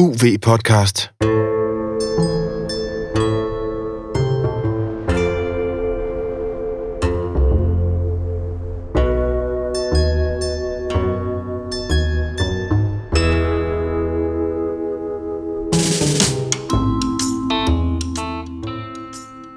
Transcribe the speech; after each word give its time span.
UV-podcast. 0.00 1.10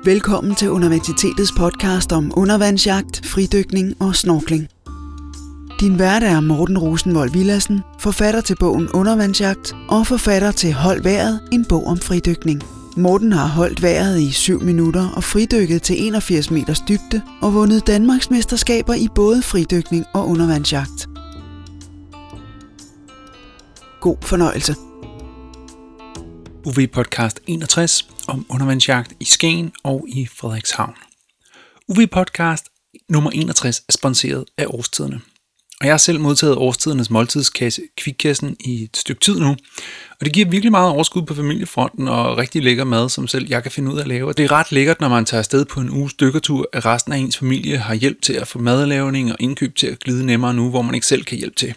Velkommen 0.06 0.56
til 0.56 0.70
Universitetets 0.72 1.52
podcast 1.58 2.12
om 2.12 2.32
undervandsjagt, 2.38 3.26
fridykning 3.26 4.02
og 4.02 4.16
snorkling. 4.16 4.75
Din 5.86 6.00
vært 6.00 6.24
er 6.24 6.40
Morten 6.40 6.78
Rosenvold 6.78 7.32
Villassen, 7.32 7.84
forfatter 8.00 8.42
til 8.42 8.56
bogen 8.56 8.90
Undervandsjagt 8.90 9.76
og 9.90 10.08
forfatter 10.08 10.52
til 10.52 10.74
Hold 10.74 11.04
vejret, 11.04 11.50
en 11.52 11.66
bog 11.66 11.88
om 11.88 11.98
fridykning. 11.98 12.64
Morten 12.98 13.32
har 13.32 13.48
holdt 13.48 13.82
vejret 13.82 14.22
i 14.22 14.32
7 14.32 14.62
minutter 14.62 15.10
og 15.10 15.24
fridykket 15.24 15.82
til 15.82 15.96
81 16.08 16.52
meters 16.52 16.80
dybde 16.80 17.22
og 17.42 17.54
vundet 17.54 17.88
Danmarks 17.88 18.30
mesterskaber 18.30 18.94
i 18.94 19.08
både 19.16 19.42
fridykning 19.42 20.06
og 20.14 20.28
undervandsjagt. 20.28 21.10
God 24.02 24.18
fornøjelse. 24.22 24.76
UV 26.66 26.88
Podcast 26.94 27.40
61 27.48 28.08
om 28.28 28.46
undervandsjagt 28.50 29.14
i 29.20 29.26
Skagen 29.26 29.72
og 29.84 30.06
i 30.08 30.28
Frederikshavn. 30.36 30.94
UV 31.88 32.08
Podcast 32.12 32.66
nummer 33.10 33.32
61 33.32 33.80
er 33.80 33.92
sponsoreret 33.92 34.46
af 34.58 34.66
Årstiderne. 34.68 35.22
Og 35.82 35.86
jeg 35.86 35.94
har 35.94 35.98
selv 35.98 36.20
modtaget 36.20 36.56
Årstidernes 36.56 37.10
måltidskasse, 37.10 37.82
kvikkassen, 37.98 38.56
i 38.60 38.84
et 38.84 38.98
stykke 38.98 39.20
tid 39.20 39.40
nu. 39.40 39.50
Og 40.20 40.26
det 40.26 40.34
giver 40.34 40.50
virkelig 40.50 40.72
meget 40.72 40.92
overskud 40.92 41.22
på 41.22 41.34
familiefronten 41.36 42.08
og 42.08 42.38
rigtig 42.38 42.64
lækker 42.64 42.84
mad, 42.84 43.10
som 43.10 43.28
selv 43.28 43.48
jeg 43.50 43.64
kan 43.64 43.72
finde 43.72 43.92
ud 43.92 43.98
af 43.98 44.02
at 44.02 44.08
lave. 44.08 44.34
Det 44.34 44.46
er 44.46 44.52
ret 44.52 44.72
lækkert, 44.72 45.02
når 45.02 45.10
man 45.10 45.26
tager 45.26 45.40
afsted 45.40 45.66
på 45.66 45.80
en 45.80 45.90
uges 45.90 46.14
dykkertur, 46.14 46.70
at 46.74 46.86
resten 46.86 47.14
af 47.14 47.18
ens 47.18 47.38
familie 47.38 47.78
har 47.78 47.94
hjælp 47.94 48.22
til 48.22 48.34
at 48.34 48.48
få 48.48 48.60
madlavning 48.60 49.32
og 49.32 49.38
indkøb 49.40 49.76
til 49.76 49.88
at 49.88 50.00
glide 50.00 50.26
nemmere 50.26 50.54
nu, 50.54 50.70
hvor 50.70 50.82
man 50.82 50.96
ikke 50.96 51.08
selv 51.08 51.24
kan 51.24 51.38
hjælpe 51.38 51.56
til. 51.56 51.76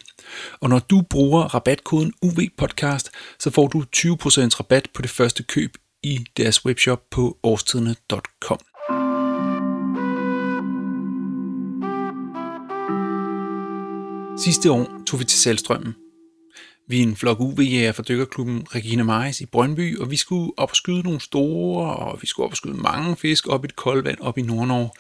Og 0.61 0.69
når 0.69 0.79
du 0.79 1.03
bruger 1.11 1.43
rabatkoden 1.43 2.13
UVPodcast, 2.23 3.11
så 3.39 3.51
får 3.51 3.69
du 3.69 3.85
20% 3.97 4.01
rabat 4.61 4.89
på 4.95 5.03
det 5.03 5.11
første 5.11 5.43
køb 5.43 5.77
i 6.03 6.25
deres 6.37 6.67
webshop 6.67 7.03
på 7.11 7.39
årstiderne.com. 7.43 8.59
Sidste 14.45 14.71
år 14.71 15.03
tog 15.07 15.21
vi 15.21 15.25
til 15.25 15.39
Salstrømmen. 15.39 15.95
Vi 16.89 16.99
er 16.99 17.03
en 17.03 17.17
flok 17.17 17.41
UV-jæger 17.41 17.93
fra 17.93 18.03
dykkerklubben 18.03 18.67
Regina 18.75 19.03
Majs 19.03 19.41
i 19.41 19.47
Brøndby, 19.47 19.99
og 19.99 20.11
vi 20.11 20.17
skulle 20.17 20.53
op 20.57 20.71
og 20.71 20.77
skyde 20.77 21.03
nogle 21.03 21.21
store, 21.21 21.97
og 21.97 22.19
vi 22.21 22.27
skulle 22.27 22.45
op 22.45 22.51
og 22.51 22.57
skyde 22.57 22.75
mange 22.75 23.17
fisk 23.17 23.49
op 23.49 23.65
i 23.65 23.67
et 23.67 23.77
koldvand 23.77 24.21
op 24.21 24.39
i 24.39 24.43
Nordnorge. 24.43 24.91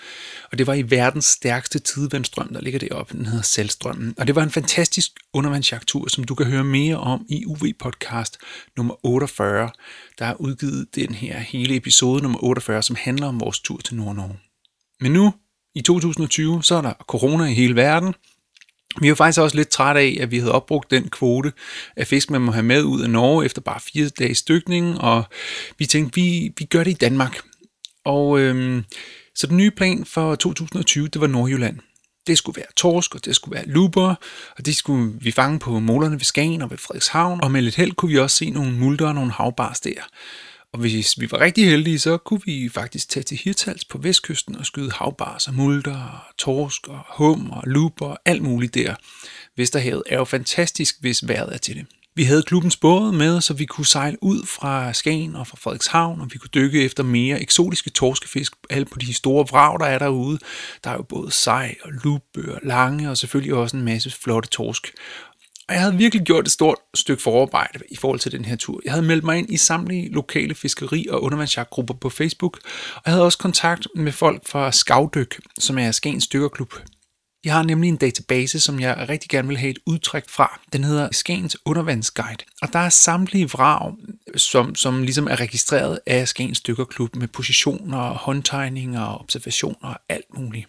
Og 0.52 0.58
det 0.58 0.66
var 0.66 0.74
i 0.74 0.90
verdens 0.90 1.24
stærkeste 1.24 1.78
tidevandstrøm, 1.78 2.48
der 2.52 2.60
ligger 2.60 2.78
deroppe, 2.78 3.16
den 3.16 3.26
hedder 3.26 3.42
Salstrømmen. 3.42 4.14
Og 4.18 4.26
det 4.26 4.34
var 4.34 4.42
en 4.42 4.50
fantastisk 4.50 5.10
undervandsjagttur, 5.32 6.08
som 6.08 6.24
du 6.24 6.34
kan 6.34 6.46
høre 6.46 6.64
mere 6.64 6.96
om 6.96 7.26
i 7.28 7.44
UV-podcast 7.44 8.36
nummer 8.76 9.06
48, 9.06 9.70
der 10.18 10.26
er 10.26 10.34
udgivet 10.34 10.86
den 10.94 11.14
her 11.14 11.38
hele 11.38 11.76
episode 11.76 12.22
nummer 12.22 12.44
48, 12.44 12.82
som 12.82 12.96
handler 13.00 13.26
om 13.26 13.40
vores 13.40 13.60
tur 13.60 13.78
til 13.78 13.96
Nordnorge. 13.96 14.38
Men 15.00 15.12
nu, 15.12 15.34
i 15.74 15.82
2020, 15.82 16.62
så 16.62 16.74
er 16.74 16.80
der 16.80 16.92
corona 17.08 17.44
i 17.44 17.54
hele 17.54 17.76
verden, 17.76 18.14
vi 19.00 19.08
var 19.08 19.14
faktisk 19.14 19.40
også 19.40 19.56
lidt 19.56 19.68
trætte 19.68 20.00
af, 20.00 20.18
at 20.20 20.30
vi 20.30 20.38
havde 20.38 20.52
opbrugt 20.52 20.90
den 20.90 21.08
kvote 21.10 21.52
af 21.96 22.06
fisk, 22.06 22.30
man 22.30 22.40
må 22.40 22.52
have 22.52 22.62
med 22.62 22.82
ud 22.82 23.02
af 23.02 23.10
Norge 23.10 23.44
efter 23.44 23.60
bare 23.60 23.80
fire 23.80 24.08
dages 24.08 24.42
dykning, 24.42 25.00
og 25.00 25.24
vi 25.78 25.86
tænkte, 25.86 26.20
vi, 26.20 26.52
vi 26.58 26.64
gør 26.64 26.84
det 26.84 26.90
i 26.90 26.94
Danmark. 26.94 27.38
Og 28.04 28.38
øhm, 28.38 28.84
så 29.34 29.46
den 29.46 29.56
nye 29.56 29.70
plan 29.70 30.04
for 30.04 30.34
2020, 30.34 31.08
det 31.08 31.20
var 31.20 31.26
Nordjylland. 31.26 31.78
Det 32.26 32.38
skulle 32.38 32.56
være 32.56 32.72
torsk, 32.76 33.14
og 33.14 33.24
det 33.24 33.36
skulle 33.36 33.54
være 33.54 33.66
luber, 33.66 34.14
og 34.58 34.66
det 34.66 34.76
skulle 34.76 35.14
vi 35.20 35.30
fange 35.30 35.58
på 35.58 35.78
målerne 35.78 36.14
ved 36.14 36.24
Skagen 36.24 36.62
og 36.62 36.70
ved 36.70 36.78
Frederikshavn, 36.78 37.40
og 37.42 37.50
med 37.50 37.62
lidt 37.62 37.76
held 37.76 37.92
kunne 37.92 38.12
vi 38.12 38.18
også 38.18 38.36
se 38.36 38.50
nogle 38.50 38.72
multer 38.72 39.06
og 39.06 39.14
nogle 39.14 39.32
havbars 39.32 39.80
der. 39.80 40.02
Og 40.72 40.80
hvis 40.80 41.20
vi 41.20 41.30
var 41.30 41.40
rigtig 41.40 41.64
heldige, 41.64 41.98
så 41.98 42.16
kunne 42.16 42.40
vi 42.44 42.68
faktisk 42.68 43.08
tage 43.08 43.24
til 43.24 43.36
Hirtals 43.36 43.84
på 43.84 43.98
vestkysten 43.98 44.56
og 44.56 44.66
skyde 44.66 44.90
havbars 44.90 45.48
og 45.48 45.54
multer, 45.54 45.96
og 45.96 46.36
torsk 46.38 46.88
og 46.88 47.00
hum 47.08 47.50
og 47.50 47.62
luber 47.66 48.06
og 48.06 48.18
alt 48.24 48.42
muligt 48.42 48.74
der. 48.74 48.94
Vesterhavet 49.56 50.02
er 50.06 50.16
jo 50.16 50.24
fantastisk, 50.24 50.96
hvis 51.00 51.28
vejret 51.28 51.54
er 51.54 51.58
til 51.58 51.76
det. 51.76 51.86
Vi 52.14 52.24
havde 52.24 52.42
klubbens 52.42 52.76
båd 52.76 53.12
med, 53.12 53.40
så 53.40 53.54
vi 53.54 53.64
kunne 53.64 53.86
sejle 53.86 54.16
ud 54.22 54.46
fra 54.46 54.92
Skagen 54.92 55.36
og 55.36 55.46
fra 55.46 55.56
Frederikshavn, 55.60 56.20
og 56.20 56.28
vi 56.32 56.38
kunne 56.38 56.50
dykke 56.54 56.84
efter 56.84 57.02
mere 57.02 57.40
eksotiske 57.40 57.90
torskefisk, 57.90 58.52
alle 58.70 58.84
på 58.84 58.98
de 58.98 59.14
store 59.14 59.46
vrag, 59.50 59.80
der 59.80 59.86
er 59.86 59.98
derude. 59.98 60.38
Der 60.84 60.90
er 60.90 60.94
jo 60.94 61.02
både 61.02 61.30
sej 61.30 61.74
og 61.84 61.90
lubbe 61.92 62.54
og 62.54 62.60
lange, 62.62 63.10
og 63.10 63.18
selvfølgelig 63.18 63.54
også 63.54 63.76
en 63.76 63.84
masse 63.84 64.10
flotte 64.10 64.48
torsk. 64.48 64.92
Og 65.68 65.74
jeg 65.74 65.82
havde 65.82 65.96
virkelig 65.96 66.26
gjort 66.26 66.46
et 66.46 66.52
stort 66.52 66.78
stykke 66.94 67.22
forarbejde 67.22 67.80
i 67.90 67.96
forhold 67.96 68.20
til 68.20 68.32
den 68.32 68.44
her 68.44 68.56
tur. 68.56 68.80
Jeg 68.84 68.92
havde 68.92 69.06
meldt 69.06 69.24
mig 69.24 69.38
ind 69.38 69.52
i 69.52 69.56
samtlige 69.56 70.12
lokale 70.12 70.54
fiskeri- 70.54 71.06
og 71.10 71.22
undervandsjagtgrupper 71.22 71.94
på 71.94 72.10
Facebook, 72.10 72.58
og 72.94 73.02
jeg 73.06 73.12
havde 73.12 73.24
også 73.24 73.38
kontakt 73.38 73.86
med 73.94 74.12
folk 74.12 74.48
fra 74.48 74.72
Skavdyk, 74.72 75.40
som 75.58 75.78
er 75.78 75.90
Skagens 75.90 76.26
Dykkerklub. 76.26 76.74
Jeg 77.44 77.54
har 77.54 77.62
nemlig 77.62 77.88
en 77.88 77.96
database, 77.96 78.60
som 78.60 78.80
jeg 78.80 79.06
rigtig 79.08 79.30
gerne 79.30 79.48
vil 79.48 79.56
have 79.56 79.70
et 79.70 79.78
udtræk 79.86 80.28
fra. 80.28 80.60
Den 80.72 80.84
hedder 80.84 81.08
Skagens 81.12 81.56
Undervandsguide. 81.64 82.44
Og 82.62 82.72
der 82.72 82.78
er 82.78 82.88
samtlige 82.88 83.50
vrag, 83.50 83.94
som, 84.36 84.74
som 84.74 85.02
ligesom 85.02 85.26
er 85.26 85.40
registreret 85.40 86.00
af 86.06 86.28
Skagens 86.28 86.60
Dykkerklub 86.60 87.16
med 87.16 87.28
positioner, 87.28 87.98
håndtegninger, 87.98 89.20
observationer 89.20 89.88
og 89.88 90.00
alt 90.08 90.38
muligt. 90.38 90.68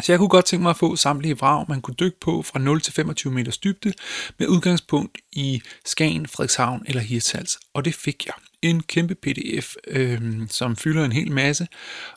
Så 0.00 0.12
jeg 0.12 0.18
kunne 0.18 0.28
godt 0.28 0.44
tænke 0.44 0.62
mig 0.62 0.70
at 0.70 0.76
få 0.76 0.96
samtlige 0.96 1.38
vrag, 1.38 1.66
man 1.68 1.80
kunne 1.80 1.94
dykke 1.94 2.20
på 2.20 2.42
fra 2.42 2.58
0 2.58 2.80
til 2.80 2.92
25 2.92 3.32
meters 3.32 3.58
dybde, 3.58 3.92
med 4.38 4.46
udgangspunkt 4.46 5.18
i 5.32 5.62
Skagen, 5.84 6.26
Frederikshavn 6.26 6.82
eller 6.86 7.00
Hirtshals. 7.02 7.58
Og 7.74 7.84
det 7.84 7.94
fik 7.94 8.26
jeg. 8.26 8.34
En 8.62 8.82
kæmpe 8.82 9.14
pdf, 9.14 9.74
øh, 9.88 10.20
som 10.50 10.76
fylder 10.76 11.04
en 11.04 11.12
hel 11.12 11.32
masse. 11.32 11.68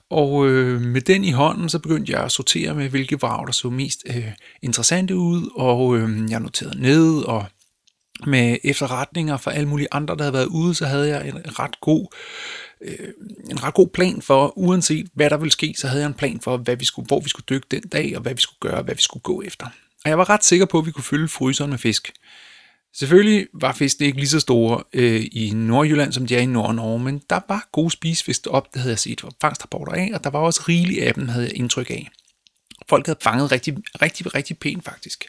Og 0.09 0.47
øh, 0.47 0.81
med 0.81 1.01
den 1.01 1.23
i 1.23 1.31
hånden, 1.31 1.69
så 1.69 1.79
begyndte 1.79 2.11
jeg 2.11 2.23
at 2.23 2.31
sortere 2.31 2.75
med, 2.75 2.89
hvilke 2.89 3.19
vrag, 3.19 3.47
der 3.47 3.53
så 3.53 3.69
mest 3.69 4.03
øh, 4.09 4.31
interessante 4.61 5.15
ud. 5.15 5.49
Og 5.55 5.97
øh, 5.97 6.31
jeg 6.31 6.39
noterede 6.39 6.81
ned, 6.81 7.23
og 7.23 7.45
med 8.25 8.57
efterretninger 8.63 9.37
fra 9.37 9.53
alle 9.53 9.69
mulige 9.69 9.87
andre, 9.91 10.15
der 10.15 10.23
havde 10.23 10.33
været 10.33 10.45
ude, 10.45 10.75
så 10.75 10.85
havde 10.85 11.09
jeg 11.09 11.27
en 11.27 11.59
ret 11.59 11.81
god 11.81 12.07
øh, 12.81 13.09
en 13.49 13.63
ret 13.63 13.73
god 13.73 13.87
plan 13.87 14.21
for, 14.21 14.57
uanset 14.57 15.07
hvad 15.13 15.29
der 15.29 15.37
ville 15.37 15.51
ske, 15.51 15.75
så 15.77 15.87
havde 15.87 16.01
jeg 16.01 16.07
en 16.07 16.13
plan 16.13 16.39
for, 16.39 16.57
hvad 16.57 16.75
vi 16.75 16.85
skulle, 16.85 17.07
hvor 17.07 17.19
vi 17.19 17.29
skulle 17.29 17.45
dykke 17.49 17.67
den 17.71 17.81
dag, 17.81 18.15
og 18.15 18.21
hvad 18.21 18.33
vi 18.33 18.41
skulle 18.41 18.59
gøre, 18.59 18.77
og 18.77 18.83
hvad 18.83 18.95
vi 18.95 19.01
skulle 19.01 19.23
gå 19.23 19.41
efter. 19.41 19.65
Og 20.05 20.09
jeg 20.09 20.17
var 20.17 20.29
ret 20.29 20.43
sikker 20.43 20.65
på, 20.65 20.79
at 20.79 20.85
vi 20.85 20.91
kunne 20.91 21.03
fylde 21.03 21.27
fryseren 21.27 21.69
med 21.69 21.77
fisk. 21.77 22.13
Selvfølgelig 22.93 23.47
var 23.53 23.73
fiskene 23.73 24.05
ikke 24.05 24.19
lige 24.19 24.29
så 24.29 24.39
store 24.39 24.83
øh, 24.93 25.25
i 25.31 25.51
Nordjylland, 25.55 26.13
som 26.13 26.27
de 26.27 26.35
er 26.35 26.39
i 26.39 26.45
Nord-Norge, 26.45 26.99
men 26.99 27.21
der 27.29 27.39
var 27.47 27.69
gode 27.71 27.91
spisefisk 27.91 28.47
op, 28.49 28.73
det 28.73 28.81
havde 28.81 28.91
jeg 28.91 28.99
set 28.99 29.25
fangstrapporter 29.41 29.91
af, 29.91 30.11
og 30.13 30.23
der 30.23 30.29
var 30.29 30.39
også 30.39 30.63
rigeligt 30.67 31.03
af 31.03 31.13
dem, 31.13 31.27
havde 31.27 31.45
jeg 31.45 31.57
indtryk 31.57 31.89
af. 31.89 32.09
Folk 32.89 33.05
havde 33.05 33.19
fanget 33.21 33.51
rigtig, 33.51 33.77
rigtig, 34.01 34.35
rigtig 34.35 34.57
pænt 34.57 34.85
faktisk. 34.85 35.25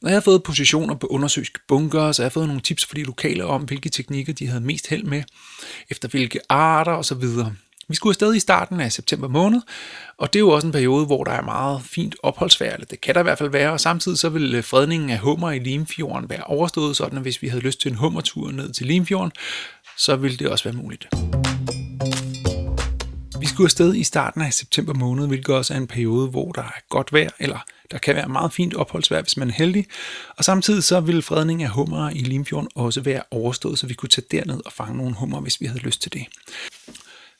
Når 0.00 0.08
jeg 0.08 0.14
havde 0.14 0.24
fået 0.24 0.42
positioner 0.42 0.94
på 0.94 1.06
undersøgske 1.06 1.58
bunker, 1.68 2.12
så 2.12 2.22
jeg 2.22 2.24
havde 2.24 2.32
fået 2.32 2.46
nogle 2.46 2.62
tips 2.62 2.84
fra 2.84 2.94
de 2.94 3.02
lokale 3.02 3.44
om, 3.44 3.62
hvilke 3.62 3.88
teknikker 3.88 4.32
de 4.32 4.46
havde 4.46 4.60
mest 4.60 4.86
held 4.86 5.04
med, 5.04 5.22
efter 5.90 6.08
hvilke 6.08 6.40
arter 6.48 6.92
osv. 6.92 7.24
Vi 7.88 7.94
skulle 7.94 8.10
afsted 8.10 8.34
i 8.34 8.40
starten 8.40 8.80
af 8.80 8.92
september 8.92 9.28
måned, 9.28 9.60
og 10.18 10.32
det 10.32 10.38
er 10.38 10.40
jo 10.40 10.48
også 10.50 10.66
en 10.66 10.72
periode, 10.72 11.06
hvor 11.06 11.24
der 11.24 11.32
er 11.32 11.42
meget 11.42 11.82
fint 11.82 12.16
opholdsvejr, 12.22 12.74
eller 12.74 12.86
det 12.86 13.00
kan 13.00 13.14
der 13.14 13.20
i 13.20 13.22
hvert 13.22 13.38
fald 13.38 13.50
være, 13.50 13.72
og 13.72 13.80
samtidig 13.80 14.18
så 14.18 14.28
vil 14.28 14.54
øh, 14.54 14.64
fredningen 14.64 15.10
af 15.10 15.18
hummer 15.18 15.50
i 15.50 15.58
Limfjorden 15.58 16.30
være 16.30 16.44
overstået, 16.44 16.96
sådan 16.96 17.18
at 17.18 17.22
hvis 17.22 17.42
vi 17.42 17.48
havde 17.48 17.62
lyst 17.62 17.80
til 17.80 17.90
en 17.90 17.96
hummertur 17.96 18.50
ned 18.50 18.72
til 18.72 18.86
Limfjorden, 18.86 19.32
så 19.96 20.16
ville 20.16 20.36
det 20.36 20.48
også 20.48 20.64
være 20.64 20.74
muligt. 20.74 21.08
Vi 23.54 23.56
skulle 23.56 23.66
afsted 23.66 23.94
i 23.94 24.04
starten 24.04 24.42
af 24.42 24.52
september 24.52 24.94
måned, 24.94 25.26
hvilket 25.26 25.54
også 25.54 25.74
er 25.74 25.78
en 25.78 25.86
periode, 25.86 26.28
hvor 26.28 26.52
der 26.52 26.62
er 26.62 26.88
godt 26.88 27.12
vejr, 27.12 27.30
eller 27.38 27.58
der 27.90 27.98
kan 27.98 28.14
være 28.14 28.28
meget 28.28 28.52
fint 28.52 28.74
opholdsvejr, 28.74 29.22
hvis 29.22 29.36
man 29.36 29.48
er 29.48 29.52
heldig. 29.52 29.86
Og 30.36 30.44
samtidig 30.44 30.84
så 30.84 31.00
ville 31.00 31.22
fredning 31.22 31.62
af 31.62 31.68
hummer 31.68 32.10
i 32.10 32.18
Limfjorden 32.18 32.68
også 32.74 33.00
være 33.00 33.22
overstået, 33.30 33.78
så 33.78 33.86
vi 33.86 33.94
kunne 33.94 34.08
tage 34.08 34.26
derned 34.30 34.60
og 34.66 34.72
fange 34.72 34.96
nogle 34.96 35.14
hummer, 35.14 35.40
hvis 35.40 35.60
vi 35.60 35.66
havde 35.66 35.78
lyst 35.80 36.02
til 36.02 36.12
det. 36.12 36.26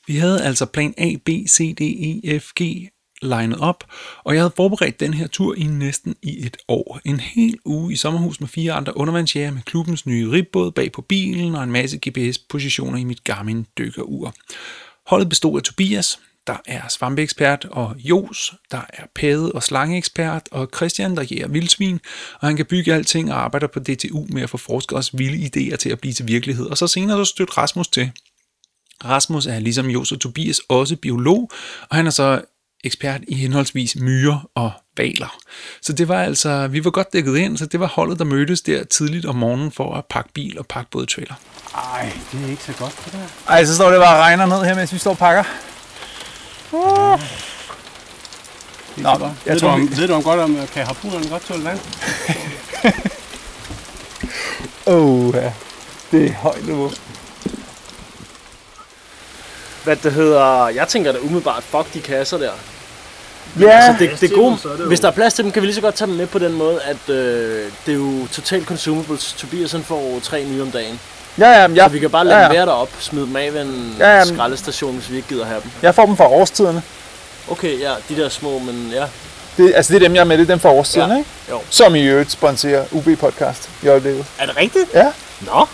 Vi 0.07 0.15
havde 0.15 0.43
altså 0.43 0.65
plan 0.65 0.93
A, 0.97 1.15
B, 1.25 1.29
C, 1.29 1.75
D, 1.75 1.81
E, 1.81 2.39
F, 2.39 2.51
G 2.61 2.89
legnet 3.21 3.59
op, 3.59 3.83
og 4.23 4.33
jeg 4.33 4.41
havde 4.41 4.53
forberedt 4.55 4.99
den 4.99 5.13
her 5.13 5.27
tur 5.27 5.55
i 5.55 5.63
næsten 5.63 6.15
i 6.21 6.45
et 6.45 6.57
år. 6.67 6.99
En 7.05 7.19
hel 7.19 7.57
uge 7.65 7.93
i 7.93 7.95
sommerhus 7.95 8.39
med 8.39 8.47
fire 8.47 8.73
andre 8.73 8.97
undervandsjæger 8.97 9.51
med 9.51 9.61
klubbens 9.61 10.05
nye 10.05 10.31
ribbåd 10.31 10.71
bag 10.71 10.91
på 10.91 11.01
bilen 11.01 11.55
og 11.55 11.63
en 11.63 11.71
masse 11.71 11.99
GPS-positioner 12.09 12.97
i 12.97 13.03
mit 13.03 13.23
Garmin 13.23 13.65
dykkerur. 13.77 14.33
Holdet 15.07 15.29
bestod 15.29 15.59
af 15.59 15.63
Tobias, 15.63 16.19
der 16.47 16.57
er 16.65 16.87
svampeekspert, 16.87 17.65
og 17.65 17.95
Jos, 17.97 18.53
der 18.71 18.81
er 18.93 19.03
pæde- 19.15 19.51
og 19.51 19.63
slangeekspert, 19.63 20.49
og 20.51 20.69
Christian, 20.75 21.15
der 21.15 21.23
jæger 21.23 21.47
vildsvin, 21.47 21.99
og 22.39 22.47
han 22.47 22.55
kan 22.55 22.65
bygge 22.65 22.93
alting 22.93 23.33
og 23.33 23.39
arbejder 23.39 23.67
på 23.67 23.79
DTU 23.79 24.25
med 24.29 24.41
at 24.41 24.49
få 24.49 24.57
forskeres 24.57 25.17
vilde 25.17 25.45
idéer 25.45 25.75
til 25.75 25.89
at 25.89 25.99
blive 25.99 26.13
til 26.13 26.27
virkelighed. 26.27 26.65
Og 26.65 26.77
så 26.77 26.87
senere 26.87 27.25
så 27.25 27.31
støtter 27.31 27.57
Rasmus 27.57 27.87
til. 27.87 28.11
Rasmus 29.05 29.45
er 29.45 29.59
ligesom 29.59 29.89
Jos 29.89 30.11
og 30.11 30.19
Tobias 30.19 30.59
også 30.69 30.95
biolog, 30.95 31.51
og 31.89 31.95
han 31.95 32.07
er 32.07 32.11
så 32.11 32.41
ekspert 32.83 33.21
i 33.27 33.33
henholdsvis 33.33 33.95
myrer 33.95 34.49
og 34.55 34.71
valer. 34.97 35.37
Så 35.81 35.93
det 35.93 36.07
var 36.07 36.23
altså, 36.23 36.67
vi 36.67 36.85
var 36.85 36.91
godt 36.91 37.13
dækket 37.13 37.37
ind, 37.37 37.57
så 37.57 37.65
det 37.65 37.79
var 37.79 37.87
holdet, 37.87 38.19
der 38.19 38.25
mødtes 38.25 38.61
der 38.61 38.83
tidligt 38.83 39.25
om 39.25 39.35
morgenen 39.35 39.71
for 39.71 39.95
at 39.95 40.05
pakke 40.09 40.29
bil 40.33 40.59
og 40.59 40.65
pakke 40.65 40.91
både 40.91 41.05
trailer. 41.05 41.35
Ej, 41.75 42.13
det 42.31 42.45
er 42.45 42.49
ikke 42.49 42.63
så 42.63 42.73
godt 42.73 42.95
det 43.05 43.13
der. 43.13 43.53
Ej, 43.53 43.65
så 43.65 43.75
står 43.75 43.89
det 43.89 43.99
bare 43.99 44.17
og 44.17 44.21
regner 44.21 44.45
ned 44.45 44.63
her, 44.63 44.75
mens 44.75 44.93
vi 44.93 44.97
står 44.97 45.11
og 45.11 45.17
pakker. 45.17 45.43
Uh. 46.71 47.19
Nå, 48.97 49.09
jeg 49.09 49.19
ved, 49.45 49.53
du 49.53 49.59
tror, 49.59 49.69
om, 49.69 49.91
vi... 49.91 49.97
ved 49.97 50.07
du 50.07 50.13
om 50.13 50.23
godt, 50.23 50.39
om 50.39 50.57
kan 50.73 50.85
harpunerne 50.85 51.29
godt 51.29 51.45
tåle 51.45 51.63
vand? 51.63 51.79
Oh, 54.87 55.35
ja. 55.35 55.53
Det 56.11 56.25
er 56.25 56.33
højt 56.33 56.65
niveau. 56.65 56.91
Hvad 59.83 59.95
det 59.95 60.13
hedder, 60.13 60.67
jeg 60.67 60.87
tænker 60.87 61.11
da 61.11 61.19
umiddelbart, 61.19 61.63
fuck 61.63 61.93
de 61.93 62.01
kasser 62.01 62.37
der. 62.37 62.51
Ja, 63.61 63.69
Altså, 63.69 63.95
det, 64.05 64.21
det 64.21 64.31
er 64.31 64.35
gode, 64.35 64.57
så 64.61 64.67
er 64.69 64.71
det 64.73 64.79
jo- 64.79 64.87
hvis 64.87 64.99
der 64.99 65.07
er 65.07 65.11
plads 65.11 65.33
til 65.33 65.43
dem, 65.43 65.51
kan 65.51 65.61
vi 65.61 65.67
lige 65.67 65.75
så 65.75 65.81
godt 65.81 65.95
tage 65.95 66.07
dem 66.07 66.15
med 66.15 66.27
på 66.27 66.39
den 66.39 66.53
måde, 66.53 66.79
at 66.81 67.09
øh, 67.15 67.63
det 67.85 67.91
er 67.91 67.95
jo 67.95 68.27
total 68.31 68.65
consumables. 68.65 69.33
Tobias 69.37 69.71
han 69.71 69.83
får 69.83 70.19
tre 70.23 70.43
nye 70.43 70.61
om 70.61 70.71
dagen. 70.71 70.99
ja, 71.37 71.49
ja, 71.61 71.67
men 71.67 71.77
Ja. 71.77 71.83
Så 71.83 71.89
vi 71.89 71.99
kan 71.99 72.09
bare 72.09 72.25
lade 72.25 72.35
ja, 72.35 72.41
ja, 72.41 72.47
dem 72.47 72.55
være 72.57 72.65
derop, 72.65 72.89
smide 72.99 73.25
dem 73.25 73.35
af 73.35 73.53
ved 73.53 73.61
en 73.61 73.95
Ja, 73.99 74.17
ja, 74.17 74.25
skraldestation, 74.25 74.95
hvis 74.95 75.11
vi 75.11 75.15
ikke 75.15 75.27
gider 75.27 75.45
have 75.45 75.61
dem. 75.61 75.71
jeg 75.81 75.95
får 75.95 76.05
dem 76.05 76.17
fra 76.17 76.27
årstiderne. 76.27 76.81
Okay, 77.51 77.79
ja, 77.79 77.93
de 78.09 78.15
der 78.21 78.29
små, 78.29 78.59
men 78.59 78.89
ja. 78.93 79.05
Det, 79.57 79.73
altså, 79.75 79.93
det 79.93 80.03
er 80.03 80.07
dem, 80.07 80.15
jeg 80.15 80.21
er 80.21 80.25
med, 80.25 80.37
det 80.37 80.43
er 80.43 80.47
dem 80.47 80.59
fra 80.59 80.69
årstiderne, 80.71 81.13
Ja. 81.13 81.17
ikke? 81.19 81.29
Jo. 81.49 81.59
Som 81.69 81.95
i 81.95 82.03
øvrigt 82.03 82.31
sponsorer 82.31 82.83
UB 82.91 83.07
Podcast 83.19 83.69
i 83.83 83.87
øjeblikket. 83.87 84.25
Er 84.39 84.45
det 84.45 84.57
rigtigt? 84.57 84.93
Ja. 84.93 85.11
Nå, 85.41 85.65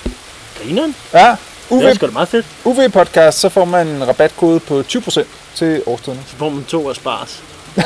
grineren. 0.64 0.96
Ja, 1.14 1.36
UV, 1.70 1.80
Det 1.82 1.90
er 1.90 1.94
sgu 1.96 2.06
da 2.06 2.12
meget 2.12 2.28
fedt. 2.30 2.46
UV 2.66 2.90
Podcast, 2.90 3.40
så 3.40 3.50
får 3.50 3.66
man 3.66 3.88
en 3.88 4.08
rabatkode 4.08 4.60
på 4.60 4.84
20% 4.88 5.24
til 5.56 5.84
årstiderne. 5.86 6.22
Så 6.28 6.36
får 6.38 6.50
man 6.50 6.64
to 6.64 6.90
af 6.90 6.96
spars. 6.96 7.40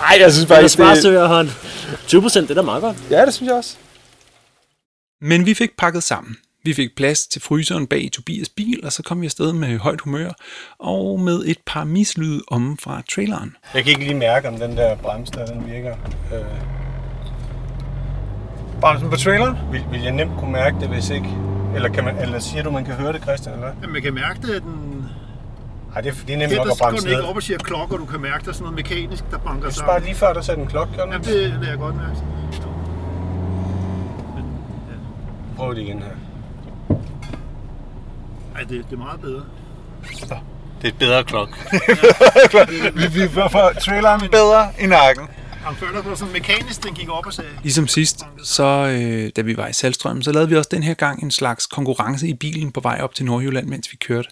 Nej, 0.00 0.16
jeg 0.20 0.32
synes 0.32 0.46
bare 0.46 0.62
ikke, 0.62 0.70
til 0.70 1.04
det... 1.04 1.10
hver 1.10 1.26
hånd. 1.26 1.48
20 2.06 2.22
procent, 2.22 2.48
det 2.48 2.58
er 2.58 2.62
da 2.62 2.64
meget 2.64 2.82
godt. 2.82 2.96
Ja, 3.10 3.26
det 3.26 3.34
synes 3.34 3.48
jeg 3.48 3.56
også. 3.56 3.76
Men 5.20 5.46
vi 5.46 5.54
fik 5.54 5.70
pakket 5.78 6.02
sammen. 6.02 6.36
Vi 6.64 6.74
fik 6.74 6.96
plads 6.96 7.26
til 7.26 7.42
fryseren 7.42 7.86
bag 7.86 8.04
i 8.04 8.08
Tobias 8.08 8.48
bil, 8.48 8.80
og 8.84 8.92
så 8.92 9.02
kom 9.02 9.20
vi 9.20 9.26
afsted 9.26 9.52
med 9.52 9.78
højt 9.78 10.00
humør 10.00 10.30
og 10.78 11.20
med 11.20 11.44
et 11.46 11.58
par 11.66 11.84
mislyde 11.84 12.42
om 12.48 12.78
fra 12.82 13.02
traileren. 13.14 13.56
Jeg 13.74 13.84
kan 13.84 13.90
ikke 13.90 14.04
lige 14.04 14.14
mærke, 14.14 14.48
om 14.48 14.56
den 14.56 14.76
der 14.76 14.96
bremse 14.96 15.32
der, 15.32 15.46
den 15.46 15.66
virker. 15.72 15.96
Øh, 16.34 16.40
Bremsen 18.80 19.10
på 19.10 19.16
traileren? 19.16 19.56
vil, 19.72 19.84
vil 19.90 20.02
jeg 20.02 20.12
nemt 20.12 20.32
kunne 20.38 20.52
mærke 20.52 20.76
det, 20.80 20.88
hvis 20.88 21.10
ikke? 21.10 21.28
Eller, 21.74 21.88
kan 21.88 22.04
man, 22.04 22.18
eller 22.18 22.38
siger 22.38 22.62
du, 22.62 22.70
man 22.70 22.84
kan 22.84 22.94
høre 22.94 23.12
det, 23.12 23.22
Christian? 23.22 23.54
Eller? 23.54 23.66
hvad? 23.66 23.76
Jamen, 23.80 23.92
man 23.92 24.02
kan 24.02 24.14
mærke 24.14 24.40
det, 24.42 24.54
at 24.54 24.62
den... 24.62 24.93
Ej, 25.94 26.00
det 26.00 26.10
er, 26.10 26.14
det 26.26 26.32
er 26.34 26.36
nemt 26.38 26.50
Her 26.52 26.56
nok 26.58 26.66
der 26.66 26.72
at 26.72 26.78
bremse 26.78 27.02
den 27.02 27.10
ikke 27.10 27.20
ned. 27.22 27.28
op 27.30 27.36
og 27.36 27.42
siger 27.42 27.58
klok, 27.58 27.92
og 27.92 27.98
du 27.98 28.04
kan 28.04 28.20
mærke, 28.20 28.44
der 28.44 28.48
er 28.50 28.52
sådan 28.52 28.62
noget 28.62 28.76
mekanisk, 28.76 29.24
der 29.30 29.38
banker 29.38 29.64
Jeg 29.64 29.72
synes 29.72 29.82
bare 29.82 29.90
sammen. 29.94 30.06
lige 30.06 30.14
før, 30.16 30.32
der 30.32 30.40
satte 30.40 30.62
en 30.62 30.68
klokke, 30.68 30.92
den 30.92 31.00
Jamen, 31.12 31.26
det 31.26 31.34
lader 31.50 31.68
jeg 31.68 31.78
godt 31.78 31.96
mærke. 31.96 32.16
Prøv 35.56 35.74
det 35.74 35.80
igen 35.82 35.98
her. 36.02 36.10
Ej, 38.54 38.60
det, 38.60 38.70
det 38.70 38.92
er 38.92 38.96
meget 38.96 39.20
bedre. 39.20 39.44
Det 40.82 40.88
er 40.88 40.88
et 40.88 40.98
bedre 40.98 41.24
klok. 41.24 41.48
Vi, 43.00 43.20
vi 43.20 43.28
får 43.28 43.72
traileren 43.80 44.20
bedre 44.30 44.68
i 44.80 44.86
nakken. 44.86 45.26
Han 45.64 45.74
før 45.76 45.86
der 45.92 46.02
var 46.08 46.14
sådan 46.14 46.32
mekanisk, 46.32 46.84
den 46.84 46.94
gik 46.94 47.08
op 47.10 47.26
og 47.26 47.32
sagde... 47.32 47.50
Ligesom 47.62 47.88
sidst, 47.88 48.22
så 48.42 48.64
øh, 48.64 49.30
da 49.36 49.40
vi 49.42 49.56
var 49.56 49.66
i 49.66 49.72
Salstrøm, 49.72 50.22
så 50.22 50.32
lavede 50.32 50.48
vi 50.48 50.56
også 50.56 50.68
den 50.72 50.82
her 50.82 50.94
gang 50.94 51.22
en 51.22 51.30
slags 51.30 51.66
konkurrence 51.66 52.28
i 52.28 52.34
bilen 52.34 52.72
på 52.72 52.80
vej 52.80 52.98
op 53.02 53.14
til 53.14 53.24
Nordjylland, 53.24 53.66
mens 53.66 53.92
vi 53.92 53.96
kørte. 53.96 54.28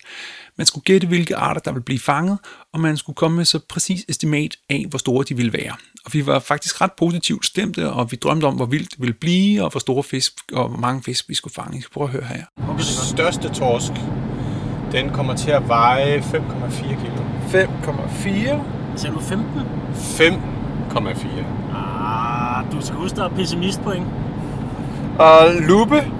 Man 0.59 0.67
skulle 0.67 0.85
gætte, 0.85 1.07
hvilke 1.07 1.37
arter, 1.37 1.61
der 1.61 1.73
ville 1.73 1.85
blive 1.85 1.99
fanget, 1.99 2.39
og 2.73 2.81
man 2.81 2.97
skulle 2.97 3.17
komme 3.17 3.37
med 3.37 3.45
så 3.45 3.61
præcis 3.69 4.05
estimat 4.09 4.57
af, 4.71 4.87
hvor 4.89 4.99
store 4.99 5.25
de 5.29 5.37
ville 5.37 5.53
være. 5.53 5.73
Og 6.05 6.13
vi 6.13 6.27
var 6.27 6.39
faktisk 6.39 6.81
ret 6.81 6.93
positivt 6.93 7.47
stemte, 7.47 7.91
og 7.91 8.11
vi 8.11 8.17
drømte 8.17 8.45
om, 8.45 8.55
hvor 8.55 8.67
vildt 8.67 8.91
det 8.91 9.01
ville 9.01 9.15
blive, 9.15 9.65
og 9.65 9.71
hvor 9.71 9.81
store 9.81 10.03
fisk, 10.03 10.33
og 10.53 10.69
hvor 10.69 10.79
mange 10.79 11.03
fisk 11.03 11.29
vi 11.29 11.35
skulle 11.35 11.55
fange. 11.55 11.85
Prøve 11.93 12.05
at 12.05 12.13
høre 12.13 12.25
her. 12.25 12.45
Største 12.79 13.49
torsk, 13.49 13.93
den 14.93 15.11
kommer 15.11 15.37
til 15.37 15.51
at 15.51 15.69
veje 15.69 16.19
5,4 16.19 16.83
kilo. 16.83 17.17
5,4. 17.49 18.97
Sagde 18.97 19.15
du 19.15 19.21
15? 19.21 19.61
5,4. 19.95 21.77
Ah, 21.77 22.73
du 22.73 22.87
skal 22.87 22.97
huske, 22.97 23.17
der 23.17 23.25
er 23.25 23.35
pessimistpoint. 23.35 24.07
Og 25.19 25.53
lupe. 25.61 26.13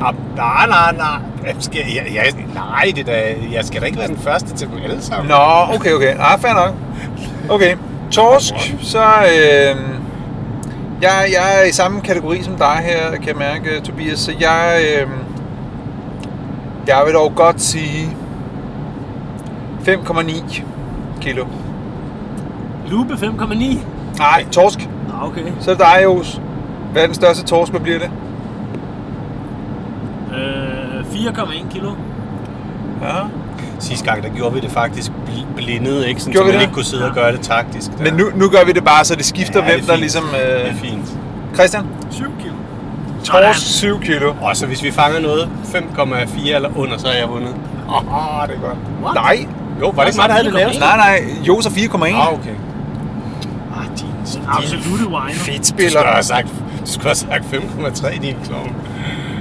Ah, 0.00 0.14
nej, 0.36 0.66
nej, 0.66 0.96
nej. 0.96 1.18
Jeg 1.46 1.54
skal, 1.60 1.80
jeg, 1.94 2.14
jeg, 2.14 2.44
nej, 2.54 2.92
det 2.96 3.06
der, 3.06 3.16
jeg 3.52 3.64
skal 3.64 3.80
da 3.80 3.86
ikke 3.86 3.98
være 3.98 4.08
den 4.08 4.18
første 4.18 4.54
til 4.54 4.68
dem 4.68 4.76
alle 4.84 5.02
sammen. 5.02 5.28
Nå, 5.28 5.74
okay, 5.74 5.92
okay. 5.92 6.14
Ah, 6.18 6.38
fair 6.40 6.54
nok. 6.54 6.74
Okay, 7.50 7.76
torsk, 8.10 8.54
så... 8.82 9.02
Øh, 9.04 9.76
jeg, 11.02 11.26
jeg 11.32 11.60
er 11.60 11.64
i 11.64 11.72
samme 11.72 12.00
kategori 12.00 12.42
som 12.42 12.56
dig 12.56 12.80
her, 12.82 13.10
kan 13.10 13.28
jeg 13.28 13.36
mærke, 13.36 13.80
Tobias. 13.80 14.18
Så 14.18 14.32
jeg... 14.40 14.80
Øh, 14.82 15.08
jeg 16.86 17.02
vil 17.06 17.14
dog 17.14 17.32
godt 17.34 17.60
sige 17.60 18.16
5,9 19.88 20.62
kilo. 21.20 21.44
Lupe 22.86 23.14
5,9. 23.14 23.78
Nej, 24.18 24.44
torsk. 24.52 24.88
Ah, 25.14 25.28
okay. 25.28 25.52
Så 25.60 25.70
er 25.70 25.74
det 25.74 25.84
dig, 25.84 26.00
Jos. 26.04 26.40
Hvad 26.92 27.02
er 27.02 27.06
den 27.06 27.14
største 27.14 27.44
torsk, 27.44 27.70
hvad 27.72 27.80
bliver 27.80 27.98
det? 27.98 28.10
Øh, 30.38 31.04
4,1 31.12 31.72
kilo. 31.72 31.90
Ja. 33.02 33.08
Sidste 33.78 34.04
gang, 34.10 34.22
der 34.22 34.28
gjorde 34.28 34.54
vi 34.54 34.60
det 34.60 34.70
faktisk 34.70 35.10
bl- 35.10 35.54
blindet, 35.56 36.06
ikke? 36.06 36.20
Sådan, 36.20 36.32
Gjorde 36.32 36.46
så 36.46 36.52
vi 36.52 36.52
man 36.52 36.54
det? 36.54 36.62
ikke 36.62 36.74
kunne 36.74 36.84
sidde 36.84 37.08
og 37.08 37.14
gøre 37.14 37.32
det 37.32 37.40
taktisk. 37.40 37.90
Der. 37.98 38.04
Men 38.04 38.14
nu, 38.14 38.24
nu 38.34 38.48
gør 38.48 38.64
vi 38.66 38.72
det 38.72 38.84
bare, 38.84 39.04
så 39.04 39.14
det 39.14 39.24
skifter, 39.24 39.60
Ja, 39.64 39.66
det 39.66 39.74
hvem 39.74 39.84
der 39.86 39.92
fint. 39.92 40.00
ligesom... 40.00 40.24
Det 40.32 40.62
er 40.66 40.68
Øh, 40.68 40.74
fint. 40.74 41.16
Christian? 41.54 41.86
7 42.10 42.24
kilo. 42.40 42.54
Torsk 43.24 43.60
7 43.78 44.00
kilo. 44.00 44.34
Og 44.42 44.56
så 44.56 44.66
hvis 44.66 44.82
vi 44.82 44.90
fanger 44.90 45.20
noget 45.20 45.48
5,4 45.64 46.54
eller 46.54 46.78
under, 46.78 46.98
så 46.98 47.06
er 47.08 47.18
jeg 47.18 47.28
vundet. 47.28 47.54
Åh, 47.88 47.94
oh, 48.40 48.48
det 48.48 48.56
er 48.56 48.60
godt. 48.60 48.76
What? 49.04 49.14
Nej. 49.14 49.46
Jo, 49.80 49.88
var 49.90 50.02
det 50.02 50.08
ikke 50.10 50.20
mig, 50.20 50.28
der 50.28 50.34
havde 50.34 50.44
det 50.46 50.54
laveste? 50.54 50.80
Nej, 50.80 50.96
nej. 50.96 51.24
Jos 51.48 51.66
er 51.66 51.70
4,1. 51.70 52.04
Ah, 52.04 52.32
okay. 52.32 52.50
Ah, 53.76 53.84
din, 53.98 54.06
din 54.32 54.42
Absolute 54.48 55.08
wine. 55.08 55.34
Fedt 55.34 55.58
Du 55.58 55.64
spiller. 55.64 55.90
skulle 55.90 56.06
have 56.12 56.22
sagt, 56.22 56.46
du 56.80 56.86
skulle 56.92 57.06
have 57.08 57.14
sagt 57.14 57.44
5,3, 57.44 58.20
din 58.22 58.36
klovn. 58.44 58.72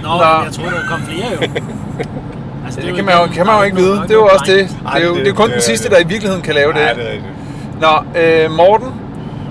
Nå, 0.03 0.09
Nå. 0.09 0.15
Jeg 0.43 0.51
troede, 0.51 0.71
der 0.71 0.87
kom 0.89 1.01
flere 1.01 1.25
jo. 1.41 1.47
Altså, 2.65 2.81
Det 2.81 2.95
kan 2.95 3.05
man, 3.05 3.13
jo, 3.21 3.33
kan 3.33 3.45
man 3.45 3.57
jo 3.57 3.63
ikke 3.63 3.77
vide. 3.77 3.91
Det 3.91 4.09
er 4.11 4.13
jo 4.13 4.25
også 4.25 4.45
det. 4.47 4.69
Det 4.69 5.01
er 5.01 5.05
jo, 5.07 5.15
det- 5.15 5.25
det 5.25 5.31
er 5.31 5.35
kun 5.35 5.45
det 5.45 5.53
den 5.53 5.61
sidste, 5.61 5.83
det. 5.89 5.91
der 5.95 5.99
i 6.03 6.07
virkeligheden 6.07 6.41
kan 6.43 6.55
lave 6.55 6.77
Ja, 6.77 6.89
det. 6.89 6.95
det 6.95 7.07
er 7.07 7.11
rigtigt. 7.11 7.33
Nå, 7.81 8.21
øh, 8.21 8.51
Morten. 8.57 8.87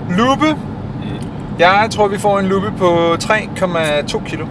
Lupe. 0.09 0.55
Jeg 1.59 1.87
tror, 1.91 2.07
vi 2.07 2.17
får 2.17 2.39
en 2.39 2.45
lupe 2.45 2.71
på 2.77 3.15
3,2 3.19 4.23
kilo. 4.25 4.45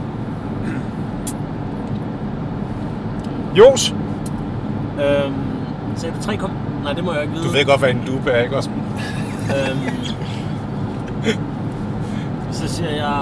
Jos. 3.57 3.95
Øhm, 5.05 5.35
sagde 5.97 6.15
du 6.21 6.23
3, 6.27 6.37
kom? 6.37 6.51
Nej, 6.85 6.93
det 6.93 7.05
må 7.05 7.13
jeg 7.13 7.23
ikke 7.23 7.35
vide. 7.35 7.45
Du 7.45 7.51
ved 7.53 7.65
godt, 7.65 7.79
hvad 7.81 7.91
en 7.91 8.03
lupe 8.07 8.31
er, 8.31 8.43
ikke 8.43 8.57
også? 8.57 8.71
Øhm, 9.51 9.79
så 12.53 12.69
siger 12.69 12.91
jeg... 12.91 13.13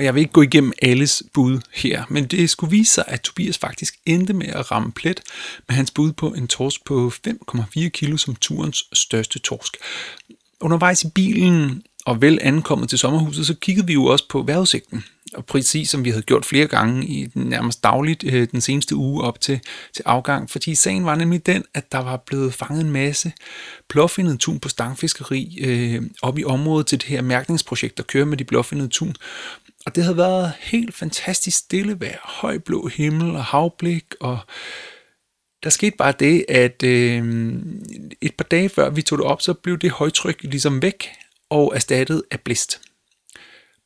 Og 0.00 0.04
jeg 0.04 0.14
vil 0.14 0.20
ikke 0.20 0.32
gå 0.32 0.42
igennem 0.42 0.72
alles 0.82 1.22
bud 1.32 1.60
her, 1.74 2.04
men 2.08 2.26
det 2.26 2.50
skulle 2.50 2.70
vise 2.70 2.92
sig, 2.92 3.04
at 3.06 3.20
Tobias 3.20 3.58
faktisk 3.58 3.94
endte 4.06 4.32
med 4.32 4.46
at 4.46 4.70
ramme 4.70 4.92
plet 4.92 5.20
med 5.68 5.76
hans 5.76 5.90
bud 5.90 6.12
på 6.12 6.28
en 6.28 6.48
torsk 6.48 6.84
på 6.84 7.12
5,4 7.28 7.88
kilo 7.88 8.16
som 8.16 8.34
turens 8.34 8.84
største 8.92 9.38
torsk. 9.38 9.76
Undervejs 10.60 11.04
i 11.04 11.08
bilen 11.14 11.82
og 12.06 12.22
vel 12.22 12.38
ankommet 12.42 12.88
til 12.88 12.98
sommerhuset, 12.98 13.46
så 13.46 13.54
kiggede 13.54 13.86
vi 13.86 13.92
jo 13.92 14.04
også 14.04 14.24
på 14.28 14.42
vejrudsigten. 14.42 15.04
Og 15.34 15.46
præcis 15.46 15.90
som 15.90 16.04
vi 16.04 16.10
havde 16.10 16.22
gjort 16.22 16.44
flere 16.44 16.66
gange 16.66 17.06
i 17.06 17.26
den 17.26 17.42
nærmest 17.42 17.84
dagligt 17.84 18.24
øh, 18.24 18.48
den 18.52 18.60
seneste 18.60 18.96
uge 18.96 19.22
op 19.22 19.40
til, 19.40 19.60
til 19.94 20.02
afgang. 20.06 20.50
Fordi 20.50 20.74
sagen 20.74 21.04
var 21.04 21.14
nemlig 21.14 21.46
den, 21.46 21.64
at 21.74 21.92
der 21.92 21.98
var 21.98 22.16
blevet 22.16 22.54
fanget 22.54 22.80
en 22.80 22.90
masse 22.90 23.32
blåfindet 23.88 24.40
tun 24.40 24.60
på 24.60 24.68
stangfiskeri 24.68 25.58
øh, 25.60 26.02
op 26.22 26.38
i 26.38 26.44
området 26.44 26.86
til 26.86 27.00
det 27.00 27.08
her 27.08 27.22
mærkningsprojekt, 27.22 27.96
der 27.96 28.02
kører 28.02 28.24
med 28.24 28.36
de 28.36 28.44
blåfindede 28.44 28.88
tun. 28.88 29.14
Og 29.86 29.94
det 29.94 30.04
havde 30.04 30.16
været 30.16 30.52
helt 30.60 30.94
fantastisk 30.94 31.58
stille 31.58 32.00
vejr, 32.00 32.18
høj 32.24 32.58
blå 32.58 32.86
himmel 32.88 33.36
og 33.36 33.44
havblik, 33.44 34.04
og 34.20 34.38
der 35.62 35.70
skete 35.70 35.96
bare 35.96 36.14
det, 36.18 36.44
at 36.48 36.82
øh, 36.82 37.52
et 38.20 38.34
par 38.34 38.44
dage 38.44 38.68
før 38.68 38.90
vi 38.90 39.02
tog 39.02 39.18
det 39.18 39.26
op, 39.26 39.42
så 39.42 39.54
blev 39.54 39.78
det 39.78 39.90
højtryk 39.90 40.42
ligesom 40.42 40.82
væk 40.82 41.08
og 41.50 41.72
erstattet 41.74 42.22
af 42.30 42.40
blæst. 42.40 42.80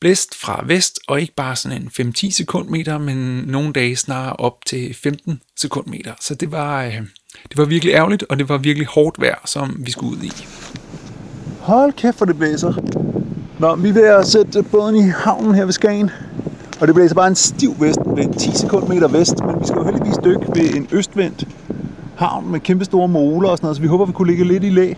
blæst 0.00 0.34
fra 0.34 0.64
vest, 0.66 1.00
og 1.08 1.20
ikke 1.20 1.34
bare 1.34 1.56
sådan 1.56 1.82
en 1.98 2.12
5-10 2.16 2.30
sekundmeter, 2.30 2.98
men 2.98 3.16
nogle 3.46 3.72
dage 3.72 3.96
snarere 3.96 4.36
op 4.36 4.64
til 4.66 4.94
15 4.94 5.42
sekundmeter. 5.56 6.14
Så 6.20 6.34
det 6.34 6.52
var, 6.52 6.84
øh, 6.84 6.92
det 7.48 7.56
var 7.56 7.64
virkelig 7.64 7.92
ærgerligt, 7.94 8.22
og 8.28 8.38
det 8.38 8.48
var 8.48 8.58
virkelig 8.58 8.86
hårdt 8.86 9.20
vejr, 9.20 9.40
som 9.44 9.76
vi 9.86 9.90
skulle 9.90 10.18
ud 10.18 10.22
i. 10.22 10.32
Hold 11.60 11.92
kæft, 11.92 12.18
for 12.18 12.24
det 12.24 12.38
blæser. 12.38 13.03
Nå, 13.58 13.74
vi 13.74 13.88
er 13.88 13.92
ved 13.92 14.02
at 14.02 14.26
sætte 14.26 14.62
båden 14.62 14.96
i 14.96 15.02
havnen 15.02 15.54
her 15.54 15.64
ved 15.64 15.72
Skagen. 15.72 16.10
Og 16.80 16.86
det 16.86 16.94
blæser 16.94 17.02
altså 17.02 17.14
bare 17.14 17.28
en 17.28 17.34
stiv 17.34 17.74
vest 17.80 18.00
ved 18.06 18.38
10 18.38 18.56
sekundmeter 18.56 19.08
vest, 19.08 19.44
men 19.46 19.60
vi 19.60 19.66
skal 19.66 19.78
jo 19.78 19.84
heldigvis 19.84 20.14
dykke 20.24 20.46
ved 20.54 20.74
en 20.74 20.88
østvendt 20.92 21.48
havn 22.16 22.50
med 22.50 22.60
kæmpe 22.60 22.84
store 22.84 23.08
moler 23.08 23.48
og 23.48 23.56
sådan 23.56 23.66
noget, 23.66 23.76
så 23.76 23.82
vi 23.82 23.88
håber, 23.88 24.04
vi 24.04 24.12
kunne 24.12 24.28
ligge 24.28 24.44
lidt 24.44 24.64
i 24.64 24.68
læ. 24.68 24.92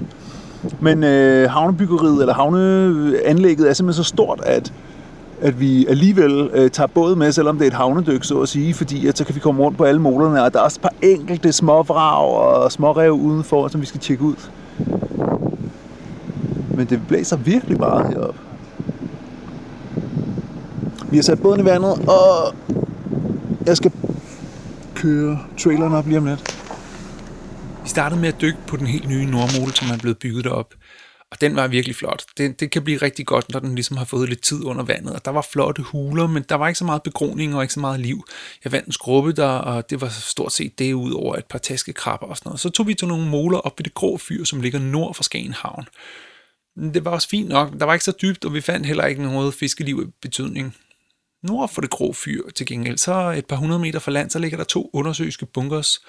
Men 0.81 1.05
øh, 1.05 1.51
havnebyggeriet 1.51 2.21
eller 2.21 2.35
havneanlægget 2.35 3.69
er 3.69 3.73
simpelthen 3.73 4.05
så 4.05 4.09
stort, 4.09 4.41
at, 4.47 4.73
at 5.41 5.61
vi 5.61 5.87
alligevel 5.87 6.51
øh, 6.53 6.71
tager 6.71 6.87
båden 6.87 7.19
med, 7.19 7.33
selvom 7.33 7.59
det 7.59 7.65
er 7.65 7.71
et 7.71 7.77
havnedyk, 7.77 8.25
så 8.25 8.41
at 8.41 8.49
sige, 8.49 8.75
fordi 8.75 9.07
at 9.07 9.19
så 9.19 9.25
kan 9.25 9.35
vi 9.35 9.41
komme 9.41 9.63
rundt 9.63 9.79
på 9.79 9.85
alle 9.85 10.01
molerne, 10.01 10.43
og 10.43 10.53
der 10.53 10.59
er 10.59 10.65
også 10.65 10.79
et 10.79 10.83
par 10.83 10.95
enkelte 11.03 11.53
små 11.53 11.83
vrag 11.83 12.29
og 12.65 12.73
små 12.73 12.93
rev 12.93 13.13
udenfor, 13.13 13.69
som 13.69 13.81
vi 13.81 13.87
skal 13.87 14.01
tjekke 14.01 14.25
ud. 14.25 14.37
Men 16.77 16.87
det 16.87 17.01
blæser 17.09 17.37
virkelig 17.37 17.79
meget 17.79 18.09
heroppe. 18.09 18.46
Vi 21.11 21.17
har 21.17 21.23
sat 21.23 21.43
båden 21.43 21.61
i 21.61 21.65
vandet, 21.65 22.09
og 22.09 22.55
jeg 23.67 23.77
skal 23.77 23.93
køre 24.95 25.39
traileren 25.59 25.93
op 25.93 26.07
lige 26.07 26.19
om 26.19 26.27
lidt. 26.27 26.59
Vi 27.83 27.89
startede 27.89 28.21
med 28.21 28.29
at 28.29 28.41
dykke 28.41 28.59
på 28.67 28.77
den 28.77 28.87
helt 28.87 29.09
nye 29.09 29.25
Nordmole, 29.25 29.73
som 29.73 29.91
er 29.91 29.99
blevet 29.99 30.19
bygget 30.19 30.47
op. 30.47 30.75
Og 31.31 31.41
den 31.41 31.57
var 31.57 31.67
virkelig 31.67 31.97
flot. 31.97 32.25
Det, 32.39 32.61
det 32.61 32.71
kan 32.71 32.83
blive 32.85 32.99
rigtig 32.99 33.27
godt, 33.27 33.53
når 33.53 33.61
den 33.61 33.75
ligesom 33.75 33.97
har 33.97 34.05
fået 34.05 34.29
lidt 34.29 34.41
tid 34.43 34.65
under 34.65 34.85
vandet. 34.85 35.15
Og 35.15 35.25
der 35.25 35.31
var 35.31 35.47
flotte 35.53 35.83
huler, 35.83 36.27
men 36.27 36.45
der 36.49 36.55
var 36.55 36.69
ikke 36.69 36.79
så 36.79 36.85
meget 36.85 37.03
begroning 37.03 37.57
og 37.57 37.63
ikke 37.63 37.75
så 37.75 37.81
meget 37.81 38.01
liv. 38.01 38.25
Jeg 38.65 38.73
vandt 38.73 38.87
en 38.87 38.93
skrubbe 38.93 39.33
der, 39.33 39.49
og 39.49 39.91
det 39.91 40.01
var 40.01 40.09
stort 40.09 40.53
set 40.53 40.79
det 40.79 40.93
ud 40.93 41.13
over 41.13 41.37
et 41.37 41.45
par 41.51 41.59
taskekrabber 41.59 42.27
og 42.27 42.37
sådan 42.37 42.49
noget. 42.49 42.61
Så 42.61 42.69
tog 42.69 42.87
vi 42.87 42.95
til 42.95 43.09
nogle 43.09 43.29
moler 43.29 43.59
op 43.59 43.79
ved 43.79 43.85
det 43.85 43.95
grå 43.95 44.17
fyr, 44.17 44.45
som 44.45 44.61
ligger 44.61 44.79
nord 44.79 45.15
for 45.15 45.23
Skagen 45.23 45.53
Havn. 45.53 45.85
Det 46.95 47.05
var 47.05 47.11
også 47.11 47.29
fint 47.29 47.49
nok. 47.49 47.73
Der 47.81 47.85
var 47.85 47.93
ikke 47.93 48.05
så 48.05 48.13
dybt, 48.23 48.45
og 48.45 48.55
vi 48.55 48.61
fandt 48.61 48.87
heller 48.87 49.05
ikke 49.05 49.23
noget 49.23 49.55
fiskeliv 49.55 50.03
i 50.07 50.11
betydning. 50.23 50.77
Nord 51.43 51.73
for 51.73 51.81
det 51.81 51.91
grå 51.91 52.13
fyr 52.13 52.43
til 52.55 52.67
gengæld, 52.67 52.99
så 52.99 53.31
et 53.31 53.47
par 53.47 53.57
hundrede 53.57 53.81
meter 53.81 53.99
fra 53.99 54.13
land, 54.13 54.31
så 54.31 54.39
ligger 54.39 54.59
der 54.59 54.65
to 54.65 54.91
undersøiske 54.93 55.47
bunkers, 55.47 56.01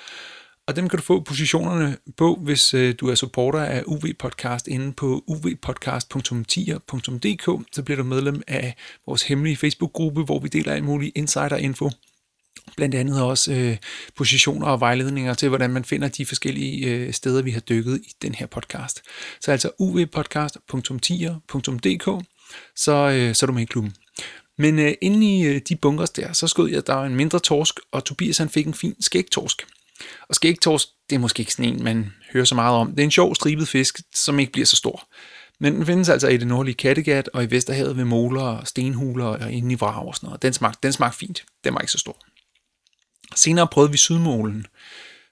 og 0.67 0.75
dem 0.75 0.89
kan 0.89 0.97
du 0.97 1.03
få 1.03 1.19
positionerne 1.19 1.97
på, 2.17 2.39
hvis 2.43 2.73
øh, 2.73 2.95
du 2.99 3.09
er 3.09 3.15
supporter 3.15 3.59
af 3.59 3.83
UV 3.85 4.03
Podcast 4.19 4.67
inde 4.67 4.93
på 4.93 5.23
uvpodcast.tier.dk. 5.27 7.65
Så 7.71 7.83
bliver 7.83 7.97
du 7.97 8.03
medlem 8.03 8.41
af 8.47 8.75
vores 9.05 9.23
hemmelige 9.23 9.57
Facebook-gruppe, 9.57 10.23
hvor 10.23 10.39
vi 10.39 10.47
deler 10.47 10.73
alt 10.73 10.83
muligt 10.83 11.17
insider-info. 11.17 11.89
Blandt 12.77 12.95
andet 12.95 13.23
også 13.23 13.53
øh, 13.53 13.77
positioner 14.15 14.67
og 14.67 14.79
vejledninger 14.79 15.33
til, 15.33 15.49
hvordan 15.49 15.69
man 15.69 15.85
finder 15.85 16.07
de 16.07 16.25
forskellige 16.25 16.87
øh, 16.87 17.13
steder, 17.13 17.41
vi 17.41 17.51
har 17.51 17.59
dykket 17.59 17.97
i 17.97 18.11
den 18.21 18.35
her 18.35 18.45
podcast. 18.45 19.01
Så 19.41 19.51
altså 19.51 19.69
uvpodcast.tier.dk, 19.79 22.25
så, 22.75 22.93
øh, 22.93 23.35
så 23.35 23.45
er 23.45 23.47
du 23.47 23.53
med 23.53 23.61
i 23.61 23.65
klubben. 23.65 23.93
Men 24.57 24.79
øh, 24.79 24.93
inde 25.01 25.37
i 25.37 25.45
øh, 25.45 25.61
de 25.69 25.75
bunkers 25.75 26.09
der, 26.09 26.33
så 26.33 26.47
skød 26.47 26.67
jeg, 26.67 26.77
at 26.77 26.87
der 26.87 26.93
var 26.93 27.05
en 27.05 27.15
mindre 27.15 27.39
torsk, 27.39 27.79
og 27.91 28.05
Tobias 28.05 28.37
han 28.37 28.49
fik 28.49 28.67
en 28.67 28.73
fin 28.73 28.95
skægtorsk. 29.01 29.67
Og 30.29 30.35
skægtorsk, 30.35 30.87
det 31.09 31.15
er 31.15 31.19
måske 31.19 31.39
ikke 31.41 31.53
sådan 31.53 31.73
en, 31.73 31.83
man 31.83 32.13
hører 32.33 32.45
så 32.45 32.55
meget 32.55 32.75
om. 32.75 32.89
Det 32.89 32.99
er 32.99 33.03
en 33.03 33.11
sjov 33.11 33.35
stribet 33.35 33.67
fisk, 33.67 33.99
som 34.15 34.39
ikke 34.39 34.51
bliver 34.51 34.65
så 34.65 34.75
stor. 34.75 35.07
Men 35.59 35.75
den 35.75 35.85
findes 35.85 36.09
altså 36.09 36.27
i 36.27 36.37
det 36.37 36.47
nordlige 36.47 36.75
Kattegat 36.75 37.29
og 37.33 37.43
i 37.43 37.51
Vesterhavet 37.51 37.97
ved 37.97 38.05
moler 38.05 38.41
og 38.41 38.67
stenhuler 38.67 39.25
og 39.25 39.51
inde 39.51 39.71
i 39.71 39.75
vrag 39.75 40.07
og 40.07 40.15
sådan 40.15 40.27
noget. 40.27 40.41
Den 40.41 40.53
smagte, 40.53 40.79
den 40.83 40.93
smagte 40.93 41.17
fint. 41.17 41.45
Den 41.63 41.73
var 41.73 41.79
ikke 41.79 41.91
så 41.91 41.97
stor. 41.97 42.17
Senere 43.35 43.67
prøvede 43.67 43.91
vi 43.91 43.97
Sydmålen, 43.97 44.65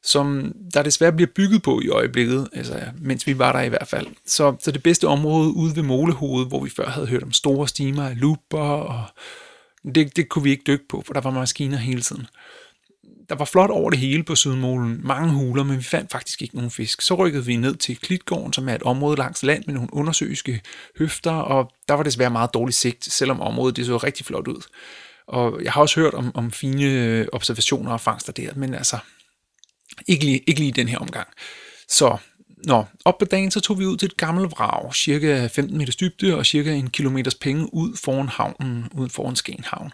som 0.06 0.54
der 0.74 0.84
desværre 0.84 1.14
bliver 1.14 1.30
bygget 1.36 1.64
på 1.64 1.82
i 1.82 1.90
øjeblikket, 1.90 2.48
altså 2.54 2.78
ja, 2.78 2.86
mens 3.02 3.28
vi 3.28 3.40
var 3.40 3.52
der 3.52 3.62
i 3.62 3.70
hvert 3.70 3.88
fald. 3.88 4.08
Så, 4.26 4.56
så 4.60 4.72
det 4.72 4.84
bedste 4.84 5.08
område 5.08 5.56
ude 5.56 5.76
ved 5.76 5.84
Målehovedet, 5.84 6.48
hvor 6.48 6.64
vi 6.64 6.70
før 6.70 6.90
havde 6.90 7.08
hørt 7.08 7.24
om 7.24 7.32
store 7.32 7.68
stimer 7.68 8.04
af 8.04 8.20
looper, 8.20 8.60
og 8.60 9.04
det, 9.96 10.16
det 10.16 10.30
kunne 10.30 10.44
vi 10.44 10.50
ikke 10.50 10.64
dykke 10.68 10.88
på, 10.90 11.04
for 11.06 11.14
der 11.14 11.22
var 11.22 11.32
maskiner 11.32 11.78
hele 11.78 12.02
tiden 12.02 12.28
der 13.30 13.36
var 13.36 13.46
flot 13.46 13.70
over 13.70 13.90
det 13.90 14.00
hele 14.00 14.24
på 14.24 14.36
Sydmålen. 14.36 15.00
Mange 15.04 15.34
huler, 15.34 15.64
men 15.64 15.78
vi 15.78 15.84
fandt 15.84 16.12
faktisk 16.12 16.42
ikke 16.42 16.56
nogen 16.56 16.72
fisk. 16.72 17.02
Så 17.02 17.14
rykkede 17.14 17.46
vi 17.46 17.56
ned 17.56 17.76
til 17.76 17.98
Klitgården, 17.98 18.54
som 18.54 18.70
er 18.70 18.76
et 18.76 18.84
område 18.84 19.18
langs 19.18 19.44
land 19.44 19.64
med 19.66 19.74
nogle 19.74 19.94
undersøiske 19.94 20.62
høfter, 20.98 21.32
og 21.32 21.72
der 21.88 21.94
var 21.94 22.04
desværre 22.04 22.30
meget 22.30 22.54
dårlig 22.54 22.74
sigt, 22.74 23.06
selvom 23.06 23.42
området 23.42 23.76
det 23.76 23.86
så 23.86 23.98
rigtig 23.98 24.26
flot 24.26 24.48
ud. 24.48 24.62
Og 25.28 25.64
jeg 25.64 25.72
har 25.72 25.82
også 25.82 26.00
hørt 26.00 26.14
om, 26.14 26.32
om 26.36 26.52
fine 26.52 26.84
øh, 26.84 27.28
observationer 27.32 27.92
og 27.92 28.02
fangster 28.02 28.34
der, 28.34 28.50
men 28.56 28.74
altså 28.74 28.98
ikke 30.08 30.26
lige, 30.26 30.42
ikke 30.48 30.60
lige 30.60 30.72
den 30.72 30.88
her 30.88 30.98
omgang. 30.98 31.28
Så 31.90 32.18
Nå, 32.66 32.84
op 33.06 33.18
på 33.18 33.26
dagen 33.26 33.52
så 33.52 33.60
tog 33.60 33.80
vi 33.80 33.86
ud 33.86 33.98
til 33.98 34.06
et 34.06 34.18
gammelt 34.18 34.52
vrag, 34.52 34.96
cirka 34.96 35.48
15 35.48 35.78
meters 35.78 35.96
dybde 35.96 36.38
og 36.38 36.46
cirka 36.46 36.74
en 36.74 36.90
kilometers 36.90 37.36
penge 37.36 37.74
ud 37.74 37.98
foran 38.04 38.28
havnen, 38.28 38.86
ud 38.98 39.10
foran 39.10 39.36
Skenhavn. 39.36 39.92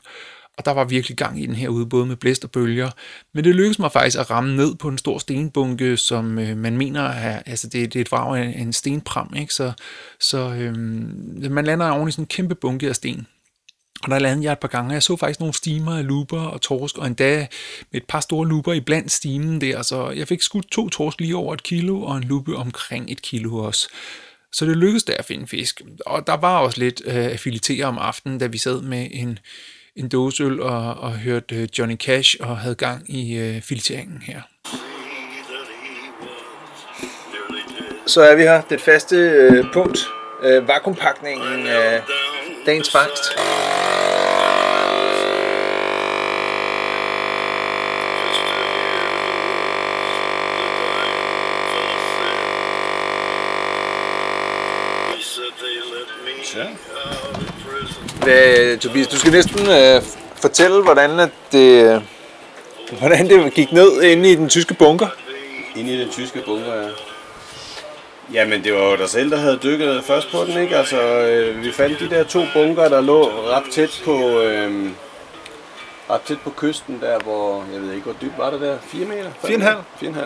og 0.57 0.65
der 0.65 0.71
var 0.71 0.83
virkelig 0.83 1.17
gang 1.17 1.43
i 1.43 1.45
den 1.45 1.55
her 1.55 1.69
ude, 1.69 1.85
både 1.85 2.05
med 2.05 2.15
blæst 2.15 2.43
og 2.43 2.51
bølger. 2.51 2.91
Men 3.33 3.43
det 3.43 3.55
lykkedes 3.55 3.79
mig 3.79 3.91
faktisk 3.91 4.19
at 4.19 4.29
ramme 4.29 4.55
ned 4.55 4.75
på 4.75 4.87
en 4.87 4.97
stor 4.97 5.17
stenbunke, 5.17 5.97
som 5.97 6.39
øh, 6.39 6.57
man 6.57 6.77
mener 6.77 7.01
er, 7.01 7.41
altså 7.45 7.67
det, 7.67 7.93
det 7.93 7.99
er 7.99 8.01
et 8.01 8.11
vrag 8.11 8.39
af 8.39 8.61
en 8.61 8.73
stenpram, 8.73 9.33
ikke? 9.37 9.53
så, 9.53 9.71
så 10.19 10.37
øh, 10.37 10.77
man 11.51 11.65
lander 11.65 11.89
oven 11.89 12.09
i 12.09 12.11
sådan 12.11 12.23
en 12.23 12.27
kæmpe 12.27 12.55
bunke 12.55 12.89
af 12.89 12.95
sten. 12.95 13.27
Og 14.03 14.11
der 14.11 14.19
landede 14.19 14.45
jeg 14.45 14.51
et 14.51 14.59
par 14.59 14.67
gange, 14.67 14.93
jeg 14.93 15.03
så 15.03 15.15
faktisk 15.15 15.39
nogle 15.39 15.53
stimer 15.53 15.97
af 15.97 16.07
luber 16.07 16.41
og 16.41 16.61
torsk, 16.61 16.97
og 16.97 17.07
endda 17.07 17.47
med 17.91 18.01
et 18.01 18.07
par 18.07 18.19
store 18.19 18.47
luber 18.47 18.73
i 18.73 18.79
blandt 18.79 19.11
stimen 19.11 19.61
der, 19.61 19.81
så 19.81 20.09
jeg 20.09 20.27
fik 20.27 20.41
skudt 20.41 20.71
to 20.71 20.89
torsk 20.89 21.19
lige 21.19 21.35
over 21.35 21.53
et 21.53 21.63
kilo, 21.63 22.01
og 22.01 22.17
en 22.17 22.23
lupe 22.23 22.55
omkring 22.55 23.11
et 23.11 23.21
kilo 23.21 23.55
også. 23.55 23.89
Så 24.53 24.65
det 24.65 24.77
lykkedes 24.77 25.03
der 25.03 25.13
at 25.13 25.25
finde 25.25 25.47
fisk. 25.47 25.81
Og 26.05 26.27
der 26.27 26.33
var 26.37 26.57
også 26.57 26.79
lidt 26.79 27.01
øh, 27.05 27.15
affilitere 27.15 27.85
om 27.85 27.97
aftenen, 27.97 28.39
da 28.39 28.45
vi 28.45 28.57
sad 28.57 28.81
med 28.81 29.07
en, 29.11 29.39
en 29.95 30.09
dåseøl 30.09 30.61
og, 30.61 30.93
og 30.93 31.11
hørte 31.11 31.55
øh, 31.55 31.67
Johnny 31.79 31.95
Cash 31.95 32.35
og 32.39 32.57
havde 32.57 32.75
gang 32.75 33.15
i 33.15 33.37
øh, 33.37 33.61
fileteringen 33.61 34.21
her. 34.21 34.41
Så 38.07 38.21
er 38.21 38.35
vi 38.35 38.41
her. 38.41 38.61
Det 38.61 38.81
faste 38.81 39.15
øh, 39.15 39.65
punkt. 39.73 39.99
Øh, 40.43 40.67
vakuumpakningen 40.67 41.67
af 41.67 42.01
dagens 42.65 42.91
fangst. 42.91 43.23
Hvad, 58.23 58.77
Tobias, 58.77 59.07
du 59.07 59.17
skal 59.17 59.31
næsten 59.31 59.59
øh, 59.59 60.01
fortælle, 60.35 60.83
hvordan 60.83 61.19
at 61.19 61.29
det, 61.51 62.01
hvordan 62.99 63.29
det 63.29 63.53
gik 63.53 63.71
ned 63.71 64.01
inde 64.01 64.31
i 64.31 64.35
den 64.35 64.49
tyske 64.49 64.73
bunker. 64.73 65.07
Inde 65.75 65.93
i 65.93 65.99
den 65.99 66.09
tyske 66.09 66.43
bunker, 66.45 66.75
ja. 66.75 66.87
Jamen, 68.33 68.63
det 68.63 68.73
var 68.73 68.89
jo 68.89 68.95
dig 68.95 69.09
selv, 69.09 69.31
der 69.31 69.37
havde 69.37 69.59
dykket 69.63 70.03
først 70.03 70.31
på 70.31 70.37
den, 70.45 70.61
ikke? 70.61 70.77
Altså, 70.77 71.01
øh, 71.01 71.63
vi 71.63 71.71
fandt 71.71 71.99
de 71.99 72.09
der 72.09 72.23
to 72.23 72.41
bunker, 72.53 72.89
der 72.89 73.01
lå 73.01 73.23
ret 73.23 73.63
tæt 73.71 74.01
på, 74.05 74.39
øh, 74.41 74.89
ret 76.09 76.21
tæt 76.21 76.39
på 76.43 76.49
kysten, 76.57 76.99
der 77.01 77.19
hvor, 77.19 77.65
jeg 77.73 77.81
ved 77.81 77.91
ikke, 77.91 78.03
hvor 78.03 78.15
dybt 78.21 78.37
var 78.37 78.49
det 78.49 78.61
der? 78.61 78.77
4 78.81 79.05
meter? 79.05 79.29
4,5. 79.43 80.05
4,5. 80.05 80.19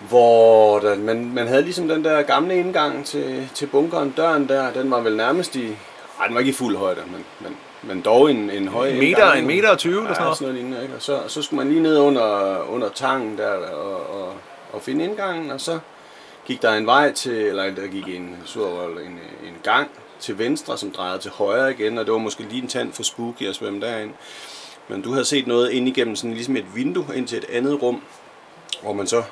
Hvor 0.00 0.78
der, 0.78 0.96
man, 0.96 1.34
man 1.34 1.48
havde 1.48 1.62
ligesom 1.62 1.88
den 1.88 2.04
der 2.04 2.22
gamle 2.22 2.56
indgang 2.56 3.06
til, 3.06 3.48
til 3.54 3.66
bunkeren, 3.66 4.14
døren 4.16 4.48
der, 4.48 4.72
den 4.72 4.90
var 4.90 5.00
vel 5.00 5.16
nærmest 5.16 5.56
i, 5.56 5.76
ej, 6.20 6.26
den 6.26 6.34
var 6.34 6.40
ikke 6.40 6.50
i 6.50 6.54
fuld 6.54 6.76
højde, 6.76 7.00
men, 7.12 7.24
men, 7.40 7.56
men 7.82 8.02
dog 8.02 8.30
en, 8.30 8.50
en 8.50 8.68
høj 8.68 8.88
En 8.88 8.98
meter, 8.98 9.32
en 9.32 9.46
meter 9.46 9.70
og 9.70 9.78
20 9.78 10.00
eller 10.00 10.14
sådan 10.14 10.22
noget. 10.24 10.38
sådan 10.38 10.54
noget 10.54 10.64
lignende, 10.64 10.82
ikke? 10.82 10.94
Og 10.94 11.02
så, 11.02 11.20
så 11.28 11.42
skulle 11.42 11.58
man 11.64 11.68
lige 11.68 11.82
ned 11.82 11.98
under, 11.98 12.58
under 12.70 12.88
tangen 12.88 13.38
der 13.38 13.50
og, 13.50 14.22
og, 14.22 14.32
og 14.72 14.82
finde 14.82 15.04
indgangen, 15.04 15.50
og 15.50 15.60
så 15.60 15.78
gik 16.46 16.62
der 16.62 16.74
en 16.74 16.86
vej 16.86 17.12
til, 17.12 17.32
eller 17.32 17.74
der 17.74 17.86
gik 17.86 18.08
en, 18.08 18.36
en, 18.56 19.18
en 19.44 19.56
gang 19.62 19.90
til 20.20 20.38
venstre, 20.38 20.78
som 20.78 20.90
drejede 20.90 21.18
til 21.18 21.30
højre 21.30 21.70
igen, 21.70 21.98
og 21.98 22.04
det 22.04 22.12
var 22.12 22.18
måske 22.18 22.42
lige 22.42 22.62
en 22.62 22.68
tand 22.68 22.92
for 22.92 23.02
spooky 23.02 23.48
at 23.48 23.54
svømme 23.54 23.80
derind. 23.80 24.10
Men 24.88 25.02
du 25.02 25.12
havde 25.12 25.24
set 25.24 25.46
noget 25.46 25.70
ind 25.70 25.88
igennem 25.88 26.16
sådan 26.16 26.34
ligesom 26.34 26.56
et 26.56 26.74
vindue 26.74 27.06
ind 27.16 27.28
til 27.28 27.38
et 27.38 27.44
andet 27.50 27.82
rum, 27.82 28.02
hvor 28.82 28.92
man 28.92 29.06
så, 29.06 29.22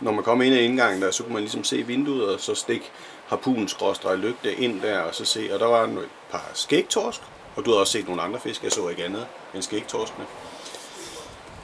når 0.00 0.12
man 0.12 0.24
kom 0.24 0.42
ind 0.42 0.54
ad 0.54 0.60
indgangen 0.60 1.02
der, 1.02 1.10
så 1.10 1.22
kunne 1.22 1.32
man 1.32 1.42
ligesom 1.42 1.64
se 1.64 1.82
vinduet, 1.82 2.34
og 2.34 2.40
så 2.40 2.54
stikke 2.54 2.90
harpunen 3.26 3.68
skråstrej 3.68 4.14
lygte 4.14 4.54
ind 4.54 4.80
der, 4.80 5.00
og 5.00 5.14
så 5.14 5.24
se, 5.24 5.50
og 5.52 5.60
der 5.60 5.66
var 5.66 5.84
et 5.84 6.08
par 6.30 6.50
skægtorsk, 6.54 7.20
og 7.56 7.64
du 7.64 7.70
havde 7.70 7.80
også 7.80 7.92
set 7.92 8.06
nogle 8.06 8.22
andre 8.22 8.40
fisk, 8.40 8.64
jeg 8.64 8.72
så 8.72 8.88
ikke 8.88 9.04
andet 9.04 9.26
end 9.54 9.62
skægtorskene. 9.62 10.26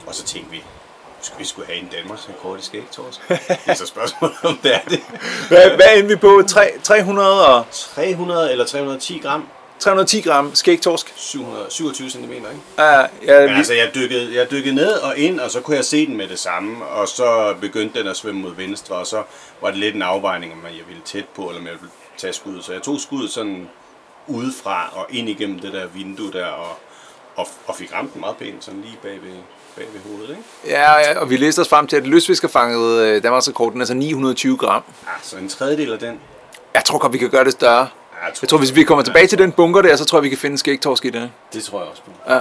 Og 0.07 0.15
så 0.15 0.23
tænkte 0.23 0.51
vi, 0.51 0.63
skal 1.21 1.39
vi 1.39 1.45
skulle 1.45 1.67
have 1.67 1.79
en 1.79 1.87
Danmarks 1.87 2.29
rekord 2.29 2.59
i 2.59 2.61
skægtorsk? 2.61 3.29
det 3.29 3.59
er 3.65 3.73
så 3.73 3.85
spørgsmålet, 3.85 4.37
om 4.43 4.59
det 4.63 4.75
er 4.75 4.79
det. 4.89 5.01
Hvad, 5.47 5.69
hvad 5.69 5.97
endte 5.97 6.09
vi 6.09 6.15
på? 6.15 6.43
Tre- 6.47 6.79
300 6.83 7.47
og... 7.47 7.65
300 7.71 8.51
eller 8.51 8.65
310 8.65 9.19
gram. 9.19 9.47
310 9.79 10.21
gram 10.21 10.55
skægtorsk. 10.55 11.13
727 11.15 12.09
cm, 12.09 12.31
ikke? 12.31 12.45
Ja, 12.77 12.99
ja, 12.99 13.47
Men 13.47 13.55
altså, 13.55 13.73
jeg 13.73 13.91
dykkede, 13.95 14.35
jeg 14.35 14.51
dykkede 14.51 14.75
ned 14.75 14.91
og 14.91 15.17
ind, 15.17 15.39
og 15.39 15.51
så 15.51 15.61
kunne 15.61 15.77
jeg 15.77 15.85
se 15.85 16.05
den 16.07 16.17
med 16.17 16.27
det 16.27 16.39
samme, 16.39 16.85
og 16.85 17.07
så 17.07 17.55
begyndte 17.61 17.99
den 17.99 18.07
at 18.07 18.17
svømme 18.17 18.41
mod 18.41 18.55
venstre, 18.55 18.95
og 18.95 19.07
så 19.07 19.23
var 19.61 19.69
det 19.69 19.77
lidt 19.77 19.95
en 19.95 20.01
afvejning, 20.01 20.53
om 20.53 20.63
jeg 20.63 20.87
ville 20.87 21.01
tæt 21.05 21.25
på, 21.35 21.41
eller 21.47 21.59
om 21.59 21.65
jeg 21.67 21.73
ville 21.73 21.91
tage 22.17 22.33
skuddet. 22.33 22.63
Så 22.63 22.73
jeg 22.73 22.81
tog 22.81 22.99
skuddet 22.99 23.31
sådan 23.31 23.69
udefra 24.27 24.89
og 24.93 25.05
ind 25.09 25.29
igennem 25.29 25.59
det 25.59 25.73
der 25.73 25.87
vindue 25.87 26.31
der, 26.31 26.45
og, 26.45 26.77
og, 27.35 27.47
og 27.67 27.75
fik 27.75 27.93
ramt 27.93 28.13
den 28.13 28.21
meget 28.21 28.37
pænt, 28.37 28.63
sådan 28.63 28.81
lige 28.81 28.97
bag 29.03 29.11
ved, 29.11 29.37
bag 29.75 29.85
ved 29.93 30.01
hovedet, 30.11 30.29
ikke? 30.29 30.41
ja, 30.67 30.99
ja, 30.99 31.19
og 31.19 31.29
vi 31.29 31.37
læste 31.37 31.59
os 31.59 31.69
frem 31.69 31.87
til, 31.87 31.97
at 31.97 32.07
lystfiskerfanget 32.07 33.01
øh, 33.01 33.23
Danmarks 33.23 33.49
rekorden, 33.49 33.81
altså 33.81 33.93
920 33.93 34.57
gram. 34.57 34.83
Ja, 35.05 35.11
så 35.21 35.37
en 35.37 35.49
tredjedel 35.49 35.93
af 35.93 35.99
den. 35.99 36.19
Jeg 36.73 36.83
tror 36.85 36.97
godt, 36.97 37.13
vi 37.13 37.17
kan 37.17 37.29
gøre 37.29 37.43
det 37.43 37.51
større. 37.51 37.87
Ja, 38.21 38.27
Jeg 38.41 38.49
tror, 38.49 38.57
hvis 38.57 38.75
vi 38.75 38.83
kommer 38.83 39.03
tilbage 39.03 39.27
til 39.27 39.37
den 39.37 39.51
bunker 39.51 39.81
der, 39.81 39.95
så 39.95 40.05
tror 40.05 40.17
jeg, 40.17 40.23
vi 40.23 40.29
kan 40.29 40.37
finde 40.37 40.57
skægtorsk 40.57 41.05
i 41.05 41.09
det. 41.09 41.31
Det 41.53 41.63
tror 41.63 41.79
jeg 41.79 41.87
også 41.89 42.01
på. 42.03 42.11
Ja. 42.33 42.39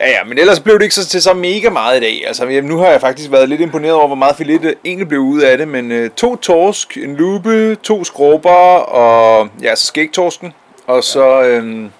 Ja, 0.00 0.08
ja, 0.10 0.24
men 0.24 0.38
ellers 0.38 0.60
blev 0.60 0.74
det 0.78 0.82
ikke 0.82 0.94
så, 0.94 1.06
til 1.06 1.22
så 1.22 1.34
mega 1.34 1.70
meget 1.70 1.96
i 1.96 2.00
dag. 2.00 2.26
Altså, 2.26 2.44
jamen, 2.46 2.70
nu 2.70 2.78
har 2.78 2.86
jeg 2.86 3.00
faktisk 3.00 3.30
været 3.30 3.48
lidt 3.48 3.60
imponeret 3.60 3.94
over, 3.94 4.06
hvor 4.06 4.16
meget 4.16 4.36
filet 4.36 4.74
egentlig 4.84 5.08
blev 5.08 5.20
ud 5.20 5.40
af 5.40 5.58
det. 5.58 5.68
Men 5.68 5.92
øh, 5.92 6.10
to 6.10 6.36
torsk, 6.36 6.96
en 6.96 7.16
lupe, 7.16 7.74
to 7.74 8.04
skrubber 8.04 8.50
og 8.78 9.48
ja, 9.62 9.74
så 9.74 9.86
skægtorsken. 9.86 10.54
Og 10.86 11.04
så, 11.04 11.42
øh, 11.42 11.90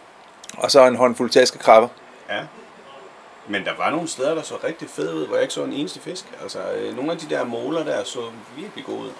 og 0.58 0.70
så 0.70 0.86
en 0.86 0.96
håndfuld 0.96 1.30
taskekrabber. 1.30 1.88
Ja. 2.30 2.40
Men 3.48 3.64
der 3.64 3.70
var 3.78 3.90
nogle 3.90 4.08
steder, 4.08 4.34
der 4.34 4.42
så 4.42 4.54
rigtig 4.64 4.88
fede 4.96 5.14
ud, 5.14 5.26
hvor 5.26 5.36
jeg 5.36 5.42
ikke 5.42 5.54
så 5.54 5.62
en 5.64 5.72
eneste 5.72 6.00
fisk. 6.00 6.24
Altså, 6.42 6.58
øh, 6.78 6.96
nogle 6.96 7.12
af 7.12 7.18
de 7.18 7.34
der 7.34 7.44
måler 7.44 7.84
der 7.84 8.04
så 8.04 8.18
virkelig 8.56 8.84
gode 8.84 8.98
ud. 8.98 9.10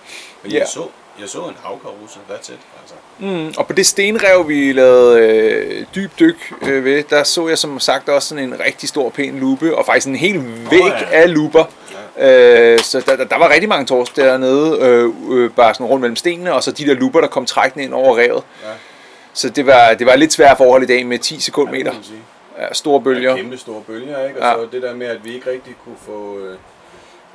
Men 0.42 0.52
Ja. 0.52 0.58
jeg, 0.58 0.68
så, 0.68 0.80
jeg 1.20 1.28
så 1.28 1.38
en 1.38 1.54
havkaruse, 1.64 2.18
that's 2.30 2.52
it. 2.52 2.58
Altså. 2.80 2.94
Mm, 3.18 3.54
og 3.58 3.66
på 3.66 3.72
det 3.72 3.86
stenrev, 3.86 4.48
vi 4.48 4.72
lavede 4.72 5.20
øh, 5.20 5.84
dyb 5.94 6.10
dyk 6.18 6.52
øh, 6.62 6.84
ved, 6.84 7.02
der 7.10 7.22
så 7.22 7.48
jeg 7.48 7.58
som 7.58 7.80
sagt 7.80 8.08
også 8.08 8.28
sådan 8.28 8.44
en 8.44 8.60
rigtig 8.66 8.88
stor 8.88 9.10
pæn 9.10 9.38
lupe, 9.38 9.76
og 9.76 9.86
faktisk 9.86 10.06
en 10.06 10.16
hel 10.16 10.42
væg 10.70 10.80
ja. 10.80 11.06
af 11.22 11.34
luper. 11.34 11.64
Øh, 12.20 12.78
så 12.80 13.02
der, 13.06 13.16
der, 13.16 13.24
der 13.24 13.38
var 13.38 13.48
rigtig 13.52 13.68
mange 13.68 13.86
torsk 13.86 14.16
dernede, 14.16 14.78
øh, 14.80 15.10
øh, 15.30 15.50
bare 15.50 15.74
sådan 15.74 15.86
rundt 15.86 16.00
mellem 16.00 16.16
stenene, 16.16 16.54
og 16.54 16.62
så 16.62 16.70
de 16.72 16.86
der 16.86 16.94
luper, 16.94 17.20
der 17.20 17.28
kom 17.28 17.46
trækkende 17.46 17.84
ind 17.84 17.94
over 17.94 18.18
revet. 18.18 18.42
Ja. 18.64 18.68
Så 19.32 19.48
det 19.48 19.66
var, 19.66 19.94
det 19.94 20.06
var 20.06 20.16
lidt 20.16 20.32
svært 20.32 20.56
forhold 20.56 20.82
i 20.82 20.86
dag 20.86 21.06
med 21.06 21.18
10 21.18 21.40
sekundmeter. 21.40 21.92
Ja, 22.58 22.72
store 22.72 23.00
bølger. 23.00 23.30
Ja, 23.30 23.36
kæmpe 23.36 23.56
store 23.58 23.82
bølger, 23.86 24.26
ikke? 24.28 24.42
Og 24.42 24.46
Ja. 24.48 24.54
så 24.64 24.68
det 24.72 24.82
der 24.82 24.94
med, 24.94 25.06
at 25.06 25.24
vi 25.24 25.34
ikke 25.34 25.50
rigtig 25.50 25.74
kunne 25.84 25.96
få 26.06 26.38
øh, 26.38 26.56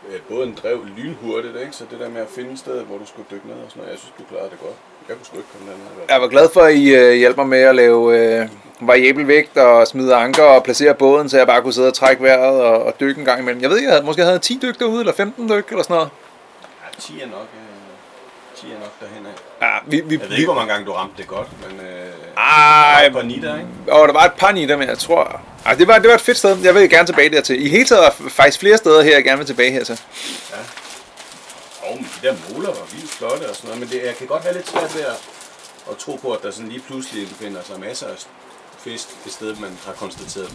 øh, 0.09 0.19
både 0.29 0.47
en 0.47 0.57
drev 0.63 0.85
lynhurtigt, 0.97 1.55
ikke? 1.61 1.71
Så 1.71 1.83
det 1.91 1.99
der 1.99 2.09
med 2.09 2.21
at 2.21 2.27
finde 2.29 2.51
et 2.51 2.59
sted, 2.59 2.81
hvor 2.83 2.97
du 2.97 3.05
skulle 3.05 3.27
dykke 3.31 3.47
ned 3.47 3.55
og 3.55 3.69
sådan 3.69 3.79
noget, 3.79 3.91
jeg 3.91 3.99
synes, 3.99 4.13
du 4.19 4.23
klarede 4.29 4.49
det 4.49 4.59
godt. 4.59 4.75
Jeg 5.07 5.15
kunne 5.17 5.25
sgu 5.25 5.37
ikke 5.37 5.49
komme 5.53 5.71
derned. 5.71 5.85
Jeg 6.09 6.21
var 6.21 6.27
glad 6.27 6.49
for, 6.53 6.61
at 6.61 6.75
I 6.75 6.95
øh, 6.95 7.13
hjalp 7.13 7.37
mig 7.37 7.47
med 7.47 7.61
at 7.61 7.75
lave 7.75 8.01
øh, 8.17 8.49
variabel 8.81 9.27
vægt 9.27 9.57
og 9.57 9.87
smide 9.87 10.15
anker 10.15 10.43
og 10.43 10.63
placere 10.63 10.93
båden, 10.93 11.29
så 11.29 11.37
jeg 11.37 11.47
bare 11.47 11.61
kunne 11.61 11.73
sidde 11.73 11.87
og 11.87 11.93
trække 11.93 12.23
vejret 12.23 12.61
og, 12.61 12.83
og 12.83 12.99
dykke 12.99 13.19
en 13.19 13.25
gang 13.25 13.39
imellem. 13.41 13.61
Jeg 13.61 13.69
ved 13.69 13.77
ikke, 13.77 13.87
jeg 13.87 13.93
havde, 13.95 14.05
måske 14.05 14.23
havde 14.23 14.39
10 14.39 14.59
dyk 14.61 14.79
derude, 14.79 14.99
eller 14.99 15.13
15 15.13 15.49
dyk, 15.49 15.67
eller 15.69 15.83
sådan 15.83 15.93
noget. 15.93 16.09
Ja, 16.83 17.01
10 17.01 17.21
er 17.21 17.25
nok, 17.25 17.47
øh, 17.55 17.62
10 18.61 18.71
er 18.71 18.79
nok 18.79 18.99
derhen 18.99 19.25
af. 19.25 19.65
Ja, 19.65 19.77
vi, 19.85 20.01
vi, 20.01 20.15
Jeg 20.21 20.29
ved 20.29 20.37
ikke, 20.37 20.45
hvor 20.45 20.55
mange 20.55 20.73
gange 20.73 20.85
du 20.85 20.91
ramte 20.91 21.17
det 21.17 21.27
godt, 21.27 21.47
men 21.61 21.79
øh, 21.79 22.37
Ej, 22.37 23.09
på 23.11 23.21
nitter, 23.21 23.55
ikke? 23.55 23.69
og 23.93 24.07
der 24.07 24.13
var 24.13 24.25
et 24.25 24.33
par 24.33 24.51
nitter, 24.51 24.77
men 24.77 24.89
jeg 24.89 24.97
tror... 24.97 25.41
Ej, 25.65 25.73
det, 25.73 25.87
var, 25.87 25.99
det 25.99 26.07
var 26.07 26.15
et 26.15 26.21
fedt 26.21 26.37
sted. 26.37 26.57
Jeg 26.63 26.75
vil 26.75 26.89
gerne 26.89 27.07
tilbage 27.07 27.29
dertil. 27.29 27.65
I 27.65 27.69
hele 27.69 27.85
taget 27.85 28.05
er 28.05 28.09
der 28.09 28.29
faktisk 28.29 28.59
flere 28.59 28.77
steder 28.77 29.01
her, 29.03 29.15
jeg 29.15 29.23
gerne 29.23 29.37
vil 29.37 29.47
tilbage 29.47 29.71
her 29.71 29.83
til. 29.83 29.99
Og 31.83 31.95
men 31.95 32.09
de 32.21 32.27
der 32.27 32.35
måler 32.49 32.69
var 32.69 32.85
vildt 32.91 33.09
flotte 33.11 33.49
og 33.49 33.55
sådan 33.55 33.67
noget, 33.67 33.79
men 33.79 33.89
det, 33.89 34.05
jeg 34.05 34.15
kan 34.15 34.27
godt 34.27 34.43
have 34.43 34.55
lidt 34.55 34.69
svært 34.69 34.95
ved 34.95 35.01
at, 35.01 35.17
at 35.91 35.97
tro 35.97 36.15
på, 36.15 36.31
at 36.31 36.43
der 36.43 36.51
sådan 36.51 36.69
lige 36.69 36.83
pludselig 36.87 37.27
befinder 37.27 37.63
sig 37.63 37.79
masser 37.79 38.07
af 38.07 38.15
fisk 38.77 39.07
et 39.25 39.31
sted, 39.31 39.55
man 39.55 39.77
har 39.85 39.93
konstateret 39.93 40.51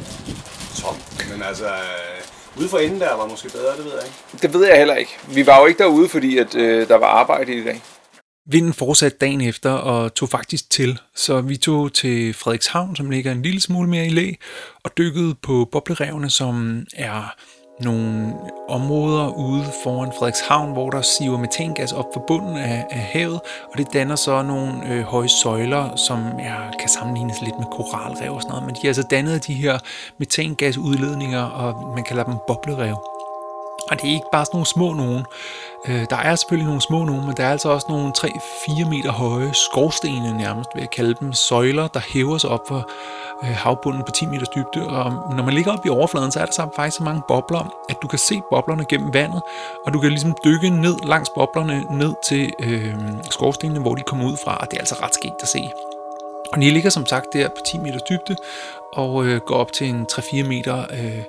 tom. 0.80 0.96
Men 1.32 1.42
altså, 1.42 1.66
øh, 1.66 2.20
ude 2.60 2.68
for 2.68 2.78
enden 2.78 3.00
der 3.00 3.16
var 3.16 3.26
måske 3.26 3.48
bedre, 3.48 3.76
det 3.76 3.84
ved 3.84 3.92
jeg 3.92 4.04
ikke. 4.04 4.42
Det 4.42 4.54
ved 4.54 4.66
jeg 4.66 4.78
heller 4.78 4.94
ikke. 4.94 5.10
Vi 5.34 5.46
var 5.46 5.60
jo 5.60 5.66
ikke 5.66 5.78
derude, 5.78 6.08
fordi 6.08 6.38
at, 6.38 6.54
øh, 6.54 6.88
der 6.88 6.96
var 6.96 7.06
arbejde 7.06 7.54
i 7.54 7.64
dag. 7.64 7.82
Vinden 8.50 8.72
fortsatte 8.72 9.18
dagen 9.18 9.40
efter 9.40 9.70
og 9.70 10.14
tog 10.14 10.28
faktisk 10.28 10.70
til, 10.70 10.98
så 11.14 11.40
vi 11.40 11.56
tog 11.56 11.92
til 11.92 12.34
Frederikshavn, 12.34 12.96
som 12.96 13.10
ligger 13.10 13.32
en 13.32 13.42
lille 13.42 13.60
smule 13.60 13.88
mere 13.88 14.06
i 14.06 14.10
læ, 14.10 14.32
og 14.84 14.98
dykkede 14.98 15.34
på 15.34 15.68
boblerevene, 15.72 16.30
som 16.30 16.86
er 16.96 17.34
nogle 17.80 18.34
områder 18.68 19.28
ude 19.28 19.64
foran 19.84 20.12
Frederikshavn, 20.12 20.72
hvor 20.72 20.90
der 20.90 21.02
siver 21.02 21.38
metangas 21.38 21.92
op 21.92 22.06
fra 22.14 22.20
bunden 22.26 22.56
af, 22.56 22.86
af 22.90 22.98
havet, 22.98 23.40
og 23.72 23.78
det 23.78 23.92
danner 23.92 24.16
så 24.16 24.42
nogle 24.42 24.72
øh, 24.88 25.02
høje 25.02 25.28
søjler, 25.28 25.96
som 25.96 26.18
jeg 26.38 26.70
kan 26.80 26.88
sammenlignes 26.88 27.40
lidt 27.42 27.58
med 27.58 27.66
koralrev 27.66 28.32
og 28.32 28.42
sådan 28.42 28.52
noget, 28.52 28.66
men 28.66 28.74
de 28.74 28.80
har 28.80 28.88
altså 28.88 29.02
dannet 29.02 29.46
de 29.46 29.54
her 29.54 29.78
metangasudledninger, 30.18 31.42
og 31.42 31.94
man 31.94 32.04
kalder 32.04 32.24
dem 32.24 32.34
boblerev. 32.46 33.17
Og 33.90 34.00
det 34.00 34.10
er 34.10 34.14
ikke 34.14 34.26
bare 34.32 34.44
sådan 34.44 34.56
nogle 34.56 34.66
små 34.66 34.92
nogen. 34.92 35.26
Øh, 35.88 36.06
der 36.10 36.16
er 36.16 36.34
selvfølgelig 36.36 36.66
nogle 36.66 36.80
små 36.80 37.04
nogen, 37.04 37.26
men 37.26 37.36
der 37.36 37.44
er 37.44 37.50
altså 37.50 37.68
også 37.68 37.86
nogle 37.88 38.12
3-4 38.18 38.88
meter 38.88 39.12
høje 39.12 39.54
skovstene 39.54 40.38
nærmest, 40.38 40.70
vil 40.74 40.80
jeg 40.80 40.90
kalde 40.90 41.14
dem, 41.20 41.32
søjler, 41.32 41.88
der 41.88 42.00
hæver 42.00 42.38
sig 42.38 42.50
op 42.50 42.68
for 42.68 42.90
øh, 43.42 43.50
havbunden 43.50 44.02
på 44.02 44.12
10 44.12 44.26
meters 44.26 44.48
dybde. 44.48 44.88
Og 44.88 45.34
når 45.36 45.44
man 45.44 45.54
ligger 45.54 45.72
op 45.72 45.86
i 45.86 45.88
overfladen, 45.88 46.32
så 46.32 46.40
er 46.40 46.44
der 46.44 46.52
så 46.52 46.68
faktisk 46.76 46.96
så 46.96 47.04
mange 47.04 47.22
bobler, 47.28 47.74
at 47.88 47.96
du 48.02 48.08
kan 48.08 48.18
se 48.18 48.42
boblerne 48.50 48.84
gennem 48.84 49.14
vandet, 49.14 49.42
og 49.86 49.92
du 49.92 50.00
kan 50.00 50.10
ligesom 50.10 50.34
dykke 50.44 50.70
ned 50.70 50.96
langs 51.02 51.30
boblerne 51.30 51.84
ned 51.90 52.14
til 52.28 52.52
øh, 52.58 52.94
skovstenene, 53.30 53.80
hvor 53.80 53.94
de 53.94 54.02
kommer 54.02 54.26
ud 54.26 54.36
fra, 54.44 54.56
og 54.56 54.70
det 54.70 54.76
er 54.76 54.80
altså 54.80 54.96
ret 55.02 55.14
skægt 55.14 55.42
at 55.42 55.48
se. 55.48 55.70
Og 56.52 56.62
de 56.62 56.70
ligger 56.70 56.90
som 56.90 57.06
sagt 57.06 57.26
der 57.32 57.48
på 57.48 57.56
10 57.66 57.78
meters 57.78 58.02
dybde 58.02 58.36
og 58.92 59.26
øh, 59.26 59.40
går 59.40 59.54
op 59.54 59.72
til 59.72 59.88
en 59.88 60.06
3-4 60.12 60.42
meter 60.42 60.78
øh, 60.78 61.22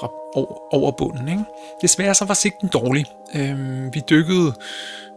fra 0.00 0.10
over, 0.34 0.74
over 0.74 0.90
bunden. 0.90 1.28
Ikke? 1.28 1.44
Desværre 1.82 2.14
så 2.14 2.24
var 2.24 2.34
sigten 2.34 2.68
dårlig. 2.68 3.06
Øh, 3.34 3.94
vi 3.94 4.02
dykkede 4.10 4.54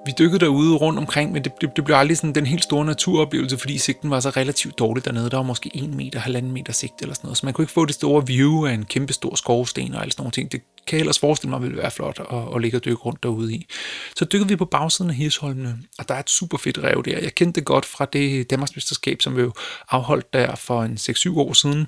vi 0.06 0.14
dykkede 0.20 0.40
derude 0.40 0.76
rundt 0.76 1.00
omkring, 1.00 1.32
men 1.32 1.44
det, 1.44 1.62
det, 1.62 1.76
det 1.76 1.86
blev 1.86 1.96
aldrig 1.96 2.18
sådan 2.18 2.36
den 2.36 2.46
helt 2.46 2.64
store 2.64 2.86
naturoplevelse, 2.86 3.58
fordi 3.58 3.78
sigten 3.78 4.10
var 4.10 4.20
så 4.20 4.30
relativt 4.30 4.80
dårlig 4.80 5.06
dernede. 5.06 5.30
Der 5.30 5.38
var 5.38 5.44
måske 5.44 5.72
1 5.74 5.94
meter, 5.94 6.22
1,5 6.22 6.42
meter 6.42 6.74
sigt 6.74 7.02
eller 7.02 7.16
sådan 7.16 7.28
noget, 7.28 7.38
så 7.38 7.46
man 7.46 7.54
kunne 7.54 7.64
ikke 7.64 7.74
få 7.74 7.86
det 7.86 7.96
store 7.96 8.28
view 8.28 8.66
af 8.66 8.74
en 8.74 8.86
kæmpe 8.86 9.14
stor 9.14 9.36
skovsten 9.36 9.94
og 9.94 10.02
alle 10.02 10.12
sådan 10.12 10.22
nogle 10.24 10.32
ting. 10.32 10.52
Det 10.52 10.62
kan 10.88 10.98
jeg 10.98 11.02
ellers 11.02 11.20
forestille 11.20 11.50
mig 11.50 11.62
ville 11.62 11.78
være 11.78 11.92
flot 11.92 12.20
at, 12.32 12.56
at 12.56 12.62
ligge 12.62 12.78
og 12.78 12.86
dykke 12.86 13.02
rundt 13.02 13.24
derude 13.24 13.54
i. 13.54 13.68
Så 14.16 14.26
dykkede 14.26 14.50
vi 14.50 14.56
på 14.56 14.66
bagsiden 14.66 15.10
af 15.10 15.16
Hirsholmene, 15.16 15.78
og 16.00 16.08
der 16.08 16.16
er 16.16 16.20
et 16.20 16.30
super 16.30 16.58
fedt 16.58 16.80
rev 16.80 17.04
der. 17.06 17.20
Jeg 17.20 17.36
kendte 17.36 17.60
det 17.60 17.66
godt 17.66 17.86
fra 17.86 18.06
det 18.06 18.50
Danmarksmesterskab, 18.50 19.22
som 19.22 19.38
vi 19.38 19.42
jo 19.42 19.52
afholdt 19.90 20.34
der 20.34 20.56
for 20.56 20.84
en 20.84 20.94
6-7 20.94 21.38
år 21.40 21.54
siden. 21.54 21.88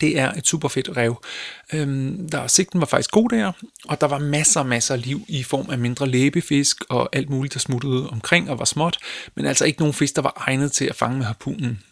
Det 0.00 0.18
er 0.18 0.32
et 0.32 0.46
super 0.46 0.68
fedt 0.68 0.96
rev. 0.96 1.22
Øhm, 1.72 2.28
der, 2.30 2.46
sigten 2.46 2.80
var 2.80 2.86
faktisk 2.86 3.10
god 3.10 3.28
der, 3.28 3.52
og 3.84 4.00
der 4.00 4.06
var 4.06 4.18
masser 4.18 4.60
og 4.60 4.66
masser 4.66 4.94
af 4.94 5.02
liv 5.02 5.24
i 5.28 5.42
form 5.42 5.70
af 5.70 5.78
mindre 5.78 6.08
læbefisk 6.08 6.84
og 6.88 7.08
alt 7.12 7.30
muligt, 7.30 7.54
der 7.54 7.60
smuttede 7.60 8.10
omkring 8.10 8.50
og 8.50 8.58
var 8.58 8.64
småt, 8.64 8.98
men 9.34 9.46
altså 9.46 9.64
ikke 9.64 9.78
nogen 9.78 9.94
fisk, 9.94 10.16
der 10.16 10.22
var 10.22 10.42
egnet 10.46 10.72
til 10.72 10.84
at 10.84 10.96
fange 10.96 11.18
med 11.18 11.26
harpunen. 11.26 11.82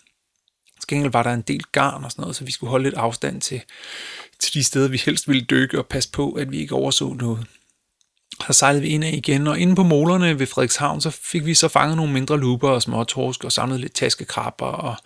Til 0.80 0.88
gengæld 0.88 1.12
var 1.12 1.22
der 1.22 1.32
en 1.32 1.42
del 1.42 1.62
garn 1.72 2.04
og 2.04 2.10
sådan 2.10 2.22
noget, 2.22 2.36
så 2.36 2.44
vi 2.44 2.52
skulle 2.52 2.70
holde 2.70 2.84
lidt 2.84 2.94
afstand 2.94 3.40
til, 3.40 3.62
til 4.38 4.54
de 4.54 4.64
steder, 4.64 4.88
vi 4.88 5.02
helst 5.04 5.28
ville 5.28 5.46
dykke 5.50 5.78
og 5.78 5.86
passe 5.86 6.10
på, 6.10 6.32
at 6.32 6.52
vi 6.52 6.58
ikke 6.58 6.74
overså 6.74 7.12
noget. 7.12 7.46
Så 8.46 8.52
sejlede 8.52 8.82
vi 8.82 8.88
ind 8.88 9.04
af 9.04 9.10
igen, 9.12 9.46
og 9.46 9.58
inde 9.58 9.74
på 9.74 9.82
målerne 9.82 10.38
ved 10.38 10.46
Frederikshavn, 10.46 11.00
så 11.00 11.10
fik 11.10 11.46
vi 11.46 11.54
så 11.54 11.68
fanget 11.68 11.96
nogle 11.96 12.12
mindre 12.12 12.38
luber 12.40 12.70
og 12.70 12.82
små 12.82 13.04
torsk 13.04 13.44
og 13.44 13.52
samlet 13.52 13.80
lidt 13.80 13.94
taskekrabber 13.94 14.66
og 14.66 14.96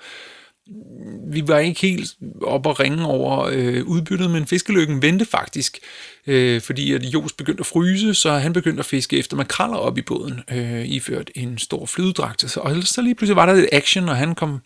vi 1.27 1.49
var 1.49 1.59
ikke 1.59 1.81
helt 1.81 2.15
op 2.43 2.67
og 2.67 2.81
ringe 2.81 3.07
over 3.07 3.49
øh, 3.53 3.85
udbyttet, 3.85 4.31
men 4.31 4.47
fiskelykken 4.47 5.03
vendte 5.03 5.25
faktisk, 5.25 5.79
øh, 6.27 6.61
fordi 6.61 6.93
at 6.93 7.03
Jos 7.05 7.33
begyndte 7.33 7.61
at 7.61 7.67
fryse, 7.67 8.15
så 8.15 8.33
han 8.33 8.53
begyndte 8.53 8.81
at 8.81 8.87
fiske 8.87 9.19
efter 9.19 9.37
makraller 9.37 9.77
op 9.77 9.99
i 9.99 10.03
båden, 10.03 10.41
øh, 10.51 10.89
iført 10.89 11.31
en 11.35 11.59
stor 11.59 11.87
flydedragt. 11.87 12.51
Så, 12.51 12.61
og 12.61 12.83
så 12.83 13.03
lige 13.03 13.15
pludselig 13.15 13.37
var 13.37 13.47
der 13.47 13.55
lidt 13.55 13.69
action, 13.73 14.09
og 14.09 14.17
han 14.17 14.35
kom, 14.35 14.61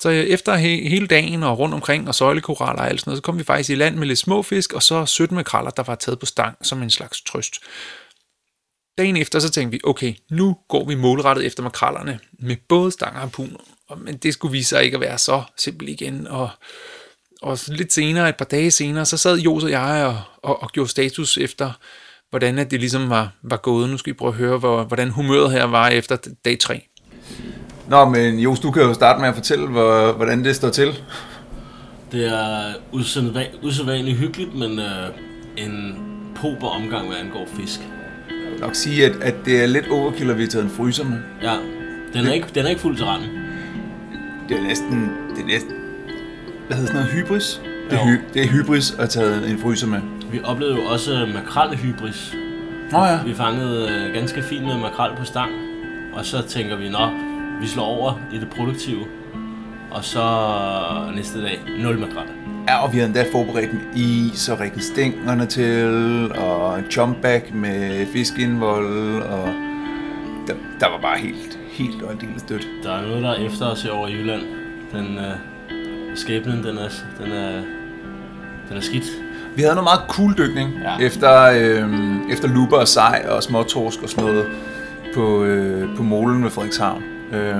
så 0.00 0.08
efter 0.08 0.56
he, 0.56 0.88
hele 0.88 1.06
dagen 1.06 1.42
og 1.42 1.58
rundt 1.58 1.74
omkring 1.74 2.08
og 2.08 2.14
søjlekoraller 2.14 2.82
og 2.82 2.88
alt 2.88 3.00
sådan 3.00 3.10
noget, 3.10 3.18
så 3.18 3.22
kom 3.22 3.38
vi 3.38 3.44
faktisk 3.44 3.70
i 3.70 3.74
land 3.74 3.96
med 3.96 4.06
lidt 4.06 4.18
små 4.18 4.42
fisk, 4.42 4.72
og 4.72 4.82
så 4.82 5.06
17 5.06 5.34
makraller, 5.34 5.70
der 5.70 5.82
var 5.82 5.94
taget 5.94 6.18
på 6.18 6.26
stang 6.26 6.56
som 6.62 6.82
en 6.82 6.90
slags 6.90 7.22
trøst. 7.22 7.54
Dagen 8.98 9.16
efter, 9.16 9.38
så 9.38 9.50
tænkte 9.50 9.72
vi, 9.76 9.80
okay, 9.84 10.14
nu 10.30 10.56
går 10.68 10.84
vi 10.84 10.94
målrettet 10.94 11.46
efter 11.46 11.62
makrallerne 11.62 12.18
med 12.38 12.56
både 12.68 12.90
stang 12.90 13.14
og 13.14 13.20
harpuner. 13.20 13.56
Og- 13.88 13.98
Men 14.00 14.16
det 14.16 14.32
skulle 14.34 14.52
vise 14.52 14.68
sig 14.68 14.84
ikke 14.84 14.94
at 14.94 15.00
være 15.00 15.18
så 15.18 15.42
simpelt 15.58 15.90
igen. 15.90 16.26
Og, 16.26 16.48
og 17.42 17.58
så 17.58 17.72
lidt 17.72 17.92
senere, 17.92 18.28
et 18.28 18.36
par 18.36 18.44
dage 18.44 18.70
senere, 18.70 19.04
så 19.06 19.16
sad 19.16 19.38
Jos 19.38 19.64
og 19.64 19.70
jeg 19.70 20.04
og, 20.06 20.20
og, 20.42 20.62
og 20.62 20.70
gjorde 20.70 20.90
status 20.90 21.38
efter, 21.38 21.70
hvordan 22.30 22.58
at 22.58 22.70
det 22.70 22.80
ligesom 22.80 23.10
var, 23.10 23.32
var 23.42 23.56
gået. 23.56 23.90
Nu 23.90 23.96
skal 23.98 24.12
vi 24.12 24.16
prøve 24.16 24.28
at 24.32 24.38
høre, 24.38 24.58
hvor, 24.58 24.84
hvordan 24.84 25.10
humøret 25.10 25.52
her 25.52 25.64
var 25.64 25.88
efter 25.88 26.16
dag 26.44 26.58
3. 26.58 26.88
Nå, 27.88 28.04
men 28.08 28.38
Jos, 28.38 28.60
du 28.60 28.70
kan 28.70 28.82
jo 28.82 28.94
starte 28.94 29.20
med 29.20 29.28
at 29.28 29.34
fortælle, 29.34 29.66
hvor, 29.66 30.12
hvordan 30.12 30.44
det 30.44 30.56
står 30.56 30.70
til. 30.70 30.94
Det 32.12 32.26
er 32.26 32.72
usædvanligt, 32.92 33.64
usædvanligt 33.64 34.16
hyggeligt, 34.18 34.54
men 34.54 34.78
øh, 34.78 35.08
en 35.56 35.96
pober 36.36 36.68
omgang, 36.68 37.08
hvad 37.08 37.16
angår 37.16 37.46
fisk. 37.56 37.80
Nok 38.64 38.74
sige, 38.74 39.06
at, 39.06 39.16
at 39.22 39.34
det 39.44 39.62
er 39.62 39.66
lidt 39.66 39.88
overkill, 39.88 40.30
at 40.30 40.36
vi 40.38 40.42
har 40.42 40.48
taget 40.48 40.64
en 40.64 40.70
fryser 40.70 41.04
med. 41.04 41.18
Ja, 41.42 41.54
den 42.14 42.26
er 42.26 42.32
ikke, 42.32 42.46
den 42.54 42.64
er 42.64 42.68
ikke 42.68 42.80
fuld 42.80 42.96
til 42.96 43.04
randen. 43.06 43.28
det 44.48 44.58
er 44.58 44.62
næsten, 44.62 45.10
det 45.36 45.42
er 45.42 45.46
næsten, 45.46 45.72
hvad 46.66 46.76
hedder 46.76 46.92
sådan 46.92 47.06
noget, 47.06 47.26
hybris? 47.26 47.60
Det 47.90 47.98
er, 47.98 48.06
hy, 48.06 48.20
det 48.34 48.42
er 48.42 48.48
hybris 48.48 48.94
at 48.98 49.08
tage 49.08 49.50
en 49.50 49.58
fryser 49.58 49.86
med. 49.86 50.00
Vi 50.30 50.40
oplevede 50.44 50.76
jo 50.76 50.82
også 50.82 51.28
makrelhybris. 51.34 52.36
Nå 52.92 52.98
ja. 52.98 53.22
Vi 53.22 53.34
fangede 53.34 53.88
øh, 53.90 54.14
ganske 54.14 54.42
fint 54.42 54.64
med 54.64 54.78
makrel 54.78 55.16
på 55.16 55.24
stang, 55.24 55.52
og 56.12 56.24
så 56.24 56.42
tænker 56.48 56.76
vi, 56.76 56.88
nå, 56.88 57.10
vi 57.60 57.66
slår 57.66 57.84
over 57.84 58.20
i 58.32 58.38
det 58.38 58.48
produktive. 58.50 59.04
Og 59.90 60.04
så 60.04 60.22
næste 61.14 61.42
dag, 61.42 61.60
nul 61.78 61.98
makrel. 61.98 62.43
Ja, 62.68 62.84
og 62.84 62.92
vi 62.92 62.98
havde 62.98 63.06
endda 63.06 63.24
forberedt 63.32 63.72
med 63.72 63.82
is 63.96 64.48
og 64.48 64.60
rækken 64.60 64.80
stængerne 64.80 65.46
til, 65.46 66.32
og 66.32 66.78
en 66.78 66.84
jumpback 66.96 67.54
med 67.54 68.06
fiskeindvold, 68.06 69.22
og 69.22 69.48
der, 70.46 70.54
der 70.80 70.88
var 70.90 71.00
bare 71.02 71.18
helt, 71.18 71.58
helt 71.70 72.02
og 72.02 72.10
aldeles 72.10 72.42
dødt. 72.42 72.66
Der 72.82 72.92
er 72.92 73.02
noget, 73.02 73.22
der 73.22 73.30
er 73.30 73.46
efter 73.46 73.66
os 73.66 73.84
over 73.84 74.08
i 74.08 74.12
Jylland. 74.12 74.42
Den 74.92 75.18
øh, 75.18 75.34
skæbnen, 76.14 76.64
den 76.64 76.78
er, 76.78 76.88
den 77.24 77.32
er, 77.32 77.62
den 78.68 78.76
er 78.76 78.80
skidt. 78.80 79.04
Vi 79.56 79.62
havde 79.62 79.74
noget 79.74 79.84
meget 79.84 80.00
cool 80.08 80.34
dykning. 80.38 80.70
Ja. 80.82 81.06
efter, 81.06 81.42
øh, 81.42 81.92
efter 82.32 82.48
luber 82.48 82.76
og 82.76 82.88
sej 82.88 83.26
og 83.28 83.42
småtorsk 83.42 84.02
og 84.02 84.08
sådan 84.08 84.24
noget 84.24 84.46
på, 85.14 85.44
øh, 85.44 85.96
på 85.96 86.02
molen 86.02 86.44
ved 86.44 86.50
Frederikshavn. 86.50 87.02
Øh, 87.32 87.56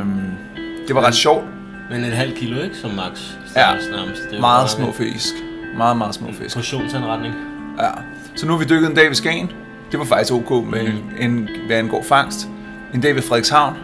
det 0.88 0.94
var 0.94 1.06
ret 1.06 1.14
sjovt. 1.14 1.44
Men 1.90 2.04
et 2.04 2.12
halvt 2.12 2.34
kilo, 2.34 2.62
ikke? 2.62 2.76
Som 2.76 2.90
max. 2.90 3.20
Ja. 3.56 3.72
Nærmest. 3.90 4.22
Det 4.30 4.36
er 4.36 4.40
Meget 4.40 4.70
små 4.70 4.92
fisk. 4.92 5.34
Meget, 5.76 5.96
meget 5.96 6.14
små 6.14 6.28
fisk. 6.32 6.56
Portionsanretning. 6.56 7.34
Ja. 7.80 7.90
Så 8.34 8.46
nu 8.46 8.52
har 8.52 8.58
vi 8.58 8.64
dykket 8.64 8.88
en 8.90 8.94
dag 8.96 9.08
ved 9.08 9.14
Skagen. 9.14 9.50
Det 9.90 9.98
var 9.98 10.04
faktisk 10.04 10.32
ok, 10.32 10.66
med 10.70 10.92
en, 11.20 11.48
hvad 11.66 11.76
angår 11.76 12.02
fangst. 12.08 12.48
En 12.94 13.00
dag 13.00 13.14
ved 13.14 13.22
Frederikshavn. 13.22 13.76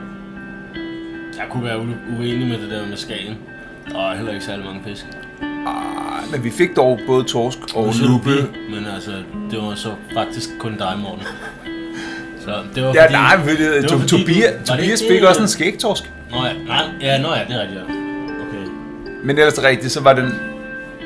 Jeg 1.36 1.44
kunne 1.50 1.64
være 1.64 1.78
uenig 2.18 2.48
med 2.48 2.58
det 2.58 2.70
der 2.70 2.86
med 2.86 2.96
Skagen. 2.96 3.34
Er 3.94 4.16
heller 4.16 4.32
ikke 4.32 4.44
særlig 4.44 4.64
mange 4.64 4.80
fisk. 4.86 5.06
Ah, 5.42 6.32
men 6.32 6.44
vi 6.44 6.50
fik 6.50 6.76
dog 6.76 7.00
både 7.06 7.24
torsk 7.24 7.58
og 7.74 7.94
lupe. 8.02 8.30
Men 8.70 8.86
altså, 8.94 9.10
det 9.50 9.58
var 9.58 9.74
så 9.74 9.88
faktisk 10.14 10.48
kun 10.58 10.76
dig, 10.78 10.98
Morten. 11.02 11.26
Så 12.44 12.62
det 12.74 12.82
var 12.84 12.92
Ja, 12.94 13.02
fordi... 13.04 13.12
nej, 13.12 13.36
men 13.36 13.56
det, 13.56 13.82
var 13.82 13.88
to, 13.88 13.98
fordi, 13.98 14.08
Tobias, 14.08 14.52
det 14.58 14.66
Tobias 14.66 15.02
fik 15.10 15.20
det, 15.20 15.28
også 15.28 15.40
en 15.40 15.44
øh, 15.44 15.48
skægtorsk. 15.48 16.10
Nå 16.30 16.36
ja, 16.46 16.52
nej, 16.66 16.84
ja, 17.00 17.22
nå 17.22 17.28
ja, 17.28 17.44
det 17.48 17.56
er 17.56 17.60
rigtigt, 17.60 17.80
ja. 17.80 17.84
Okay. 18.44 18.66
Men 19.24 19.38
ellers 19.38 19.58
er 19.58 19.62
det 19.62 19.70
rigtigt, 19.70 19.92
så 19.92 20.02
var 20.02 20.12
den... 20.12 20.32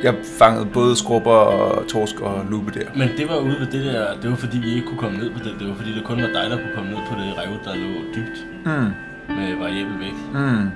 Jeg 0.03 0.15
fangede 0.39 0.67
både 0.67 0.97
skrubber 0.97 1.31
og 1.31 1.89
torsk 1.89 2.21
og 2.21 2.47
lupe 2.51 2.81
der. 2.81 2.87
Men 2.97 3.09
det 3.19 3.29
var 3.29 3.39
ude 3.39 3.57
ved 3.61 3.67
det 3.67 3.85
der, 3.85 4.07
det 4.23 4.31
var 4.31 4.37
fordi 4.37 4.59
vi 4.59 4.75
ikke 4.75 4.87
kunne 4.87 4.99
komme 4.99 5.19
ned 5.19 5.31
på 5.31 5.39
det. 5.39 5.53
Det 5.59 5.69
var 5.69 5.75
fordi 5.75 5.95
det 5.95 6.05
kun 6.05 6.23
var 6.23 6.27
dig, 6.27 6.51
der 6.51 6.57
kunne 6.57 6.75
komme 6.75 6.91
ned 6.91 6.99
på 7.09 7.15
det 7.15 7.39
rev, 7.39 7.53
der 7.65 7.75
lå 7.75 8.01
dybt. 8.15 8.47
Mm. 8.65 8.91
Med 9.37 9.57
variabel 9.59 9.99
vægt. 10.01 10.33
Mm. 10.35 10.71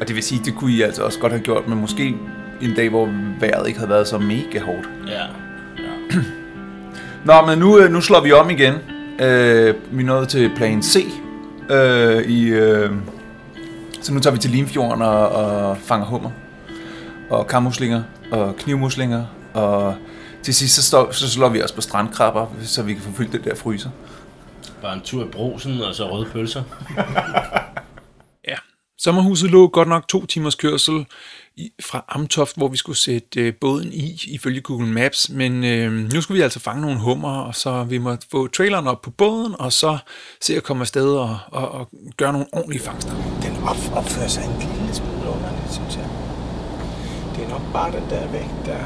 Og 0.00 0.08
det 0.08 0.14
vil 0.14 0.22
sige, 0.22 0.40
det 0.44 0.54
kunne 0.54 0.72
I 0.72 0.82
altså 0.82 1.02
også 1.02 1.18
godt 1.18 1.32
have 1.32 1.42
gjort, 1.42 1.68
men 1.68 1.80
måske 1.80 2.16
en 2.60 2.74
dag, 2.74 2.88
hvor 2.88 3.08
vejret 3.40 3.68
ikke 3.68 3.78
havde 3.78 3.90
været 3.90 4.08
så 4.08 4.18
mega 4.18 4.60
hårdt. 4.60 4.88
Ja. 5.08 5.22
Nå, 7.24 7.46
men 7.46 7.58
nu, 7.58 7.78
øh, 7.78 7.92
nu 7.92 8.00
slår 8.00 8.20
vi 8.20 8.32
om 8.32 8.50
igen. 8.50 8.74
Øh, 9.20 9.74
vi 9.90 10.02
nået 10.02 10.28
til 10.28 10.50
plan 10.56 10.82
C. 10.82 11.06
Øh, 11.70 12.22
i, 12.22 12.48
øh, 12.48 12.90
så 14.02 14.14
nu 14.14 14.20
tager 14.20 14.34
vi 14.34 14.40
til 14.40 14.50
Limfjorden 14.50 15.02
og, 15.02 15.28
og 15.28 15.78
fanger 15.78 16.06
hummer. 16.06 16.30
Og 17.30 17.46
kammuslinger 17.46 18.02
og 18.32 18.56
knivmuslinger. 18.56 19.26
Og 19.54 19.94
til 20.42 20.54
sidst 20.54 20.74
så, 20.74 20.82
står, 20.82 21.12
så 21.12 21.30
slår 21.30 21.48
vi 21.48 21.62
os 21.62 21.72
på 21.72 21.80
strandkrabber, 21.80 22.46
så 22.62 22.82
vi 22.82 22.94
kan 22.94 23.02
få 23.02 23.12
fyldt 23.12 23.32
den 23.32 23.44
der 23.44 23.54
fryser. 23.54 23.90
Bare 24.82 24.94
en 24.94 25.00
tur 25.00 25.24
i 25.24 25.28
brosen 25.28 25.80
og 25.80 25.94
så 25.94 26.10
røde 26.10 26.26
pølser. 26.32 26.62
Ja. 28.48 28.56
Sommerhuset 28.98 29.50
lå 29.50 29.68
godt 29.68 29.88
nok 29.88 30.08
to 30.08 30.26
timers 30.26 30.54
kørsel 30.54 31.06
i, 31.56 31.70
fra 31.82 32.04
Amtoft, 32.08 32.56
hvor 32.56 32.68
vi 32.68 32.76
skulle 32.76 32.98
sætte 32.98 33.40
øh, 33.40 33.54
båden 33.60 33.92
i, 33.92 34.20
ifølge 34.26 34.60
Google 34.60 34.86
Maps. 34.86 35.30
Men 35.30 35.64
øh, 35.64 35.92
nu 35.92 36.20
skulle 36.20 36.38
vi 36.38 36.42
altså 36.42 36.60
fange 36.60 36.82
nogle 36.82 37.00
hummer, 37.00 37.36
og 37.38 37.54
så 37.54 37.84
vi 37.84 37.98
måtte 37.98 38.26
få 38.30 38.46
traileren 38.46 38.86
op 38.86 39.02
på 39.02 39.10
båden, 39.10 39.54
og 39.58 39.72
så 39.72 39.98
se 40.40 40.56
at 40.56 40.62
komme 40.62 40.80
afsted 40.80 41.08
og, 41.08 41.38
og, 41.46 41.68
og 41.68 41.88
gøre 42.16 42.32
nogle 42.32 42.46
ordentlige 42.52 42.82
fangster. 42.82 43.12
Den 43.42 43.56
op, 43.62 43.96
opfører 43.96 44.28
sig 44.28 44.44
en 44.44 44.58
lille 44.58 44.94
smule 44.94 45.28
underligt, 45.28 45.72
synes 45.72 45.96
jeg. 45.96 46.08
Det 47.36 47.44
er 47.44 47.48
nok 47.48 47.72
bare 47.72 47.92
den 47.92 48.10
der 48.10 48.32
vægt, 48.32 48.66
der... 48.66 48.78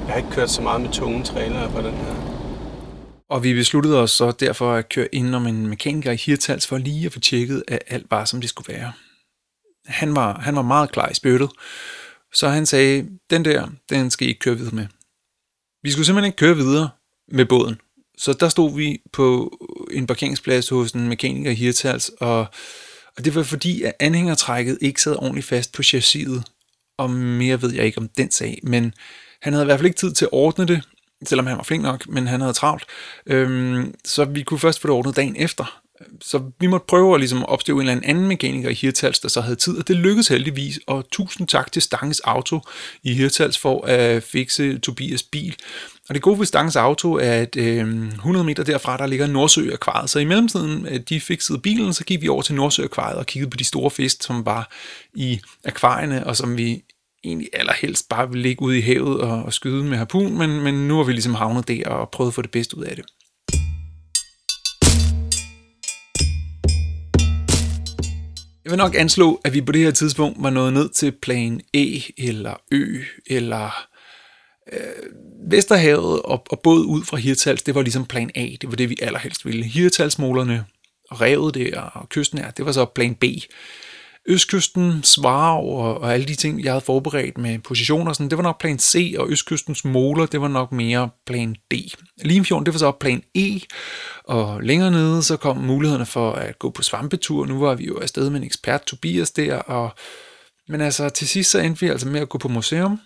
Jeg 0.00 0.08
har 0.08 0.16
ikke 0.16 0.30
kørt 0.30 0.50
så 0.50 0.62
meget 0.62 0.80
med 0.80 0.90
tunge 0.90 1.24
trailere 1.24 1.70
på 1.70 1.78
den 1.78 1.94
her. 1.94 2.14
Og 3.30 3.42
vi 3.42 3.54
besluttede 3.54 4.02
os 4.02 4.10
så 4.10 4.30
derfor 4.30 4.72
at 4.72 4.88
køre 4.88 5.08
ind 5.12 5.34
om 5.34 5.46
en 5.46 5.66
mekaniker 5.66 6.12
i 6.12 6.16
Hirtals 6.16 6.66
for 6.66 6.78
lige 6.78 7.06
at 7.06 7.12
få 7.12 7.20
tjekket, 7.20 7.64
at 7.68 7.78
alt 7.86 8.06
var, 8.10 8.24
som 8.24 8.40
det 8.40 8.50
skulle 8.50 8.74
være. 8.74 8.92
Han 9.90 10.16
var, 10.16 10.40
han 10.40 10.56
var 10.56 10.62
meget 10.62 10.92
klar 10.92 11.08
i 11.08 11.14
spyttet, 11.14 11.50
så 12.32 12.48
han 12.48 12.66
sagde, 12.66 13.08
den 13.30 13.44
der, 13.44 13.68
den 13.90 14.10
skal 14.10 14.26
I 14.26 14.28
ikke 14.28 14.38
køre 14.38 14.56
videre 14.56 14.74
med. 14.74 14.86
Vi 15.82 15.90
skulle 15.90 16.06
simpelthen 16.06 16.28
ikke 16.28 16.36
køre 16.36 16.56
videre 16.56 16.90
med 17.28 17.44
båden. 17.44 17.80
Så 18.18 18.32
der 18.32 18.48
stod 18.48 18.76
vi 18.76 18.98
på 19.12 19.58
en 19.90 20.06
parkeringsplads 20.06 20.68
hos 20.68 20.92
en 20.92 21.08
mekaniker 21.08 21.50
i 21.50 21.54
Hirtals, 21.54 22.10
og, 22.20 22.38
og 23.16 23.24
det 23.24 23.34
var 23.34 23.42
fordi, 23.42 23.82
at 23.82 23.92
anhængertrækket 24.00 24.78
ikke 24.80 25.02
sad 25.02 25.16
ordentligt 25.16 25.46
fast 25.46 25.72
på 25.72 25.82
chassiset. 25.82 26.44
Og 26.98 27.10
mere 27.10 27.62
ved 27.62 27.72
jeg 27.72 27.84
ikke 27.84 27.98
om 27.98 28.08
den 28.08 28.30
sag, 28.30 28.60
men 28.62 28.94
han 29.42 29.52
havde 29.52 29.64
i 29.64 29.66
hvert 29.66 29.78
fald 29.78 29.86
ikke 29.86 29.98
tid 29.98 30.12
til 30.12 30.24
at 30.24 30.32
ordne 30.32 30.66
det, 30.66 30.82
selvom 31.26 31.46
han 31.46 31.56
var 31.56 31.62
flink 31.62 31.82
nok, 31.82 32.08
men 32.08 32.26
han 32.26 32.40
havde 32.40 32.52
travlt. 32.52 32.84
Øhm, 33.26 33.94
så 34.04 34.24
vi 34.24 34.42
kunne 34.42 34.60
først 34.60 34.80
få 34.80 34.88
det 34.88 34.96
ordnet 34.96 35.16
dagen 35.16 35.36
efter. 35.36 35.79
Så 36.20 36.42
vi 36.60 36.66
måtte 36.66 36.86
prøve 36.88 37.14
at 37.14 37.20
ligesom 37.20 37.44
opstøve 37.44 37.82
en 37.82 37.88
eller 37.88 38.02
anden 38.04 38.28
mekaniker 38.28 38.70
i 38.70 38.74
Hirtals, 38.74 39.18
der 39.18 39.28
så 39.28 39.40
havde 39.40 39.56
tid, 39.56 39.78
og 39.78 39.88
det 39.88 39.96
lykkedes 39.96 40.28
heldigvis. 40.28 40.80
Og 40.86 41.10
tusind 41.10 41.48
tak 41.48 41.72
til 41.72 41.82
Stanges 41.82 42.20
Auto 42.20 42.60
i 43.02 43.14
Hirtals 43.14 43.58
for 43.58 43.86
at 43.86 44.22
fikse 44.22 44.78
Tobias 44.78 45.22
bil. 45.22 45.56
Og 46.08 46.14
det 46.14 46.22
gode 46.22 46.38
ved 46.38 46.46
Stanges 46.46 46.76
Auto 46.76 47.14
er, 47.14 47.32
at 47.32 47.56
øh, 47.56 48.08
100 48.08 48.44
meter 48.44 48.64
derfra, 48.64 48.96
der 48.96 49.06
ligger 49.06 49.26
Nordsø 49.26 49.72
Akvariet. 49.72 50.10
Så 50.10 50.18
i 50.18 50.24
mellemtiden, 50.24 50.86
at 50.86 51.08
de 51.08 51.20
fikset 51.20 51.62
bilen, 51.62 51.94
så 51.94 52.04
gik 52.04 52.22
vi 52.22 52.28
over 52.28 52.42
til 52.42 52.54
Nordsø 52.54 52.84
Akvariet 52.84 53.18
og 53.18 53.26
kiggede 53.26 53.50
på 53.50 53.56
de 53.56 53.64
store 53.64 53.90
fisk, 53.90 54.22
som 54.22 54.46
var 54.46 54.70
i 55.14 55.40
akvarierne, 55.64 56.26
og 56.26 56.36
som 56.36 56.56
vi 56.56 56.82
egentlig 57.24 57.48
allerhelst 57.52 58.08
bare 58.08 58.28
ville 58.28 58.42
ligge 58.42 58.62
ude 58.62 58.78
i 58.78 58.80
havet 58.80 59.20
og, 59.20 59.42
og 59.42 59.52
skyde 59.52 59.84
med 59.84 59.98
harpun, 59.98 60.38
men, 60.38 60.60
men 60.60 60.88
nu 60.88 60.96
har 60.96 61.04
vi 61.04 61.12
ligesom 61.12 61.34
havnet 61.34 61.68
der 61.68 61.88
og 61.88 62.10
prøvet 62.10 62.30
at 62.30 62.34
få 62.34 62.42
det 62.42 62.50
bedste 62.50 62.78
ud 62.78 62.84
af 62.84 62.96
det. 62.96 63.04
Jeg 68.70 68.76
vil 68.76 68.84
nok 68.84 68.94
anslå, 68.94 69.40
at 69.44 69.54
vi 69.54 69.60
på 69.60 69.72
det 69.72 69.80
her 69.80 69.90
tidspunkt 69.90 70.42
var 70.42 70.50
nået 70.50 70.72
ned 70.72 70.88
til 70.88 71.12
plan 71.12 71.60
E 71.74 72.02
eller 72.18 72.54
Ø 72.72 73.02
eller 73.26 73.86
øh, 74.72 74.80
Vesterhavet 75.50 76.22
og, 76.22 76.44
og 76.50 76.60
båd 76.60 76.84
ud 76.84 77.04
fra 77.04 77.16
Hirtals, 77.16 77.62
det 77.62 77.74
var 77.74 77.82
ligesom 77.82 78.06
plan 78.06 78.30
A. 78.34 78.46
Det 78.60 78.68
var 78.68 78.76
det, 78.76 78.90
vi 78.90 78.96
allerhelst 79.02 79.46
ville. 79.46 79.64
Hirtalsmålerne 79.64 80.64
og 81.10 81.20
revet 81.20 81.54
der 81.54 81.80
og 81.80 82.08
kysten 82.08 82.38
her, 82.38 82.50
det 82.50 82.66
var 82.66 82.72
så 82.72 82.84
plan 82.84 83.14
B. 83.14 83.24
Østkysten, 84.30 85.04
Svarov 85.04 85.84
og, 85.84 86.00
og 86.00 86.14
alle 86.14 86.26
de 86.26 86.34
ting, 86.34 86.64
jeg 86.64 86.72
havde 86.72 86.84
forberedt 86.84 87.38
med 87.38 87.58
positioner, 87.58 88.12
sådan, 88.12 88.30
det 88.30 88.38
var 88.38 88.42
nok 88.42 88.60
plan 88.60 88.78
C, 88.78 89.14
og 89.18 89.30
Østkystens 89.30 89.84
måler, 89.84 90.26
det 90.26 90.40
var 90.40 90.48
nok 90.48 90.72
mere 90.72 91.08
plan 91.26 91.54
D. 91.54 91.74
Limfjorden, 92.22 92.66
det 92.66 92.74
var 92.74 92.78
så 92.78 92.90
plan 92.90 93.22
E, 93.34 93.60
og 94.24 94.62
længere 94.62 94.90
nede, 94.90 95.22
så 95.22 95.36
kom 95.36 95.56
mulighederne 95.56 96.06
for 96.06 96.32
at 96.32 96.58
gå 96.58 96.70
på 96.70 96.82
svampetur. 96.82 97.46
Nu 97.46 97.58
var 97.58 97.74
vi 97.74 97.84
jo 97.86 97.98
afsted 97.98 98.30
med 98.30 98.40
en 98.40 98.46
ekspert, 98.46 98.82
Tobias, 98.84 99.30
der, 99.30 99.54
og, 99.56 99.90
men 100.68 100.80
altså 100.80 101.08
til 101.08 101.28
sidst 101.28 101.50
så 101.50 101.58
endte 101.58 101.80
vi 101.80 101.88
altså 101.88 102.08
med 102.08 102.20
at 102.20 102.28
gå 102.28 102.38
på 102.38 102.48
museum, 102.48 103.00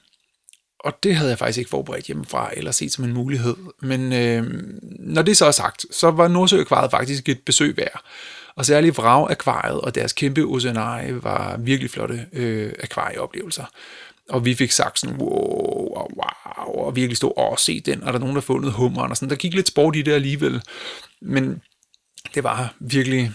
og 0.80 0.92
det 1.02 1.16
havde 1.16 1.30
jeg 1.30 1.38
faktisk 1.38 1.58
ikke 1.58 1.70
forberedt 1.70 2.06
hjemmefra, 2.06 2.50
eller 2.56 2.70
set 2.70 2.92
som 2.92 3.04
en 3.04 3.12
mulighed. 3.12 3.56
Men 3.82 4.12
øh, 4.12 4.44
når 5.00 5.22
det 5.22 5.36
så 5.36 5.46
er 5.46 5.50
sagt, 5.50 5.86
så 5.90 6.10
var 6.10 6.28
Nordsøakvariet 6.28 6.90
faktisk 6.90 7.28
et 7.28 7.40
besøg 7.46 7.76
værd. 7.76 8.04
Og 8.56 8.66
særligt 8.66 8.98
Vrag-akvariet 8.98 9.80
og 9.80 9.94
deres 9.94 10.12
kæmpe 10.12 10.42
oceanarie 10.42 11.22
var 11.22 11.56
virkelig 11.56 11.90
flotte 11.90 12.26
øh, 12.32 12.72
akvarieoplevelser. 12.82 13.64
Og 14.28 14.44
vi 14.44 14.54
fik 14.54 14.70
sagt 14.70 14.98
sådan, 14.98 15.16
wow, 15.16 15.94
og 15.94 16.10
wow, 16.16 16.86
og 16.86 16.96
virkelig 16.96 17.16
stå 17.16 17.28
og 17.28 17.58
se 17.58 17.80
den, 17.80 18.02
og 18.02 18.06
der 18.06 18.18
er 18.18 18.20
nogen, 18.20 18.34
der 18.34 18.40
har 18.40 18.46
fundet 18.46 18.72
hummeren, 18.72 19.10
og 19.10 19.16
sådan. 19.16 19.30
Der 19.30 19.36
gik 19.36 19.54
lidt 19.54 19.68
sport 19.68 19.96
i 19.96 20.02
det 20.02 20.12
alligevel. 20.12 20.62
Men 21.22 21.62
det 22.34 22.44
var 22.44 22.74
virkelig, 22.80 23.32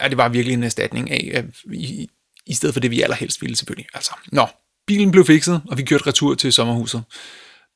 ja, 0.00 0.08
det 0.08 0.16
var 0.16 0.28
virkelig 0.28 0.54
en 0.54 0.62
erstatning 0.62 1.10
af, 1.10 1.30
at 1.34 1.44
i, 1.72 2.08
i 2.46 2.54
stedet 2.54 2.72
for 2.72 2.80
det, 2.80 2.90
vi 2.90 3.02
allerhelst 3.02 3.42
ville 3.42 3.56
selvfølgelig. 3.56 3.86
Altså, 3.94 4.12
nå, 4.32 4.46
bilen 4.86 5.10
blev 5.10 5.24
fikset, 5.24 5.62
og 5.68 5.78
vi 5.78 5.82
kørte 5.82 6.06
retur 6.06 6.34
til 6.34 6.52
sommerhuset. 6.52 7.02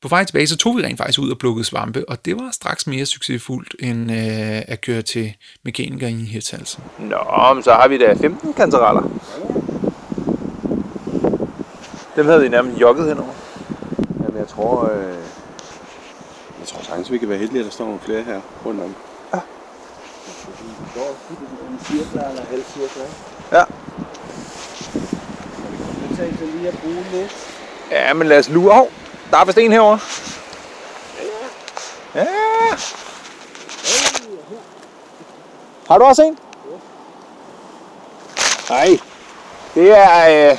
På 0.03 0.09
vej 0.09 0.23
tilbage, 0.23 0.47
så 0.47 0.57
tog 0.57 0.77
vi 0.77 0.83
rent 0.83 0.97
faktisk 0.97 1.19
ud 1.19 1.31
og 1.31 1.37
plukkede 1.37 1.65
svampe, 1.65 2.09
og 2.09 2.25
det 2.25 2.35
var 2.35 2.49
straks 2.51 2.87
mere 2.87 3.05
succesfuldt, 3.05 3.75
end 3.79 4.11
øh, 4.11 4.61
at 4.67 4.81
køre 4.81 5.01
til 5.01 5.35
mekaniker 5.63 6.07
i 6.07 6.13
Hirtals. 6.13 6.79
Nå, 6.99 7.53
men 7.53 7.63
så 7.63 7.71
har 7.71 7.87
vi 7.87 7.97
da 7.97 8.13
15 8.13 8.53
kantereller. 8.53 9.01
Dem 12.15 12.25
havde 12.25 12.41
vi 12.41 12.49
nærmest 12.49 12.81
jogget 12.81 13.07
henover. 13.07 13.33
Jamen, 14.23 14.37
jeg 14.39 14.47
tror, 14.47 14.91
øh, 14.91 15.15
jeg 16.59 16.67
tror 16.67 16.83
sagtens, 16.83 17.11
vi 17.11 17.17
kan 17.17 17.29
være 17.29 17.39
heldige, 17.39 17.59
at 17.59 17.65
der 17.65 17.71
står 17.71 17.85
nogle 17.85 17.99
flere 18.05 18.23
her 18.23 18.41
rundt 18.65 18.81
om. 18.81 18.95
Ja. 19.33 19.39
lige 26.45 26.67
at 26.67 26.77
bruge 26.83 27.05
lidt. 27.13 27.31
Ja, 27.91 28.13
men 28.13 28.27
lad 28.27 28.39
os 28.39 28.49
lure. 28.49 28.73
Hov, 28.73 28.89
der 29.33 29.39
er 29.39 29.45
vist 29.45 29.57
en 29.57 29.71
herovre. 29.71 29.99
Ja. 32.15 32.25
Har 35.87 35.97
du 35.97 36.03
også 36.03 36.23
en? 36.23 36.37
Nej. 38.69 38.99
Det 39.75 39.97
er... 39.97 40.49
Øh... 40.51 40.57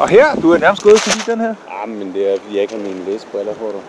Og 0.00 0.08
her, 0.08 0.34
du 0.34 0.52
er 0.52 0.58
nærmest 0.58 0.82
gået 0.82 1.00
forbi 1.00 1.30
den 1.30 1.40
her. 1.40 1.46
Ja, 1.46 1.86
men 1.86 2.12
det 2.12 2.32
er, 2.32 2.36
fordi 2.42 2.54
jeg 2.54 2.62
ikke 2.62 2.74
har 2.74 2.82
mine 2.82 3.04
læsebriller 3.04 3.54
på, 3.54 3.64
du. 3.64 3.80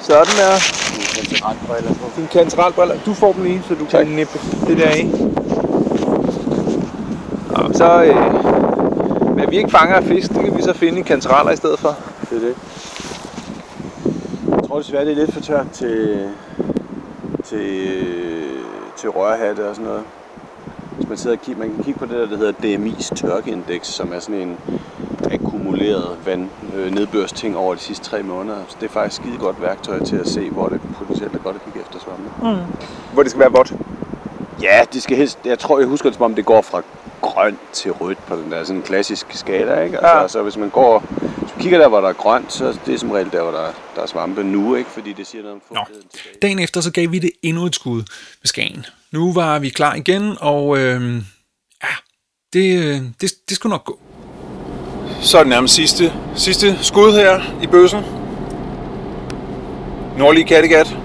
Sådan 0.00 0.36
der. 0.36 0.58
Mine 0.96 1.06
kantarelbriller 1.28 1.94
på. 1.94 2.10
Dine 2.16 2.28
kantarelbriller. 2.28 2.96
Du 3.06 3.14
får 3.14 3.32
dem 3.32 3.42
lige, 3.44 3.62
så 3.68 3.74
du 3.74 3.84
kan 3.84 4.06
nippe 4.06 4.40
det 4.66 4.78
der 4.78 4.90
i. 4.90 5.04
Nå, 7.50 7.72
så... 7.72 8.02
Øh... 8.02 8.39
Hvad 9.40 9.48
vi 9.48 9.58
ikke 9.58 9.70
fanger 9.70 9.96
af 9.96 10.04
fisk, 10.04 10.30
det 10.30 10.44
kan 10.44 10.56
vi 10.56 10.62
så 10.62 10.72
finde 10.72 11.00
i 11.00 11.02
kantareller 11.02 11.52
i 11.52 11.56
stedet 11.56 11.78
for. 11.78 11.96
Det 12.30 12.36
er 12.36 12.40
det. 12.40 12.56
Jeg 14.50 14.68
tror 14.68 14.78
desværre, 14.78 15.04
det 15.04 15.12
er 15.12 15.16
lidt 15.16 15.32
for 15.32 15.40
tørt 15.40 15.70
til, 15.70 16.28
til, 17.44 17.88
til 18.96 19.10
rørhatte 19.10 19.68
og 19.68 19.74
sådan 19.74 19.88
noget. 19.88 20.02
Hvis 20.96 21.08
man, 21.08 21.18
sidder 21.18 21.36
og 21.36 21.42
kigger, 21.42 21.62
man 21.62 21.74
kan 21.74 21.84
kigge 21.84 21.98
på 21.98 22.06
det 22.06 22.14
der, 22.14 22.26
der 22.26 22.36
hedder 22.36 22.52
DMI's 22.52 23.14
tørkeindeks, 23.14 23.88
som 23.88 24.12
er 24.12 24.18
sådan 24.18 24.40
en 24.40 24.56
akkumuleret 25.32 26.16
vand, 26.26 26.48
øh, 26.76 26.94
nedbørsting 26.94 27.56
over 27.56 27.74
de 27.74 27.80
sidste 27.80 28.04
tre 28.04 28.22
måneder. 28.22 28.56
Så 28.68 28.76
det 28.80 28.86
er 28.86 28.92
faktisk 28.92 29.22
skide 29.22 29.38
godt 29.38 29.62
værktøj 29.62 30.04
til 30.04 30.16
at 30.16 30.28
se, 30.28 30.50
hvor 30.50 30.68
det 30.68 30.80
potentielt 30.98 31.34
er 31.34 31.38
godt 31.38 31.56
at 31.56 31.64
kigge 31.64 31.80
efter 31.80 31.98
svampe. 31.98 32.56
Hvor 33.12 33.22
det 33.22 33.30
skal 33.30 33.40
være 33.40 33.52
vådt. 33.52 33.72
Ja, 34.62 34.80
det 34.92 35.02
skal 35.02 35.16
helst, 35.16 35.38
jeg 35.44 35.58
tror, 35.58 35.78
jeg 35.78 35.88
husker 35.88 36.08
det 36.08 36.16
som 36.16 36.24
om, 36.24 36.34
det 36.34 36.44
går 36.44 36.62
fra 36.62 36.82
grønt 37.20 37.58
til 37.72 37.92
rødt 37.92 38.26
på 38.26 38.36
den 38.36 38.52
der 38.52 38.64
sådan 38.64 38.76
en 38.76 38.82
klassisk 38.82 39.26
skala, 39.30 39.80
ikke? 39.80 39.96
Altså, 39.98 40.20
Ja. 40.20 40.28
så 40.28 40.42
hvis 40.42 40.56
man 40.56 40.70
går, 40.70 40.98
hvis 41.20 41.54
man 41.54 41.62
kigger 41.62 41.78
der, 41.78 41.88
hvor 41.88 42.00
der 42.00 42.08
er 42.08 42.12
grønt, 42.12 42.52
så 42.52 42.66
er 42.66 42.72
det 42.86 43.00
som 43.00 43.10
regel 43.10 43.32
der, 43.32 43.42
hvor 43.42 43.50
der, 43.50 43.66
der 43.96 44.02
er 44.02 44.06
svampe 44.06 44.44
nu, 44.44 44.74
ikke? 44.74 44.90
Fordi 44.90 45.12
det 45.12 45.26
siger 45.26 45.42
noget 45.42 45.54
om 45.54 45.62
fugtigheden 45.68 46.08
tilbage. 46.08 46.36
Dagen 46.42 46.58
efter 46.58 46.80
så 46.80 46.90
gav 46.92 47.12
vi 47.12 47.18
det 47.18 47.30
endnu 47.42 47.64
et 47.64 47.74
skud 47.74 47.96
med 48.42 48.46
Skagen. 48.46 48.86
Nu 49.12 49.32
var 49.32 49.58
vi 49.58 49.68
klar 49.68 49.94
igen, 49.94 50.36
og 50.40 50.78
øh, 50.78 51.14
ja, 51.82 51.88
det, 52.52 52.78
øh, 52.84 53.00
det, 53.20 53.32
det 53.48 53.56
skulle 53.56 53.70
nok 53.70 53.84
gå. 53.84 53.98
Så 55.22 55.38
er 55.38 55.42
det 55.42 55.50
nærmest 55.50 55.74
sidste, 55.74 56.12
sidste 56.36 56.78
skud 56.84 57.12
her 57.12 57.40
i 57.62 57.66
bøssen. 57.66 58.00
Nordlige 60.18 60.46
Kattegat. 60.46 60.96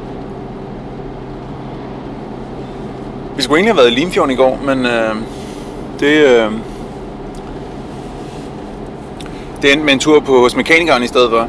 Vi 3.37 3.41
skulle 3.41 3.57
egentlig 3.59 3.73
have 3.73 3.77
været 3.77 3.91
i 3.91 3.99
Limfjorden 3.99 4.31
i 4.31 4.35
går, 4.35 4.59
men 4.65 4.85
øh, 4.85 5.15
det, 5.99 6.25
øh, 6.25 6.51
det 9.61 9.71
endte 9.71 9.85
med 9.85 9.93
en 9.93 9.99
tur 9.99 10.19
på 10.19 10.39
hos 10.39 10.55
mekanikeren 10.55 11.03
i 11.03 11.07
stedet 11.07 11.29
for. 11.29 11.47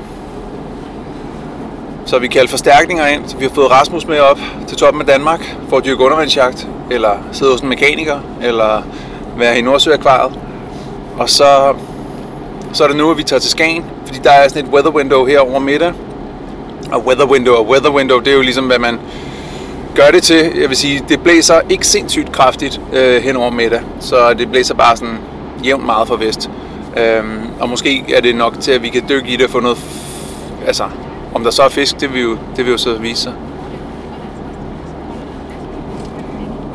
Så 2.06 2.18
vi 2.18 2.28
kaldte 2.28 2.50
forstærkninger 2.50 3.06
ind, 3.06 3.22
så 3.26 3.36
vi 3.36 3.44
har 3.44 3.52
fået 3.54 3.70
Rasmus 3.70 4.06
med 4.06 4.18
op 4.20 4.38
til 4.68 4.76
toppen 4.76 5.00
af 5.00 5.06
Danmark 5.06 5.56
for 5.68 5.76
at 5.76 5.84
dyrke 5.84 6.04
undervandsjagt, 6.04 6.68
eller 6.90 7.18
sidde 7.32 7.52
hos 7.52 7.60
en 7.60 7.68
mekaniker, 7.68 8.18
eller 8.42 8.82
være 9.36 9.58
i 9.58 9.62
Nordsøakvariet. 9.62 10.38
Og 11.18 11.30
så 11.30 11.74
så 12.72 12.84
er 12.84 12.88
det 12.88 12.96
nu, 12.96 13.10
at 13.10 13.18
vi 13.18 13.22
tager 13.22 13.40
til 13.40 13.50
Skagen, 13.50 13.84
fordi 14.06 14.18
der 14.18 14.30
er 14.30 14.48
sådan 14.48 14.64
et 14.64 14.70
weather 14.70 14.90
window 14.90 15.24
her 15.24 15.40
over 15.40 15.58
middag. 15.58 15.92
Og 16.92 17.06
weather 17.06 17.26
window 17.26 17.54
og 17.54 17.68
weather 17.68 17.90
window, 17.90 18.18
det 18.18 18.28
er 18.28 18.34
jo 18.34 18.42
ligesom, 18.42 18.66
hvad 18.66 18.78
man 18.78 18.98
gør 19.96 20.10
det 20.10 20.22
til. 20.22 20.52
Jeg 20.60 20.68
vil 20.68 20.76
sige, 20.76 21.04
det 21.08 21.20
blæser 21.22 21.60
ikke 21.68 21.86
sindssygt 21.86 22.32
kraftigt 22.32 22.80
øh, 22.92 23.22
hen 23.22 23.36
over 23.36 23.50
middag, 23.50 23.80
så 24.00 24.34
det 24.34 24.50
blæser 24.50 24.74
bare 24.74 24.96
sådan 24.96 25.18
jævnt 25.64 25.86
meget 25.86 26.08
fra 26.08 26.16
vest. 26.16 26.50
Øhm, 26.96 27.40
og 27.60 27.68
måske 27.68 28.04
er 28.14 28.20
det 28.20 28.36
nok 28.36 28.60
til, 28.60 28.72
at 28.72 28.82
vi 28.82 28.88
kan 28.88 29.02
dykke 29.08 29.28
i 29.28 29.36
det 29.36 29.44
og 29.44 29.50
få 29.50 29.60
noget... 29.60 29.76
F- 29.76 30.66
altså, 30.66 30.84
om 31.34 31.44
der 31.44 31.50
så 31.50 31.62
er 31.62 31.68
fisk, 31.68 32.00
det 32.00 32.14
vil 32.14 32.22
jo, 32.22 32.38
det 32.56 32.64
vil 32.64 32.70
jo 32.70 32.78
så 32.78 32.94
vise 32.94 33.22
sig. 33.22 33.32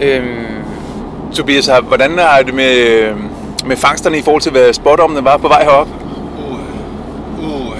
Øhm, 0.02 0.46
Tobias, 1.34 1.70
hvordan 1.88 2.20
er 2.20 2.44
det 2.46 2.54
med, 2.54 2.78
øh, 2.78 3.16
med 3.66 3.78
fangsterne 3.78 4.18
i 4.18 4.22
forhold 4.22 4.42
til, 4.42 4.52
hvad 4.52 4.74
spotomne 4.74 5.24
var 5.24 5.38
på 5.38 5.48
vej 5.48 5.64
herop? 5.64 5.88
Uh, 6.38 6.54
uh, 7.44 7.68
uh. 7.68 7.78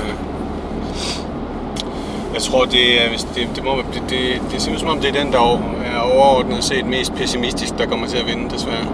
Jeg 2.34 2.42
tror, 2.42 2.66
det, 2.66 3.02
er, 3.06 3.10
det, 3.36 3.48
det, 3.56 3.64
må, 3.64 3.72
det, 3.94 4.04
det, 4.10 4.42
det 4.52 4.62
ser 4.62 4.72
ud 4.74 4.78
som 4.78 4.90
om, 4.90 5.00
det 5.00 5.16
er 5.16 5.24
den, 5.24 5.32
der 5.34 5.38
er 5.40 6.00
overordnet 6.14 6.64
set 6.64 6.86
mest 6.86 7.14
pessimistisk, 7.14 7.78
der 7.78 7.86
kommer 7.86 8.08
til 8.08 8.18
at 8.18 8.28
vinde, 8.28 8.50
desværre. 8.54 8.86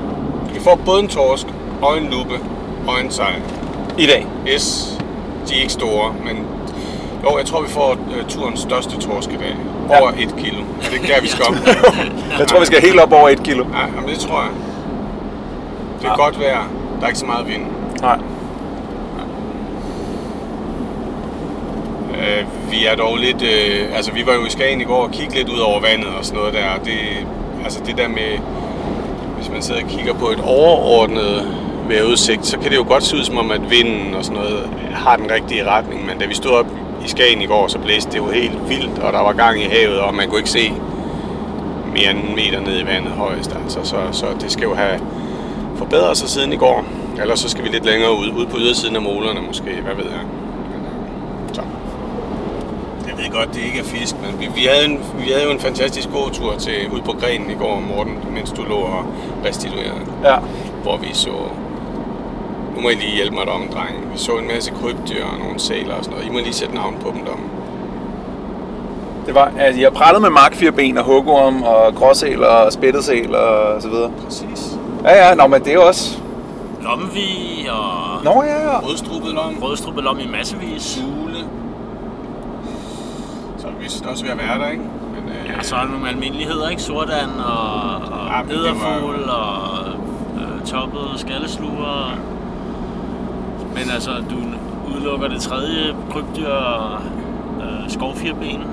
Vi 0.54 0.60
får 0.60 0.76
både 0.86 1.00
en 1.00 1.08
torsk 1.08 1.47
og 1.82 1.97
en 1.97 2.04
lupe 2.12 2.39
og 2.88 3.02
en 3.04 3.12
sejl. 3.12 3.41
I 3.97 4.06
dag. 4.06 4.28
Yes, 4.47 4.97
de 5.50 5.56
er 5.56 5.60
ikke 5.62 5.73
store, 5.73 6.13
men 6.26 6.38
jo, 7.23 7.38
jeg 7.38 7.45
tror, 7.45 7.62
vi 7.62 7.67
får 7.69 7.91
uh, 7.91 8.28
turens 8.30 8.60
største 8.60 8.97
torsk 8.97 9.30
i 9.30 9.38
dag. 9.38 9.56
Ja. 9.89 10.00
Over 10.02 10.10
et 10.10 10.36
kilo. 10.38 10.62
Er 10.62 10.89
det 11.00 11.08
der, 11.08 11.21
vi 11.21 11.28
skal 11.28 11.45
op? 11.45 11.54
Jeg 12.39 12.47
tror, 12.47 12.60
vi 12.60 12.65
skal 12.65 12.82
helt 12.82 13.00
op 13.00 13.12
over 13.13 13.30
et 13.30 13.43
kilo. 13.43 13.63
Nej, 13.63 13.82
jamen, 13.95 14.10
det 14.10 14.19
tror 14.19 14.41
jeg. 14.41 14.50
Det 16.00 16.06
er 16.08 16.10
Ja. 16.10 16.15
godt 16.23 16.39
vejr. 16.39 16.63
Der 17.00 17.04
er 17.04 17.08
ikke 17.08 17.19
så 17.19 17.26
meget 17.26 17.47
vind. 17.47 17.62
Nej. 18.02 18.19
Øh, 22.18 22.72
vi 22.72 22.86
er 22.86 22.96
dog 22.96 23.18
lidt... 23.18 23.42
Øh, 23.42 23.96
altså, 23.96 24.12
vi 24.12 24.26
var 24.26 24.34
jo 24.34 24.46
i 24.46 24.50
Skagen 24.50 24.82
i 24.82 24.84
går 24.84 25.04
og 25.04 25.12
kiggede 25.12 25.38
lidt 25.38 25.50
ud 25.50 25.60
over 25.60 25.80
vandet 25.80 26.10
og 26.20 26.26
sådan 26.26 26.40
noget 26.40 26.54
der. 26.54 26.84
Det, 26.86 27.00
altså, 27.64 27.80
det 27.86 27.98
der 27.98 28.08
med... 28.08 28.40
Hvis 29.38 29.50
man 29.50 29.62
sidder 29.62 29.84
og 29.84 29.90
kigger 29.90 30.14
på 30.14 30.30
et 30.30 30.40
overordnet 30.44 31.48
vejrudsigt, 31.88 32.46
så 32.46 32.60
kan 32.60 32.72
det 32.72 32.78
jo 32.78 32.86
godt 32.88 33.04
se 33.04 33.16
ud 33.16 33.24
som 33.24 33.38
om, 33.38 33.52
at 33.52 33.72
vinden 33.72 34.14
og 34.14 34.26
sådan 34.26 34.42
noget 34.42 34.70
har 34.94 35.16
den 35.16 35.32
rigtige 35.32 35.66
retning. 35.66 36.06
Men 36.06 36.18
da 36.18 36.26
vi 36.26 36.34
stod 36.34 36.52
op 36.52 36.66
i 37.06 37.10
Skagen 37.10 37.42
i 37.42 37.46
går, 37.46 37.68
så 37.68 37.80
blæste 37.80 38.12
det 38.12 38.18
jo 38.18 38.30
helt 38.30 38.70
vildt, 38.70 39.00
og 39.00 39.14
der 39.14 39.20
var 39.20 39.34
gang 39.34 39.62
i 39.62 39.66
havet, 39.66 40.00
og 40.00 40.16
man 40.16 40.30
kunne 40.30 40.40
ikke 40.40 40.50
se 40.50 40.74
mere 41.94 42.12
end 42.12 42.20
en 42.20 42.36
meter 42.36 42.60
ned 42.60 42.80
i 42.80 42.86
vandet 42.86 43.12
højst. 43.12 43.56
Altså, 43.64 43.80
så, 43.84 43.98
så 44.12 44.26
det 44.42 44.52
skal 44.52 44.64
jo 44.64 44.76
have 44.76 45.00
forbedret 45.76 46.18
sig 46.18 46.30
siden 46.30 46.54
i 46.54 46.58
går. 46.58 46.86
Ellers 47.22 47.40
så 47.40 47.50
skal 47.50 47.64
vi 47.64 47.70
lidt 47.70 47.86
længere 47.86 48.18
ud, 48.18 48.28
ud 48.28 48.46
på 48.46 48.58
ydersiden 48.60 48.96
af 48.96 49.02
molerne 49.02 49.42
måske, 49.42 49.64
hvad 49.64 49.96
ved 49.96 50.12
jeg. 50.12 50.47
Jeg 53.18 53.26
ved 53.26 53.32
godt, 53.32 53.54
det 53.54 53.62
ikke 53.62 53.80
er 53.80 53.84
fisk, 53.84 54.16
men 54.22 54.40
vi, 54.40 54.48
vi, 54.56 54.64
havde 54.66 54.86
en, 54.86 55.00
vi 55.20 55.32
havde 55.32 55.44
jo 55.44 55.52
en 55.52 55.60
fantastisk 55.60 56.10
god 56.14 56.30
tur 56.32 56.56
til, 56.56 56.90
ud 56.94 57.02
på 57.02 57.12
grenen 57.12 57.50
i 57.52 57.54
går, 57.54 57.80
Morten, 57.96 58.18
mens 58.34 58.52
du 58.52 58.64
lå 58.64 58.76
og 58.76 59.06
restituerede. 59.46 60.02
Ja. 60.24 60.36
Hvor 60.84 60.98
vi 60.98 61.08
så... 61.14 61.30
Nu 62.76 62.82
må 62.82 62.90
I 62.90 62.94
lige 62.94 63.16
hjælpe 63.16 63.36
mig 63.36 63.46
derom, 63.46 63.68
dreng. 63.68 63.96
Vi 64.14 64.18
så 64.18 64.32
en 64.32 64.48
masse 64.48 64.72
krybdyr 64.72 65.26
og 65.26 65.40
nogle 65.40 65.60
sæler 65.60 65.94
og 65.96 66.04
sådan 66.04 66.18
noget. 66.18 66.30
I 66.30 66.34
må 66.34 66.40
lige 66.40 66.54
sætte 66.54 66.76
navn 66.76 66.96
på 67.02 67.12
dem 67.16 67.26
derom. 67.26 67.40
Det 69.26 69.36
var, 69.36 69.52
altså, 69.60 69.82
jeg 69.82 69.94
prallet 69.94 70.22
med 70.22 70.30
markfirben 70.30 70.98
og 70.98 71.04
hugorm 71.04 71.64
og 71.64 71.96
gråsæl 71.96 72.44
og 72.44 72.74
spættesæl 72.74 73.36
og 73.36 73.82
så 73.82 73.90
videre. 73.90 74.12
Præcis. 74.26 74.78
Ja, 75.04 75.28
ja, 75.28 75.36
nå, 75.36 75.48
men 75.48 75.64
det 75.64 75.74
er 75.74 75.80
også... 75.80 76.18
Lomvi 76.82 77.68
og 77.70 78.24
Nå, 78.24 78.44
ja, 78.44 78.72
ja. 78.72 78.80
Rødstrubet 78.80 79.34
lom. 79.34 79.58
rødstrubet 79.62 80.04
lom 80.04 80.20
i 80.20 80.28
massevis. 80.28 80.82
Sule. 80.82 81.27
Vist 83.88 84.06
også 84.06 84.23
ved 84.23 84.32
at 84.32 84.38
være 84.38 84.60
der, 84.60 84.71
ikke? 84.71 84.84
Men, 84.84 85.30
øh, 85.30 85.50
Ja, 85.58 85.62
så 85.62 85.76
er 85.76 85.80
der 85.80 85.89
nogle 85.89 86.10
almindeligheder, 86.10 86.69
ikke? 86.69 86.82
Sortand 86.82 87.32
og, 87.45 87.95
og 88.12 88.28
Ja, 88.50 88.54
æderfugl 88.54 89.30
og 89.30 89.88
øh, 90.39 90.65
toppet 90.65 91.08
skallesluger. 91.17 92.19
Men 93.76 93.89
altså, 93.93 94.12
du 94.12 94.36
udelukker 94.93 95.28
det 95.28 95.41
tredje 95.41 95.95
krybdyr, 96.12 96.54
øh, 97.62 97.89
skovfirben, 97.89 98.63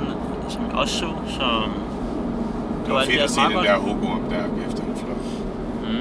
som 0.49 0.63
jeg 0.71 0.75
også 0.75 0.99
så, 0.99 1.07
så 1.29 1.45
det 2.87 2.95
var 2.95 3.03
i 3.03 3.07
fedt 3.07 3.21
at 3.21 3.31
se 3.31 3.41
den 3.41 3.65
der 3.65 3.77
hugorm 3.77 4.21
der 4.31 4.67
efter 4.69 4.83
den 4.85 4.97
flot. 4.97 5.17
Mm. 5.83 5.97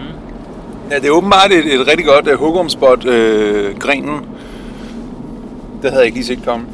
Ja, 0.91 0.95
det 0.95 1.05
er 1.05 1.11
åbenbart 1.11 1.51
et, 1.51 1.73
et 1.73 1.87
rigtig 1.87 2.05
godt 2.05 2.27
uh, 2.27 2.33
hugormspot, 2.39 3.05
øh, 3.05 3.77
grenen. 3.79 4.25
Det 5.81 5.89
havde 5.91 5.97
jeg 5.97 6.05
ikke 6.05 6.17
lige 6.17 6.25
set 6.25 6.45
komme. 6.45 6.65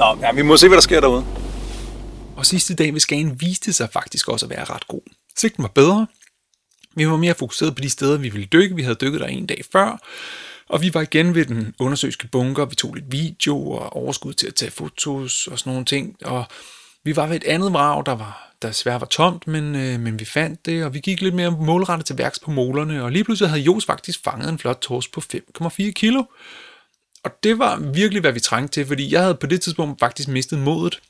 Nå, 0.00 0.18
ja, 0.20 0.32
vi 0.32 0.42
må 0.42 0.56
se, 0.56 0.68
hvad 0.68 0.76
der 0.76 0.82
sker 0.82 1.00
derude. 1.00 1.24
Og 2.36 2.46
sidste 2.46 2.74
dag 2.74 2.92
ved 2.92 3.00
Skagen 3.00 3.40
viste 3.40 3.72
sig 3.72 3.88
faktisk 3.92 4.28
også 4.28 4.46
at 4.46 4.50
være 4.50 4.64
ret 4.64 4.88
god. 4.88 5.00
Sigten 5.36 5.62
var 5.62 5.68
bedre. 5.68 6.06
Vi 6.96 7.08
var 7.08 7.16
mere 7.16 7.34
fokuseret 7.34 7.74
på 7.74 7.80
de 7.80 7.90
steder, 7.90 8.18
vi 8.18 8.28
ville 8.28 8.46
dykke. 8.46 8.76
Vi 8.76 8.82
havde 8.82 8.94
dykket 8.94 9.20
der 9.20 9.26
en 9.26 9.46
dag 9.46 9.62
før. 9.72 10.00
Og 10.68 10.82
vi 10.82 10.94
var 10.94 11.00
igen 11.00 11.34
ved 11.34 11.44
den 11.44 11.74
undersøgske 11.78 12.28
bunker. 12.28 12.64
Vi 12.64 12.74
tog 12.74 12.94
lidt 12.94 13.12
video 13.12 13.70
og 13.70 13.96
overskud 13.96 14.32
til 14.32 14.46
at 14.46 14.54
tage 14.54 14.70
fotos 14.70 15.46
og 15.46 15.58
sådan 15.58 15.70
nogle 15.70 15.84
ting. 15.84 16.16
Og 16.24 16.44
vi 17.04 17.16
var 17.16 17.26
ved 17.26 17.36
et 17.36 17.44
andet 17.44 17.72
vrag, 17.72 18.06
der 18.06 18.14
var 18.14 18.50
der 18.62 18.68
desværre 18.68 19.00
var 19.00 19.06
tomt, 19.06 19.46
men, 19.46 19.76
øh, 19.76 20.00
men 20.00 20.20
vi 20.20 20.24
fandt 20.24 20.66
det, 20.66 20.84
og 20.84 20.94
vi 20.94 21.00
gik 21.00 21.20
lidt 21.20 21.34
mere 21.34 21.50
målrettet 21.50 22.06
til 22.06 22.18
værks 22.18 22.38
på 22.38 22.50
målerne, 22.50 23.04
og 23.04 23.12
lige 23.12 23.24
pludselig 23.24 23.50
havde 23.50 23.62
Jos 23.62 23.84
faktisk 23.84 24.24
fanget 24.24 24.48
en 24.48 24.58
flot 24.58 24.78
torsk 24.80 25.12
på 25.12 25.20
5,4 25.20 25.90
kilo. 25.90 26.22
Og 27.24 27.30
det 27.42 27.58
var 27.58 27.76
virkelig, 27.76 28.20
hvad 28.20 28.32
vi 28.32 28.40
trængte 28.40 28.72
til, 28.72 28.86
fordi 28.86 29.12
jeg 29.12 29.20
havde 29.20 29.34
på 29.34 29.46
det 29.46 29.60
tidspunkt 29.60 30.00
faktisk 30.00 30.28
mistet 30.28 30.58
modet. 30.58 31.00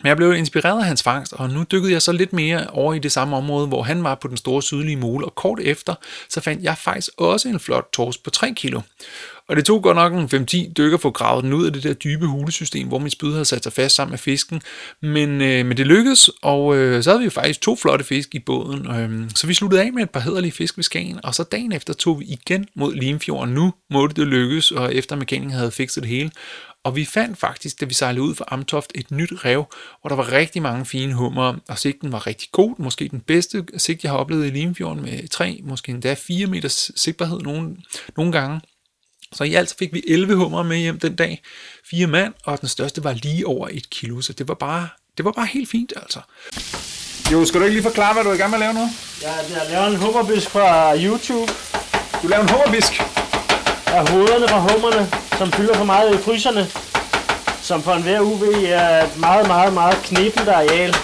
Men 0.00 0.08
jeg 0.08 0.16
blev 0.16 0.34
inspireret 0.34 0.78
af 0.78 0.84
hans 0.84 1.02
fangst, 1.02 1.32
og 1.32 1.50
nu 1.50 1.64
dykkede 1.72 1.92
jeg 1.92 2.02
så 2.02 2.12
lidt 2.12 2.32
mere 2.32 2.66
over 2.66 2.94
i 2.94 2.98
det 2.98 3.12
samme 3.12 3.36
område, 3.36 3.66
hvor 3.66 3.82
han 3.82 4.04
var 4.04 4.14
på 4.14 4.28
den 4.28 4.36
store 4.36 4.62
sydlige 4.62 4.96
mole, 4.96 5.26
og 5.26 5.34
kort 5.34 5.60
efter, 5.60 5.94
så 6.28 6.40
fandt 6.40 6.62
jeg 6.62 6.78
faktisk 6.78 7.10
også 7.16 7.48
en 7.48 7.60
flot 7.60 7.88
torsk 7.92 8.22
på 8.22 8.30
3 8.30 8.52
kilo. 8.56 8.80
Og 9.48 9.56
det 9.56 9.64
tog 9.64 9.82
godt 9.82 9.96
nok 9.96 10.12
en 10.12 10.46
5-10 10.46 10.72
dykker 10.72 10.98
for 10.98 11.08
at 11.08 11.14
grave 11.14 11.42
den 11.42 11.52
ud 11.52 11.66
af 11.66 11.72
det 11.72 11.82
der 11.82 11.92
dybe 11.92 12.26
hulesystem, 12.26 12.88
hvor 12.88 12.98
min 12.98 13.10
spyd 13.10 13.32
havde 13.32 13.44
sat 13.44 13.62
sig 13.62 13.72
fast 13.72 13.94
sammen 13.94 14.10
med 14.12 14.18
fisken. 14.18 14.62
Men, 15.02 15.40
øh, 15.40 15.66
men 15.66 15.76
det 15.76 15.86
lykkedes, 15.86 16.30
og 16.42 16.76
øh, 16.76 17.02
så 17.02 17.10
havde 17.10 17.18
vi 17.18 17.24
jo 17.24 17.30
faktisk 17.30 17.60
to 17.60 17.76
flotte 17.76 18.04
fisk 18.04 18.34
i 18.34 18.38
båden. 18.38 18.86
Øh, 18.90 19.30
så 19.34 19.46
vi 19.46 19.54
sluttede 19.54 19.82
af 19.82 19.92
med 19.92 20.02
et 20.02 20.10
par 20.10 20.20
hederlige 20.20 20.52
fisk 20.52 20.76
ved 20.76 20.84
Skagen, 20.84 21.20
og 21.24 21.34
så 21.34 21.42
dagen 21.42 21.72
efter 21.72 21.94
tog 21.94 22.20
vi 22.20 22.24
igen 22.24 22.66
mod 22.76 22.94
Limfjorden. 22.94 23.54
Nu 23.54 23.72
måtte 23.90 24.16
det 24.20 24.26
lykkes, 24.26 24.70
og 24.70 24.94
efter 24.94 25.16
mekanikeren 25.16 25.58
havde 25.58 25.70
fikset 25.70 26.02
det 26.02 26.10
hele. 26.10 26.30
Og 26.84 26.96
vi 26.96 27.04
fandt 27.04 27.38
faktisk, 27.38 27.80
da 27.80 27.86
vi 27.86 27.94
sejlede 27.94 28.22
ud 28.22 28.34
fra 28.34 28.44
Amtoft, 28.48 28.92
et 28.94 29.10
nyt 29.10 29.44
rev, 29.44 29.64
hvor 30.00 30.08
der 30.08 30.16
var 30.16 30.32
rigtig 30.32 30.62
mange 30.62 30.86
fine 30.86 31.14
hummer, 31.14 31.54
og 31.68 31.78
sigten 31.78 32.12
var 32.12 32.26
rigtig 32.26 32.48
god. 32.52 32.74
Måske 32.78 33.08
den 33.08 33.20
bedste 33.20 33.64
sigt, 33.76 34.02
jeg 34.02 34.12
har 34.12 34.18
oplevet 34.18 34.46
i 34.46 34.50
Limfjorden 34.50 35.02
med 35.02 35.28
3, 35.28 35.60
måske 35.64 35.92
endda 35.92 36.14
4 36.14 36.46
meters 36.46 36.90
sigtbarhed 36.96 37.40
nogle, 37.40 37.76
nogle 38.16 38.32
gange. 38.32 38.60
Så 39.32 39.44
i 39.44 39.54
alt 39.54 39.68
så 39.68 39.74
fik 39.78 39.92
vi 39.92 40.02
11 40.08 40.34
hummer 40.34 40.62
med 40.62 40.76
hjem 40.76 40.98
den 40.98 41.16
dag. 41.16 41.42
Fire 41.90 42.06
mand, 42.06 42.34
og 42.44 42.60
den 42.60 42.68
største 42.68 43.04
var 43.04 43.12
lige 43.12 43.46
over 43.46 43.68
et 43.70 43.90
kilo, 43.90 44.20
så 44.20 44.32
det 44.32 44.48
var 44.48 44.54
bare, 44.54 44.88
det 45.16 45.24
var 45.24 45.32
bare 45.32 45.46
helt 45.46 45.70
fint 45.70 45.92
altså. 45.96 46.20
Jo, 47.32 47.44
skal 47.44 47.60
du 47.60 47.64
ikke 47.64 47.74
lige 47.74 47.82
forklare, 47.82 48.14
hvad 48.14 48.24
du 48.24 48.30
er 48.30 48.34
i 48.34 48.36
gang 48.36 48.50
med 48.50 48.58
at 48.58 48.60
lave 48.60 48.74
nu? 48.74 48.90
Jeg, 49.22 49.34
jeg 49.50 49.66
laver 49.70 49.86
en 49.86 49.96
hummerbisk 49.96 50.50
fra 50.50 50.96
YouTube. 50.96 51.52
Du 52.22 52.28
laver 52.28 52.42
en 52.42 52.48
hummerbisk. 52.50 52.92
af 53.86 54.08
hovederne 54.08 54.48
fra 54.48 54.58
hummerne, 54.58 55.10
som 55.38 55.52
fylder 55.52 55.74
for 55.74 55.84
meget 55.84 56.14
i 56.14 56.18
fryserne, 56.18 56.66
som 57.62 57.82
for 57.82 57.92
enhver 57.92 58.20
UV 58.20 58.42
er 58.66 59.04
et 59.04 59.16
meget, 59.18 59.46
meget, 59.46 59.72
meget 59.72 59.96
knepent 60.04 60.48
areal. 60.48 60.96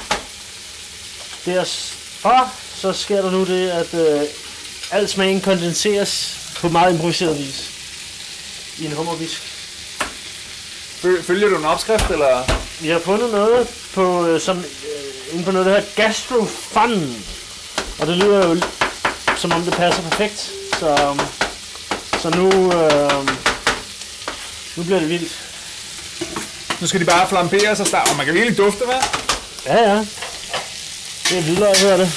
Derfor 1.46 2.52
så 2.74 2.92
sker 2.92 3.22
der 3.22 3.30
nu 3.30 3.44
det, 3.44 3.70
at 3.70 3.94
øh, 3.94 4.28
al 4.90 5.08
smagen 5.08 5.40
kondenseres 5.40 6.40
på 6.60 6.68
meget 6.68 6.92
improviseret 6.92 7.38
vis 7.38 7.73
i 8.78 8.86
en 8.86 8.92
hummerbisk. 8.92 9.42
Fø- 11.04 11.22
Følger 11.22 11.48
du 11.48 11.56
en 11.56 11.64
opskrift, 11.64 12.10
eller? 12.10 12.44
Vi 12.80 12.88
har 12.88 12.98
fundet 12.98 13.32
noget 13.32 13.68
på, 13.94 14.26
øh, 14.26 14.40
som, 14.40 14.58
øh, 14.58 14.64
inde 15.34 15.44
på 15.44 15.50
noget, 15.50 15.66
der 15.66 15.72
hedder 15.74 15.88
GastroFun. 15.96 17.24
Og 17.98 18.06
det 18.06 18.16
lyder 18.16 18.48
jo 18.48 18.60
som 19.36 19.52
om 19.52 19.62
det 19.62 19.72
passer 19.74 20.02
perfekt. 20.02 20.50
Så, 20.80 21.16
så 22.22 22.30
nu, 22.30 22.72
øh, 22.72 23.26
nu 24.76 24.82
bliver 24.82 25.00
det 25.00 25.08
vildt. 25.08 25.32
Nu 26.80 26.86
skal 26.86 27.00
de 27.00 27.04
bare 27.04 27.28
flambere 27.28 27.76
sig 27.76 27.86
start. 27.86 28.10
Og 28.10 28.16
man 28.16 28.26
kan 28.26 28.34
virkelig 28.34 28.58
dufte, 28.58 28.84
hvad? 28.84 29.00
Ja, 29.66 29.90
ja. 29.90 29.98
Det 31.28 31.38
er 31.38 31.42
vildere, 31.42 31.74
hedder 31.76 31.96
det. 31.96 32.12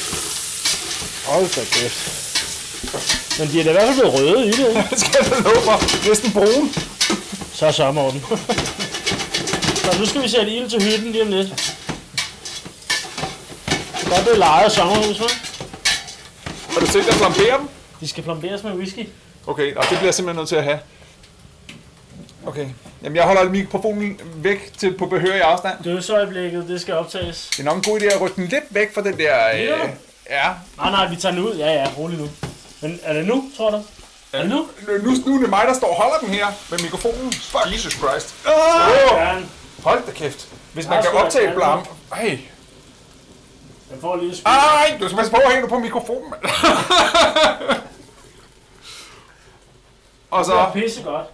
Hold 1.26 1.56
da 1.56 1.62
kæft. 1.72 3.27
Men 3.40 3.48
de 3.52 3.60
er 3.60 3.64
da 3.64 3.70
i 3.70 3.74
hvert 3.74 3.88
fald 3.88 4.00
blevet 4.00 4.14
røde 4.14 4.48
i 4.48 4.52
det, 4.52 4.70
ikke? 4.70 4.84
Det 4.92 5.00
skal 5.00 5.16
jeg 5.24 5.32
da 5.32 5.50
love 5.50 5.62
for. 5.62 6.08
Næsten 6.10 6.32
brun. 6.32 6.74
Så 7.54 7.66
er 7.68 7.72
sommeren. 7.72 8.24
så 9.76 10.00
nu 10.00 10.06
skal 10.06 10.22
vi 10.22 10.30
sætte 10.30 10.52
ild 10.52 10.70
til 10.70 10.84
hytten 10.84 11.12
lige 11.12 11.24
om 11.24 11.30
lidt. 11.30 11.48
Det 14.00 14.06
er 14.06 14.10
godt, 14.10 14.26
det 14.26 14.34
er 14.34 14.38
lejet 14.38 14.72
sommerhus, 14.72 15.18
hva'? 15.18 15.36
Har 16.74 16.80
du 16.80 16.88
tænkt 16.88 17.08
dig 17.08 17.14
at 17.14 17.16
flambere 17.16 17.58
dem? 17.60 17.68
De 18.00 18.08
skal 18.08 18.24
plomberes 18.24 18.64
med 18.64 18.72
whisky. 18.72 19.08
Okay, 19.48 19.76
og 19.76 19.82
det 19.82 19.90
bliver 19.90 20.04
jeg 20.04 20.14
simpelthen 20.14 20.40
nødt 20.40 20.50
til 20.50 20.56
at 20.56 20.64
have. 20.64 20.80
Okay. 22.48 22.68
Jamen, 23.04 23.16
jeg 23.16 23.24
holder 23.26 23.50
mikrofonen 23.50 24.20
væk 24.36 24.72
til 24.78 24.98
på 24.98 25.06
behørig 25.06 25.42
afstand. 25.42 25.84
Dødsøjeblikket, 25.84 26.66
det 26.68 26.82
skal 26.82 26.94
optages. 26.94 27.50
Det 27.52 27.60
er 27.60 27.64
nok 27.64 27.78
en 27.78 27.84
god 27.84 28.02
idé 28.02 28.06
at 28.06 28.22
rykke 28.22 28.36
den 28.36 28.48
lidt 28.48 28.64
væk 28.70 28.94
fra 28.94 29.02
den 29.02 29.18
der... 29.18 29.36
Øh, 29.54 29.60
ja. 30.30 30.50
Nej, 30.78 30.92
nej, 30.92 31.10
vi 31.10 31.16
tager 31.16 31.36
den 31.36 31.44
ud. 31.44 31.56
Ja, 31.56 31.74
ja, 31.74 31.88
rolig 31.98 32.18
nu. 32.18 32.30
Men 32.82 33.00
er 33.04 33.14
det 33.14 33.26
nu, 33.26 33.52
tror 33.58 33.70
du? 33.72 33.84
Er 34.34 34.42
det 34.42 34.50
nu? 34.50 34.68
Nu, 34.88 35.12
nu 35.26 35.36
er 35.36 35.40
det 35.42 35.50
mig, 35.50 35.66
der 35.68 35.74
står 35.74 35.88
og 35.88 35.96
holder 35.96 36.18
den 36.20 36.30
her 36.30 36.48
med 36.70 36.80
mikrofonen. 36.80 37.34
Fuck, 37.34 37.74
Jesus 37.74 37.94
Christ. 37.94 38.36
Oh! 38.48 39.42
Hold 39.84 40.06
da 40.06 40.12
kæft. 40.12 40.48
Hvis 40.74 40.88
man 40.88 41.04
kan 41.04 41.12
optage 41.12 41.54
blam... 41.56 41.86
Ej. 42.12 42.40
jeg 43.92 43.98
får 44.02 44.16
lige 44.16 44.36
spil. 44.36 44.46
Ej, 44.46 44.98
du 45.00 45.06
skal 45.08 45.18
passe 45.18 45.32
på 45.32 45.38
at 45.38 45.54
hænge 45.54 45.68
på 45.70 45.80
mikrofonen, 45.80 46.30
mand. 46.30 46.42
og 50.32 50.46
Det 50.46 50.52
er 50.54 50.66
så... 50.66 50.72
pisse 50.74 51.04
godt. 51.04 51.26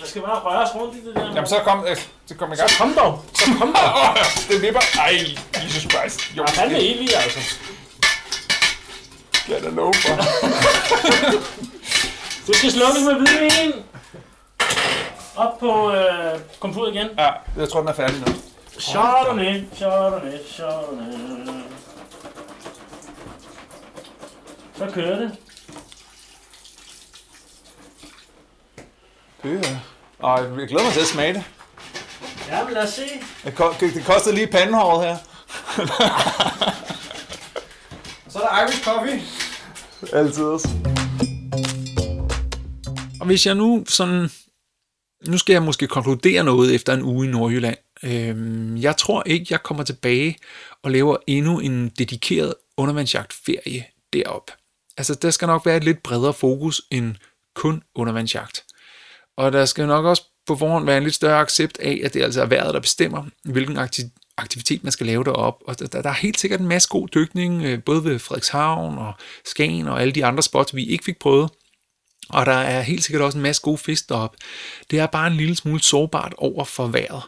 Der 0.00 0.06
skal 0.06 0.22
bare 0.22 0.38
røres 0.38 0.74
rundt 0.74 0.94
i 0.94 1.06
det 1.06 1.14
der. 1.14 1.26
Jamen, 1.26 1.46
så 1.46 1.60
kom, 1.64 1.84
øh, 1.88 1.96
så 2.26 2.34
kom 2.34 2.52
i 2.52 2.56
gang. 2.56 2.70
Så 2.70 2.78
kom 2.78 2.94
dog. 2.94 3.24
Så 3.34 3.44
kom 3.58 3.74
dog. 3.74 4.16
Det 4.48 4.62
vipper. 4.62 4.80
Ej, 4.98 5.18
Jesus 5.64 5.82
Christ. 5.92 6.36
Jo, 6.36 6.42
Der 6.42 6.48
er 6.50 6.54
fandme 6.54 6.78
helt 6.78 7.00
i, 7.00 7.12
altså. 7.14 7.58
Skal 9.46 9.54
jeg 9.54 9.64
da 9.64 9.68
love 9.68 9.94
for. 9.94 10.16
Det 12.46 12.56
skal 12.56 12.70
slukkes 12.70 13.02
med 13.04 13.14
hvidvin. 13.14 13.72
Op 15.36 15.58
på 15.58 15.92
øh, 15.92 16.40
komfuret 16.60 16.94
igen. 16.94 17.08
Ja, 17.18 17.30
jeg 17.56 17.68
tror, 17.68 17.80
den 17.80 17.88
er 17.88 17.92
færdig 17.92 18.20
nu. 18.20 18.26
Chardonnay, 18.80 19.64
Chardonnay, 19.76 20.38
Chardonnay. 20.48 21.62
Så 24.78 24.86
kører 24.94 25.18
det. 25.18 25.36
Det 29.42 29.66
er... 29.66 29.76
Og 30.18 30.38
jeg 30.60 30.68
glæder 30.68 30.84
mig 30.84 30.92
til 30.92 31.00
at 31.00 31.06
smage 31.06 31.34
det. 31.34 31.44
Ja, 32.48 32.64
men 32.64 32.74
lad 32.74 32.82
os 32.82 32.90
se. 32.90 33.02
Det 33.80 34.04
kostede 34.06 34.34
lige 34.34 34.46
pandehåret 34.46 35.06
her. 35.06 35.16
så 38.36 38.42
er 38.42 38.48
der 38.48 38.62
Irish 38.62 38.84
coffee. 38.84 39.22
Altid 40.12 40.44
også. 40.44 40.68
Og 43.20 43.26
hvis 43.26 43.46
jeg 43.46 43.54
nu 43.54 43.84
sådan... 43.88 44.30
Nu 45.26 45.38
skal 45.38 45.52
jeg 45.52 45.62
måske 45.62 45.86
konkludere 45.86 46.44
noget 46.44 46.74
efter 46.74 46.94
en 46.94 47.02
uge 47.02 47.26
i 47.26 47.30
Nordjylland. 47.30 47.76
Øhm, 48.02 48.76
jeg 48.76 48.96
tror 48.96 49.22
ikke, 49.26 49.46
jeg 49.50 49.62
kommer 49.62 49.84
tilbage 49.84 50.36
og 50.82 50.90
laver 50.90 51.16
endnu 51.26 51.60
en 51.60 51.88
dedikeret 51.88 52.54
undervandsjagtferie 52.76 53.84
derop. 54.12 54.50
Altså, 54.96 55.14
der 55.14 55.30
skal 55.30 55.46
nok 55.46 55.66
være 55.66 55.76
et 55.76 55.84
lidt 55.84 56.02
bredere 56.02 56.34
fokus 56.34 56.82
end 56.90 57.14
kun 57.54 57.82
undervandsjagt. 57.94 58.64
Og 59.36 59.52
der 59.52 59.64
skal 59.64 59.86
nok 59.86 60.04
også 60.04 60.22
på 60.46 60.56
forhånd 60.56 60.86
være 60.86 60.96
en 60.96 61.02
lidt 61.02 61.14
større 61.14 61.40
accept 61.40 61.78
af, 61.78 62.00
at 62.04 62.14
det 62.14 62.22
altså 62.22 62.42
er 62.42 62.46
vejret, 62.46 62.74
der 62.74 62.80
bestemmer, 62.80 63.24
hvilken 63.44 63.78
akti- 63.78 64.25
aktivitet 64.38 64.82
man 64.82 64.92
skal 64.92 65.06
lave 65.06 65.24
derop. 65.24 65.62
Og 65.66 65.78
der, 65.78 66.02
der 66.02 66.10
er 66.10 66.14
helt 66.14 66.40
sikkert 66.40 66.60
en 66.60 66.68
masse 66.68 66.88
god 66.88 67.08
dykning, 67.08 67.62
øh, 67.64 67.82
både 67.82 68.04
ved 68.04 68.18
Frederikshavn 68.18 68.98
og 68.98 69.12
Skagen 69.44 69.88
og 69.88 70.00
alle 70.00 70.12
de 70.12 70.24
andre 70.24 70.42
spots, 70.42 70.74
vi 70.74 70.84
ikke 70.84 71.04
fik 71.04 71.18
prøvet. 71.18 71.50
Og 72.28 72.46
der 72.46 72.52
er 72.52 72.80
helt 72.80 73.04
sikkert 73.04 73.22
også 73.22 73.38
en 73.38 73.42
masse 73.42 73.62
gode 73.62 73.78
fisk 73.78 74.08
deroppe. 74.08 74.38
Det 74.90 74.98
er 74.98 75.06
bare 75.06 75.26
en 75.26 75.36
lille 75.36 75.56
smule 75.56 75.80
sårbart 75.80 76.34
over 76.38 76.64
for 76.64 76.86
vejret. 76.86 77.22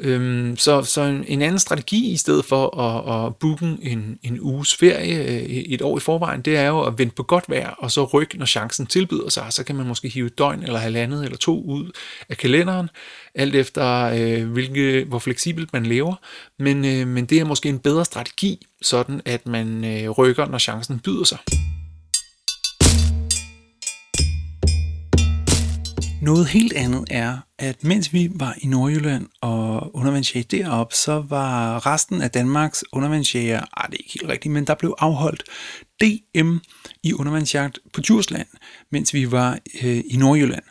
Øhm, 0.00 0.56
så, 0.56 0.82
så 0.82 1.02
en, 1.02 1.24
en 1.28 1.42
anden 1.42 1.58
strategi 1.58 2.10
i 2.10 2.16
stedet 2.16 2.44
for 2.44 2.80
at, 2.80 3.26
at 3.26 3.36
booke 3.36 3.76
en, 3.82 4.18
en 4.22 4.40
uges 4.40 4.76
ferie 4.76 5.24
øh, 5.24 5.42
et 5.42 5.82
år 5.82 5.96
i 5.96 6.00
forvejen, 6.00 6.40
det 6.40 6.56
er 6.56 6.66
jo 6.66 6.80
at 6.80 6.98
vente 6.98 7.14
på 7.14 7.22
godt 7.22 7.44
vejr, 7.48 7.70
og 7.70 7.90
så 7.90 8.04
rykke, 8.04 8.38
når 8.38 8.46
chancen 8.46 8.86
tilbyder 8.86 9.28
sig. 9.28 9.46
Så 9.50 9.64
kan 9.64 9.76
man 9.76 9.86
måske 9.86 10.08
hive 10.08 10.26
et 10.26 10.38
døgn 10.38 10.62
eller 10.62 10.78
halvandet 10.78 11.24
eller 11.24 11.38
to 11.38 11.62
ud 11.62 11.90
af 12.28 12.36
kalenderen, 12.36 12.90
alt 13.34 13.54
efter 13.54 14.02
øh, 14.02 14.52
hvilke, 14.52 15.04
hvor 15.08 15.18
fleksibelt 15.18 15.72
man 15.72 15.86
lever. 15.86 16.14
Men, 16.58 16.84
øh, 16.84 17.06
men 17.08 17.26
det 17.26 17.40
er 17.40 17.44
måske 17.44 17.68
en 17.68 17.78
bedre 17.78 18.04
strategi, 18.04 18.66
sådan 18.82 19.20
at 19.24 19.46
man 19.46 19.84
øh, 19.84 20.10
rykker, 20.10 20.46
når 20.46 20.58
chancen 20.58 20.98
byder 20.98 21.24
sig. 21.24 21.38
Noget 26.26 26.46
helt 26.46 26.72
andet 26.72 27.04
er, 27.10 27.38
at 27.58 27.84
mens 27.84 28.12
vi 28.12 28.30
var 28.34 28.54
i 28.58 28.66
Nordjylland 28.66 29.26
og 29.40 29.96
undervandsjæger 29.96 30.46
derop, 30.50 30.92
så 30.92 31.24
var 31.28 31.86
resten 31.86 32.22
af 32.22 32.30
Danmarks 32.30 32.84
undervandsjæger, 32.92 33.60
ah, 33.76 33.90
det 33.90 33.94
er 33.94 33.98
ikke 33.98 34.18
helt 34.20 34.32
rigtigt, 34.32 34.52
men 34.54 34.64
der 34.64 34.74
blev 34.74 34.94
afholdt 34.98 35.44
DM 36.00 36.56
i 37.02 37.12
undervandsjagt 37.12 37.78
på 37.92 38.00
Djursland, 38.00 38.46
mens 38.92 39.14
vi 39.14 39.32
var 39.32 39.58
øh, 39.82 40.02
i 40.10 40.16
Nordjylland. 40.16 40.62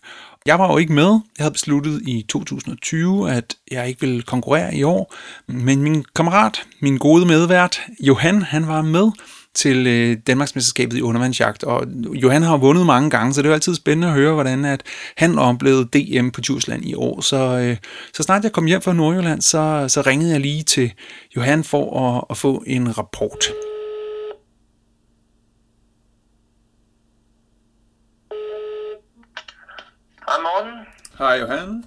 Jeg 0.45 0.59
var 0.59 0.71
jo 0.71 0.77
ikke 0.77 0.93
med. 0.93 1.19
Jeg 1.37 1.43
havde 1.43 1.51
besluttet 1.51 2.01
i 2.07 2.25
2020, 2.29 3.31
at 3.31 3.55
jeg 3.71 3.87
ikke 3.87 4.01
ville 4.01 4.21
konkurrere 4.21 4.75
i 4.75 4.83
år. 4.83 5.15
Men 5.47 5.81
min 5.81 6.05
kammerat, 6.15 6.67
min 6.79 6.97
gode 6.97 7.25
medvært, 7.25 7.81
Johan, 7.99 8.41
han 8.41 8.67
var 8.67 8.81
med 8.81 9.11
til 9.55 9.87
øh, 9.87 10.17
Danmarksmesterskabet 10.27 10.97
i 10.97 11.01
undervandsjagt. 11.01 11.63
Og 11.63 11.87
Johan 12.13 12.41
har 12.43 12.57
vundet 12.57 12.85
mange 12.85 13.09
gange, 13.09 13.33
så 13.33 13.41
det 13.41 13.45
er 13.45 13.49
jo 13.49 13.53
altid 13.53 13.75
spændende 13.75 14.07
at 14.07 14.13
høre, 14.13 14.33
hvordan 14.33 14.65
at 14.65 14.83
han 15.17 15.39
oplevede 15.39 15.85
DM 15.85 16.29
på 16.29 16.41
Djursland 16.41 16.85
i 16.85 16.93
år. 16.93 17.21
Så, 17.21 17.37
øh, 17.37 17.77
så 18.13 18.23
snart 18.23 18.43
jeg 18.43 18.51
kom 18.51 18.65
hjem 18.65 18.81
fra 18.81 18.93
Nordjylland, 18.93 19.41
så, 19.41 19.85
så 19.87 20.01
ringede 20.01 20.31
jeg 20.31 20.39
lige 20.39 20.63
til 20.63 20.93
Johan 21.35 21.63
for 21.63 22.15
at, 22.17 22.23
at 22.29 22.37
få 22.37 22.63
en 22.67 22.97
rapport. 22.97 23.45
Hej 30.27 30.37
Morten. 30.41 30.79
Hej 31.17 31.33
Johan. 31.33 31.83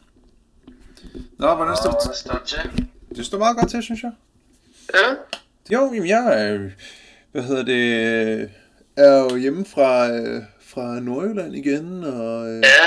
Nå, 1.39 1.55
hvordan 1.55 1.77
står 1.77 1.91
det 1.91 2.89
det 3.17 3.27
står 3.27 3.39
meget 3.39 3.57
godt 3.57 3.71
til, 3.71 3.83
synes 3.83 4.03
jeg. 4.03 4.13
Ja. 4.95 5.15
Jo, 5.73 5.93
jamen 5.95 6.09
jeg 6.09 6.51
er, 6.51 6.71
hvad 7.33 7.43
hedder 7.43 7.63
det, 7.65 8.51
er 8.97 9.19
jo 9.23 9.37
hjemme 9.37 9.65
fra, 9.75 10.11
øh, 10.11 10.43
fra 10.73 11.01
Nordjylland 11.01 11.55
igen, 11.57 12.05
og... 12.05 12.49
Øh, 12.49 12.63
Ja, 12.63 12.87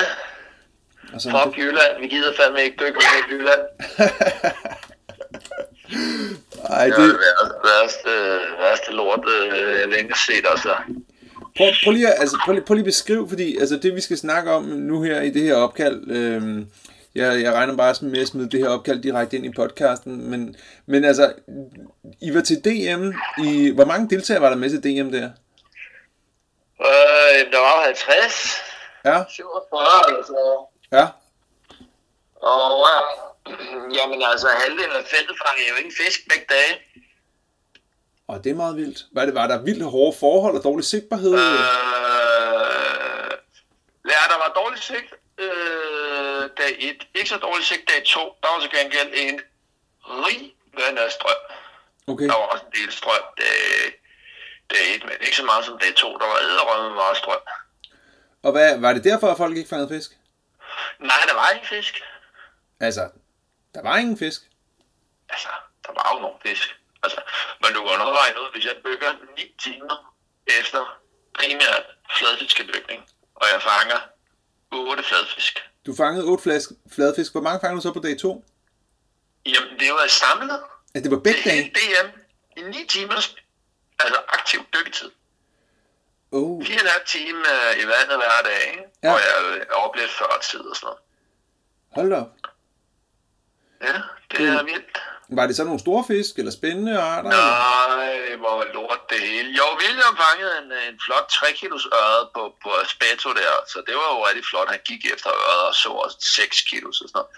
og 1.13 1.21
sådan, 1.21 1.39
fuck 1.43 1.57
Jylland. 1.57 2.01
Vi 2.01 2.07
gider 2.07 2.33
fandme 2.39 2.63
ikke 2.63 2.77
dykke 2.79 2.99
med 2.99 3.37
Jylland. 3.37 3.61
Ej, 6.69 6.85
Det 6.85 6.93
er 6.93 7.01
det, 7.01 7.09
det 7.09 7.19
værste, 7.63 8.09
værste, 8.59 8.91
lort, 8.91 9.19
øh, 9.29 9.79
jeg 9.79 9.87
længe 9.87 10.13
set, 10.27 10.45
altså. 10.51 10.75
prøv, 11.57 11.67
prøv, 11.83 11.93
lige, 11.93 12.07
altså, 12.07 12.37
prøv, 12.45 12.53
lige, 12.53 12.65
prøv 12.65 12.73
lige 12.75 12.83
at 12.83 12.85
beskrive, 12.85 13.29
fordi 13.29 13.57
altså, 13.57 13.77
det 13.77 13.95
vi 13.95 14.01
skal 14.01 14.17
snakke 14.17 14.51
om 14.51 14.63
nu 14.63 15.01
her 15.01 15.21
i 15.21 15.29
det 15.29 15.41
her 15.41 15.55
opkald, 15.55 16.11
øh, 16.11 16.41
jeg, 17.15 17.41
jeg 17.41 17.53
regner 17.53 17.77
bare 17.77 17.95
med 18.01 18.21
at 18.21 18.27
smide 18.27 18.49
det 18.49 18.59
her 18.59 18.69
opkald 18.69 19.01
direkte 19.01 19.37
ind 19.37 19.45
i 19.45 19.51
podcasten, 19.55 20.29
men, 20.29 20.55
men 20.85 21.03
altså, 21.05 21.33
I 22.21 22.33
var 22.35 22.41
til 22.41 22.57
DM, 22.65 23.11
i, 23.47 23.71
hvor 23.75 23.85
mange 23.85 24.09
deltagere 24.09 24.41
var 24.41 24.49
der 24.49 24.55
med 24.57 24.69
til 24.69 24.83
DM 24.83 25.11
der? 25.11 25.29
Øh, 26.81 27.51
der 27.51 27.59
var 27.59 27.75
jo 27.77 27.81
50, 27.85 28.57
Ja, 29.05 29.23
47 29.29 29.81
eller 30.07 30.31
noget. 30.31 30.59
ja, 30.91 31.07
Og 32.35 32.87
øh, 33.49 33.95
jamen 33.97 34.21
altså, 34.31 34.47
halvdelen 34.47 34.91
af 34.95 35.05
feltet 35.05 35.35
fangede 35.45 35.69
jo 35.69 35.75
ikke 35.75 35.95
fisk 36.05 36.19
begge 36.29 36.45
dage. 36.49 36.73
og 38.27 38.43
det 38.43 38.49
er 38.49 38.55
meget 38.55 38.75
vildt. 38.75 39.05
Var, 39.13 39.25
det, 39.25 39.33
var 39.35 39.47
der 39.47 39.61
vildt 39.63 39.83
hårde 39.83 40.17
forhold 40.19 40.57
og 40.57 40.63
dårlig 40.63 40.85
sigtbarhed? 40.85 41.33
Øh, 41.33 41.39
ja, 44.13 44.21
der 44.31 44.37
var 44.43 44.51
dårlig 44.55 44.79
sigt 44.83 45.13
øh, 45.41 46.49
dag 46.57 46.75
1. 46.79 47.07
Ikke 47.15 47.29
så 47.29 47.37
dårlig 47.37 47.65
sigt 47.65 47.89
dag 47.89 48.03
2. 48.05 48.19
Der 48.43 48.47
var 48.53 48.59
til 48.59 48.71
gengæld 48.79 49.09
en 49.13 49.41
rivende 50.05 51.11
strøm. 51.11 51.41
Okay, 52.07 52.25
Der 52.25 52.37
var 52.41 52.47
også 52.53 52.65
en 52.65 52.71
del 52.81 52.91
strøm 52.91 53.23
dag, 53.37 53.55
dag 54.71 54.95
1, 54.95 55.03
men 55.03 55.13
ikke 55.21 55.35
så 55.35 55.45
meget 55.45 55.65
som 55.65 55.79
dag 55.79 55.95
2. 55.95 56.17
Der 56.17 56.27
var 56.27 56.37
æderrømme 56.37 56.95
meget 56.95 57.17
strøm. 57.17 57.41
og 58.43 58.51
hvad, 58.51 58.79
var 58.79 58.93
det 58.93 59.03
derfor, 59.03 59.27
at 59.31 59.37
folk 59.37 59.57
ikke 59.57 59.69
fangede 59.69 59.89
fisk? 59.89 60.11
Nej, 60.99 61.21
der 61.27 61.33
var 61.33 61.49
ikke 61.49 61.67
fisk. 61.67 62.03
Altså, 62.79 63.09
der 63.75 63.81
var 63.81 63.97
ingen 63.97 64.17
fisk. 64.17 64.41
Altså, 65.29 65.49
der 65.85 65.91
var 65.93 66.15
jo 66.15 66.19
nogle 66.21 66.37
fisk. 66.45 66.75
Altså, 67.03 67.21
men 67.61 67.73
du 67.73 67.79
kan 67.87 67.97
nok 67.99 68.15
regne 68.21 68.41
ud, 68.41 68.49
hvis 68.53 68.65
jeg 68.65 68.75
bygger 68.83 69.11
9 69.37 69.55
timer 69.63 70.15
efter 70.59 70.99
primært 71.39 71.85
fladfiskebygning, 72.17 73.09
og 73.35 73.45
jeg 73.53 73.61
fanger 73.61 73.99
8 74.71 75.03
fladfisk. 75.03 75.59
Du 75.85 75.95
fangede 75.95 76.25
otte 76.25 76.43
flask, 76.43 76.69
fladfisk. 76.95 77.31
Hvor 77.31 77.41
mange 77.41 77.59
fangede 77.59 77.77
du 77.77 77.81
så 77.81 77.93
på 77.93 77.99
dag 77.99 78.19
2? 78.19 78.45
Jamen, 79.45 79.79
det 79.79 79.91
var 79.91 80.07
samlet 80.07 80.59
Altså, 80.95 81.03
det 81.03 81.11
var 81.11 81.19
begge 81.23 81.37
det 81.43 81.45
dage? 81.45 81.73
DM 81.75 82.07
i 82.57 82.61
9 82.61 82.87
timers 82.87 83.35
altså 83.99 84.21
aktiv 84.27 84.59
dykketid. 84.73 85.11
Oh. 86.31 86.61
4,5 86.63 87.05
time 87.05 87.39
øh, 87.53 87.83
i 87.83 87.85
vandet 87.87 88.17
hver 88.17 88.41
dag, 88.43 88.67
ikke? 88.71 88.83
Ja. 89.03 89.13
Og 89.13 89.19
jeg 89.19 89.65
oppe 89.73 89.99
lidt 89.99 90.11
før 90.11 90.39
tid 90.51 90.59
og 90.59 90.75
sådan 90.75 90.85
noget. 90.85 90.99
Hold 91.91 92.09
da 92.09 92.15
op. 92.15 92.31
Ja, 93.81 94.01
det 94.31 94.47
er 94.47 94.63
vildt. 94.63 94.97
Var 95.37 95.45
det 95.47 95.55
så 95.55 95.63
nogle 95.63 95.79
store 95.85 96.03
fisk, 96.11 96.33
eller 96.39 96.51
spændende 96.59 96.93
arter? 96.99 97.29
Nej, 97.29 98.11
det 98.29 98.39
var 98.45 98.55
lort 98.77 99.01
det 99.09 99.19
hele. 99.29 99.49
Jo, 99.59 99.65
William 99.81 100.15
fangede 100.25 100.53
en, 100.61 100.69
en 100.89 100.97
flot 101.05 101.27
3 101.29 101.53
kilos 101.61 101.85
øret 102.01 102.25
på, 102.35 102.41
på 102.63 102.69
Aspeto 102.83 103.29
der, 103.41 103.53
så 103.71 103.77
det 103.87 103.95
var 104.01 104.07
jo 104.15 104.19
rigtig 104.27 104.45
flot. 104.51 104.69
Han 104.75 104.81
gik 104.89 105.01
efter 105.13 105.29
øret 105.47 105.63
og 105.69 105.75
så 105.75 105.89
også 106.03 106.17
6 106.21 106.61
kilos 106.69 107.01
og 107.01 107.07
sådan 107.09 107.17
noget. 107.19 107.29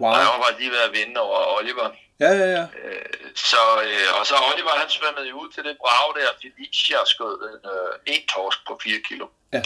Wow. 0.00 0.10
Og 0.12 0.16
jeg 0.20 0.28
var 0.32 0.40
bare 0.44 0.58
lige 0.60 0.70
ved 0.74 0.82
at 0.88 0.92
vinde 0.98 1.20
over 1.26 1.38
Oliver. 1.58 1.88
Ja, 2.24 2.30
ja, 2.40 2.48
ja. 2.56 2.64
Øh, 2.84 3.04
Så, 3.50 3.62
øh, 3.86 4.08
og 4.18 4.22
så 4.30 4.34
Oliver, 4.50 4.72
han 4.82 4.90
svømmede 4.96 5.26
jo 5.30 5.34
ud 5.42 5.48
til 5.54 5.62
det 5.68 5.74
brag 5.82 6.08
der, 6.18 6.30
Felicia 6.42 6.98
skød 7.14 7.34
en, 7.52 7.62
øh, 7.74 7.92
en 8.12 8.22
torsk 8.32 8.58
på 8.68 8.72
4 8.82 9.00
kilo. 9.08 9.26
Ja. 9.56 9.62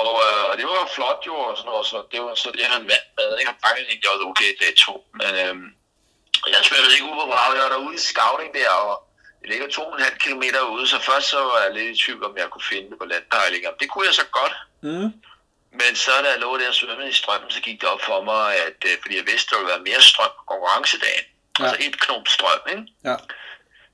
Og, 0.00 0.10
øh, 0.26 0.44
og 0.50 0.54
det 0.58 0.64
var 0.70 0.76
jo 0.82 0.86
flot 0.96 1.20
jo, 1.26 1.34
og 1.48 1.56
sådan 1.58 1.70
noget, 1.72 1.86
så 1.92 1.98
det 2.12 2.20
var 2.26 2.34
så 2.44 2.48
det, 2.58 2.66
han 2.74 2.82
vandt 2.92 3.08
med. 3.18 3.28
Ikke? 3.38 3.50
Han 3.52 3.60
fangede 3.64 3.86
egentlig 3.90 4.10
også 4.14 4.26
okay 4.32 4.50
dag 4.62 4.72
to, 4.86 4.94
men 5.20 5.32
øh, 5.44 5.56
jeg 6.46 6.64
svømmede 6.64 6.94
ikke 6.94 7.08
ud 7.10 7.16
på 7.20 7.26
brag. 7.32 7.54
Jeg 7.56 7.62
var 7.64 7.72
derude 7.74 7.94
i 7.94 8.04
scouting 8.10 8.54
der, 8.54 8.70
og 8.70 8.92
det 9.40 9.48
ligger 9.50 9.66
2,5 9.66 10.16
km 10.24 10.44
ude, 10.74 10.86
så 10.88 10.98
først 11.08 11.26
så 11.30 11.38
var 11.50 11.58
jeg 11.64 11.74
lidt 11.74 11.90
i 11.94 12.02
tvivl, 12.04 12.24
om 12.24 12.36
jeg 12.36 12.48
kunne 12.50 12.68
finde 12.72 12.90
det 12.90 12.98
på 12.98 13.04
landpejlinger. 13.04 13.70
Det 13.80 13.90
kunne 13.90 14.06
jeg 14.06 14.14
så 14.14 14.26
godt. 14.38 14.54
Mm. 14.82 15.10
Men 15.80 15.96
så 16.02 16.10
da 16.24 16.28
jeg 16.30 16.40
lå 16.40 16.58
der 16.58 16.68
og 16.68 16.74
svømmede 16.74 17.08
i 17.08 17.12
strømmen, 17.12 17.50
så 17.50 17.60
gik 17.60 17.80
det 17.80 17.88
op 17.88 18.02
for 18.02 18.20
mig, 18.24 18.46
at 18.66 18.78
øh, 18.88 18.94
fordi 19.02 19.16
jeg 19.16 19.26
vidste, 19.26 19.48
at 19.48 19.50
der 19.50 19.58
ville 19.58 19.72
være 19.74 19.88
mere 19.90 20.02
strøm 20.10 20.32
på 20.38 20.44
konkurrencedagen. 20.52 21.26
Ja. 21.58 21.64
Altså 21.64 21.76
et 21.86 22.00
knop 22.00 22.28
strøm, 22.28 22.62
ikke? 22.72 22.84
Ja. 23.04 23.16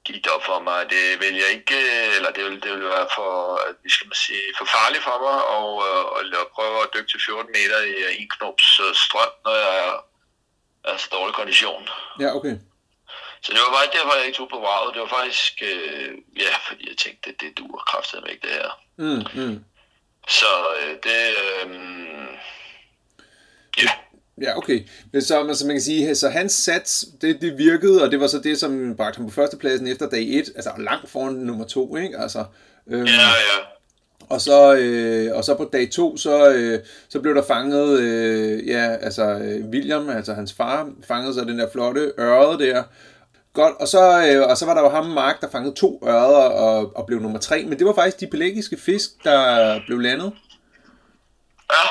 gik 0.07 0.24
det 0.24 0.32
op 0.36 0.44
for 0.51 0.59
mig, 0.66 0.76
at 0.80 0.90
det 0.94 1.05
vil 1.22 1.34
jeg 1.42 1.51
ikke, 1.59 1.78
øh, 1.94 2.16
eller 2.16 2.30
det 2.36 2.44
vil, 2.44 2.62
det 2.62 2.70
vil 2.72 2.88
være 2.97 3.09
for, 3.18 3.30
at 3.68 3.74
vi 3.84 3.90
skal 3.90 4.09
man 4.11 4.18
sige, 4.26 4.47
for 4.59 4.66
farligt 4.76 5.05
for 5.09 5.16
mig 5.26 5.38
og, 5.59 5.70
øh, 5.86 6.40
at 6.42 6.49
prøve 6.57 6.76
at 6.82 6.90
dykke 6.94 7.11
til 7.11 7.20
14 7.26 7.53
meter 7.59 7.78
i 7.92 7.94
øh, 8.07 8.20
en 8.20 8.28
knops 8.36 8.68
øh, 8.84 8.94
strøm, 9.05 9.32
når 9.44 9.55
jeg 9.66 9.80
er, 10.87 10.93
er 10.93 10.97
så 10.97 11.09
dårlig 11.12 11.34
kondition. 11.34 11.89
Ja, 12.20 12.37
okay. 12.37 12.57
Så 13.43 13.53
det 13.53 13.61
var 13.64 13.76
faktisk 13.76 13.97
derfor, 13.97 14.16
jeg 14.16 14.26
ikke 14.26 14.37
tog 14.37 14.49
på 14.55 14.61
vraget. 14.64 14.95
Det 14.95 15.01
var 15.03 15.12
faktisk, 15.18 15.62
øh, 15.62 16.11
ja, 16.45 16.53
fordi 16.68 16.89
jeg 16.91 16.97
tænkte, 16.97 17.30
det, 17.30 17.41
det 17.41 17.59
duer 17.59 17.82
kraftigt 17.91 18.22
ikke 18.32 18.47
det 18.47 18.55
her. 18.61 18.70
Mm, 18.97 19.24
mm. 19.43 19.64
Så 20.28 20.53
øh, 20.80 20.95
det, 21.07 21.20
øh, 21.43 21.70
ja, 23.82 23.91
Ja, 24.41 24.57
okay. 24.57 24.80
Men 25.12 25.22
så, 25.22 25.55
så 25.55 25.66
man 25.66 25.76
kan 25.76 25.82
sige, 25.82 26.14
så 26.14 26.28
hans 26.28 26.53
sats, 26.53 27.07
det, 27.20 27.41
det 27.41 27.59
virkede, 27.59 28.03
og 28.03 28.11
det 28.11 28.20
var 28.20 28.26
så 28.26 28.39
det, 28.39 28.61
som 28.61 28.97
bragte 28.97 29.16
ham 29.16 29.26
på 29.26 29.34
førstepladsen 29.34 29.87
efter 29.87 30.09
dag 30.09 30.22
1, 30.28 30.53
altså 30.57 30.72
langt 30.78 31.11
foran 31.11 31.34
nummer 31.34 31.66
2, 31.66 31.97
ikke? 31.97 32.18
Altså, 32.18 32.45
øhm, 32.87 33.05
ja, 33.05 33.12
ja. 33.12 33.76
Og 34.31 34.41
så, 34.41 34.74
øh, 34.74 35.37
og 35.37 35.45
så 35.45 35.55
på 35.55 35.68
dag 35.72 35.91
to, 35.93 36.16
så, 36.16 36.51
øh, 36.51 36.79
så 37.09 37.20
blev 37.20 37.35
der 37.35 37.43
fanget, 37.43 38.01
øh, 38.01 38.68
ja, 38.68 38.97
altså 39.01 39.22
øh, 39.22 39.64
William, 39.66 40.09
altså 40.11 40.35
hans 40.35 40.53
far, 40.53 40.91
fangede 41.09 41.35
så 41.35 41.41
den 41.41 41.59
der 41.59 41.70
flotte 41.72 42.12
ørred 42.18 42.59
der. 42.59 42.83
Godt, 43.53 43.74
og 43.81 43.89
så, 43.89 44.27
øh, 44.29 44.51
og 44.51 44.57
så 44.57 44.66
var 44.66 44.74
der 44.74 44.83
jo 44.83 44.89
ham, 44.89 45.07
Mark, 45.07 45.41
der 45.41 45.51
fangede 45.51 45.74
to 45.74 46.03
ørder 46.07 46.49
og, 46.64 46.97
og 46.97 47.07
blev 47.07 47.20
nummer 47.20 47.39
tre. 47.39 47.64
Men 47.64 47.79
det 47.79 47.87
var 47.87 47.95
faktisk 47.95 48.20
de 48.20 48.27
pelagiske 48.27 48.77
fisk, 48.77 49.11
der 49.24 49.81
blev 49.87 49.99
landet. 49.99 50.33
Ja, 51.72 51.89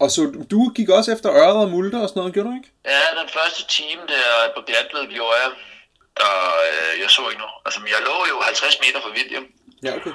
Og 0.00 0.10
så 0.10 0.44
du 0.50 0.72
gik 0.76 0.88
også 0.88 1.12
efter 1.12 1.30
ørred 1.32 1.62
og 1.64 1.70
multer 1.70 2.00
og 2.02 2.08
sådan 2.08 2.20
noget, 2.20 2.34
gjorde 2.34 2.48
du 2.48 2.54
ikke? 2.54 2.70
Ja, 2.84 3.20
den 3.20 3.28
første 3.28 3.62
time 3.68 4.02
der 4.12 4.24
på 4.56 4.60
glatved 4.66 5.12
gjorde 5.14 5.34
jeg, 5.42 5.50
der 6.20 6.32
øh, 6.68 7.00
jeg 7.02 7.10
så 7.10 7.22
ikke 7.30 7.42
noget. 7.44 7.56
Altså, 7.66 7.80
jeg 7.94 8.00
lå 8.08 8.16
jo 8.32 8.36
50 8.40 8.80
meter 8.84 9.00
fra 9.04 9.10
William. 9.16 9.44
Ja, 9.86 9.92
okay. 9.96 10.14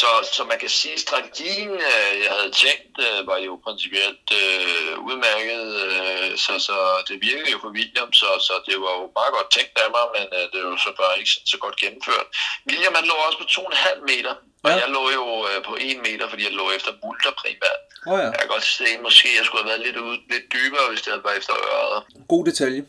Så, 0.00 0.10
så 0.36 0.42
man 0.50 0.58
kan 0.62 0.68
sige, 0.80 0.94
at 0.98 1.00
strategien, 1.08 1.70
øh, 1.90 2.10
jeg 2.24 2.32
havde 2.38 2.52
tænkt, 2.64 2.94
øh, 3.06 3.18
var 3.30 3.38
jo 3.48 3.52
principielt 3.66 4.26
øh, 4.42 4.92
udmærket. 5.08 5.62
Øh, 5.86 6.28
så, 6.44 6.52
så 6.68 6.76
det 7.08 7.16
virkede 7.28 7.50
jo 7.54 7.58
for 7.64 7.70
William, 7.78 8.10
så, 8.20 8.28
så 8.48 8.54
det 8.68 8.76
var 8.84 8.92
jo 8.98 9.04
meget 9.18 9.32
godt 9.36 9.50
tænkt 9.56 9.74
af 9.84 9.88
mig, 9.96 10.04
men 10.16 10.24
øh, 10.38 10.44
det 10.52 10.58
var 10.64 10.70
jo 10.74 10.78
så 10.86 10.90
bare 11.02 11.14
ikke 11.20 11.30
så, 11.52 11.56
godt 11.64 11.76
gennemført. 11.82 12.26
William 12.68 12.94
han 12.98 13.06
lå 13.10 13.16
også 13.26 13.38
på 13.42 13.46
2,5 13.60 14.12
meter, 14.12 14.34
og 14.64 14.70
Ja. 14.70 14.76
jeg 14.82 14.88
lå 14.96 15.02
jo 15.18 15.24
øh, 15.50 15.58
på 15.68 15.72
1 15.80 15.98
meter, 16.06 16.24
fordi 16.32 16.42
jeg 16.48 16.54
lå 16.60 16.64
efter 16.76 16.90
bulter 17.02 17.32
primært. 17.42 17.80
Oh, 18.10 18.18
ja, 18.22 18.26
Jeg 18.32 18.38
kan 18.40 18.48
godt 18.54 18.66
se, 18.78 18.86
at 18.96 19.00
måske 19.08 19.26
jeg 19.38 19.44
skulle 19.46 19.62
have 19.62 19.70
været 19.72 19.82
lidt, 19.86 19.96
ude, 20.06 20.18
lidt 20.34 20.46
dybere, 20.56 20.84
hvis 20.90 21.00
det 21.04 21.10
havde 21.12 21.24
været 21.28 21.38
efter 21.42 21.54
øret. 21.68 21.98
god 22.32 22.42
detalje. 22.50 22.82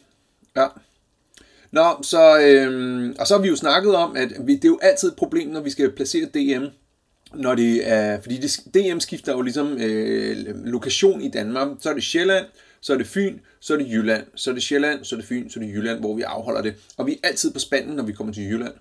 Ja. 0.60 0.68
Nå, 1.72 1.88
så, 2.12 2.24
øhm, 2.48 3.16
og 3.20 3.28
så 3.28 3.32
har 3.36 3.42
vi 3.42 3.48
jo 3.48 3.56
snakket 3.66 3.96
om, 3.96 4.16
at 4.24 4.30
vi, 4.48 4.54
det 4.56 4.66
er 4.70 4.74
jo 4.76 4.80
altid 4.90 5.08
et 5.12 5.16
problem, 5.24 5.48
når 5.56 5.62
vi 5.68 5.72
skal 5.76 5.96
placere 6.00 6.26
DM, 6.36 6.66
når 7.34 7.56
det 7.56 7.90
er, 7.90 8.22
fordi 8.22 8.38
det, 8.38 8.60
DM 8.74 9.00
skifter 9.00 9.32
jo 9.32 9.42
ligesom 9.42 9.78
øh, 9.82 10.66
lokation 10.66 11.22
i 11.22 11.30
Danmark. 11.30 11.68
Så 11.80 11.90
er 11.90 11.94
det 11.94 12.04
Sjælland, 12.04 12.46
så 12.82 12.94
er 12.94 12.98
det 12.98 13.08
Fyn, 13.08 13.40
så 13.60 13.74
er 13.74 13.78
det 13.78 13.88
Jylland, 13.90 14.24
så 14.36 14.50
er 14.50 14.54
det 14.54 14.64
Sjælland, 14.64 15.06
så 15.06 15.16
er 15.16 15.20
det 15.20 15.28
Fyn, 15.28 15.50
så 15.50 15.60
er 15.60 15.64
det 15.64 15.74
Jylland, 15.74 16.00
hvor 16.00 16.16
vi 16.16 16.22
afholder 16.22 16.62
det. 16.62 16.76
Og 16.98 17.06
vi 17.08 17.20
er 17.24 17.28
altid 17.28 17.54
på 17.54 17.60
spanden, 17.60 17.96
når 17.96 18.04
vi 18.04 18.14
kommer 18.14 18.34
til 18.34 18.44
Jylland. 18.44 18.74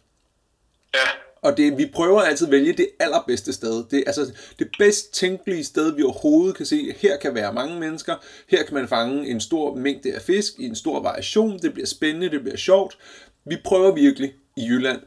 Ja, 0.95 1.09
Og 1.43 1.57
det, 1.57 1.79
vi 1.79 1.91
prøver 1.95 2.21
altid 2.21 2.47
at 2.47 2.51
vælge 2.51 2.73
det 2.73 2.89
allerbedste 3.01 3.53
sted. 3.53 3.85
Det 3.91 3.99
er 3.99 4.03
altså 4.07 4.33
det 4.59 4.69
bedst 4.79 5.15
tænkelige 5.15 5.65
sted, 5.65 5.95
vi 5.97 6.03
overhovedet 6.03 6.57
kan 6.57 6.67
se. 6.67 6.95
Her 6.99 7.17
kan 7.17 7.35
være 7.35 7.53
mange 7.53 7.81
mennesker. 7.81 8.15
Her 8.49 8.63
kan 8.65 8.75
man 8.75 8.89
fange 8.89 9.29
en 9.29 9.41
stor 9.41 9.75
mængde 9.75 10.15
af 10.15 10.23
fisk 10.23 10.53
i 10.59 10.65
en 10.67 10.75
stor 10.75 11.03
variation. 11.03 11.59
Det 11.59 11.73
bliver 11.73 11.87
spændende, 11.87 12.31
det 12.31 12.41
bliver 12.41 12.57
sjovt. 12.57 12.99
Vi 13.45 13.57
prøver 13.65 13.95
virkelig 13.95 14.35
i 14.57 14.67
Jylland. 14.67 15.01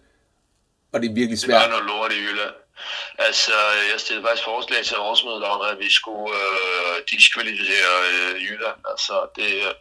Og 0.91 1.01
det 1.01 1.09
er 1.09 1.13
virkelig 1.13 1.41
det 1.41 1.47
var 1.47 1.59
svært. 1.59 1.69
noget 1.69 1.85
lort 1.85 2.11
i 2.11 2.15
Jylland. 2.15 2.60
Altså, 3.17 3.53
jeg 3.91 3.99
stillede 3.99 4.27
faktisk 4.27 4.43
forslag 4.43 4.85
til 4.85 4.97
årsmødet 4.97 5.43
om, 5.43 5.61
at 5.61 5.79
vi 5.79 5.91
skulle 5.91 6.35
øh, 6.35 7.03
diskvalificere 7.11 7.95
øh, 8.11 8.43
Jylland. 8.43 8.79
Altså, 8.89 9.27
det, 9.35 9.75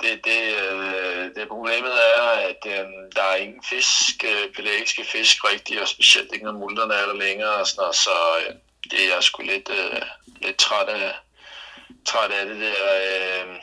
det, 0.00 0.24
det, 0.24 0.42
øh, 0.64 1.34
det 1.34 1.48
problemet 1.48 1.94
er, 2.16 2.22
at 2.22 2.62
øh, 2.66 2.86
der 3.16 3.22
er 3.22 3.36
ingen 3.36 3.64
fisk, 3.70 4.24
øh, 4.24 4.52
pelagiske 4.56 5.04
fisk 5.04 5.44
rigtigt, 5.44 5.80
og 5.80 5.88
specielt 5.88 6.32
ikke 6.32 6.44
når 6.44 6.52
multerne 6.52 6.94
er 6.94 7.06
der 7.06 7.14
længere. 7.14 7.54
Og 7.54 7.66
sådan 7.66 7.84
og 7.84 7.94
så 7.94 8.18
øh, 8.40 8.54
det 8.90 9.04
er 9.04 9.14
jeg 9.14 9.22
sgu 9.22 9.42
lidt, 9.42 9.68
øh, 9.70 10.02
lidt 10.40 10.56
træt 10.56 10.88
af, 10.88 11.14
træt 12.06 12.30
af 12.30 12.46
det 12.46 12.60
der. 12.60 12.84
Øh, 12.94 13.56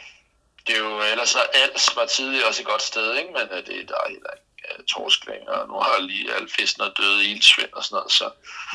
det 0.67 0.75
er 0.75 0.79
jo 0.79 1.01
ellers 1.01 1.29
så 1.29 1.39
alt 1.39 1.95
var 1.95 2.05
tidligere 2.05 2.47
også 2.47 2.61
et 2.61 2.67
godt 2.67 2.81
sted, 2.81 3.15
ikke? 3.15 3.31
men 3.31 3.47
øh, 3.51 3.65
det 3.65 3.89
der 3.89 3.95
er 3.95 4.09
heller 4.09 4.31
ikke 4.31 4.42
torsk 4.93 5.19
længere. 5.31 5.67
Nu 5.67 5.73
har 5.73 6.01
lige 6.01 6.33
alle 6.35 6.49
fiskene 6.59 6.85
døde 6.99 7.21
ildsvind 7.31 7.73
og 7.77 7.83
sådan 7.83 7.95
noget, 7.95 8.11
så, 8.11 8.27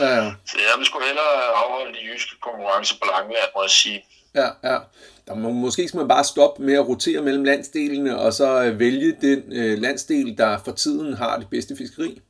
Ja, 0.05 0.11
ja. 0.19 0.33
så 0.51 0.57
jeg 0.69 0.75
vil 0.79 0.87
sgu 0.87 0.99
hellere 1.09 1.35
afholde 1.63 1.93
de 1.99 2.03
jyske 2.09 2.35
konkurrencer 2.47 2.97
på 3.01 3.05
Langeland, 3.13 3.51
må 3.57 3.63
jeg 3.63 3.71
sige. 3.71 3.99
Ja, 4.35 4.49
ja. 4.71 4.79
Der 5.27 5.35
må, 5.35 5.51
måske 5.51 5.89
skal 5.89 5.99
man 5.99 6.09
bare 6.09 6.25
stoppe 6.25 6.63
med 6.63 6.75
at 6.75 6.89
rotere 6.89 7.23
mellem 7.23 7.45
landsdelene, 7.45 8.19
og 8.19 8.33
så 8.33 8.63
øh, 8.65 8.79
vælge 8.79 9.17
den 9.21 9.43
øh, 9.53 9.79
landsdel, 9.79 10.39
der 10.39 10.59
for 10.65 10.73
tiden 10.73 11.15
har 11.15 11.39
det 11.39 11.49
bedste 11.51 11.77
fiskeri. 11.77 12.21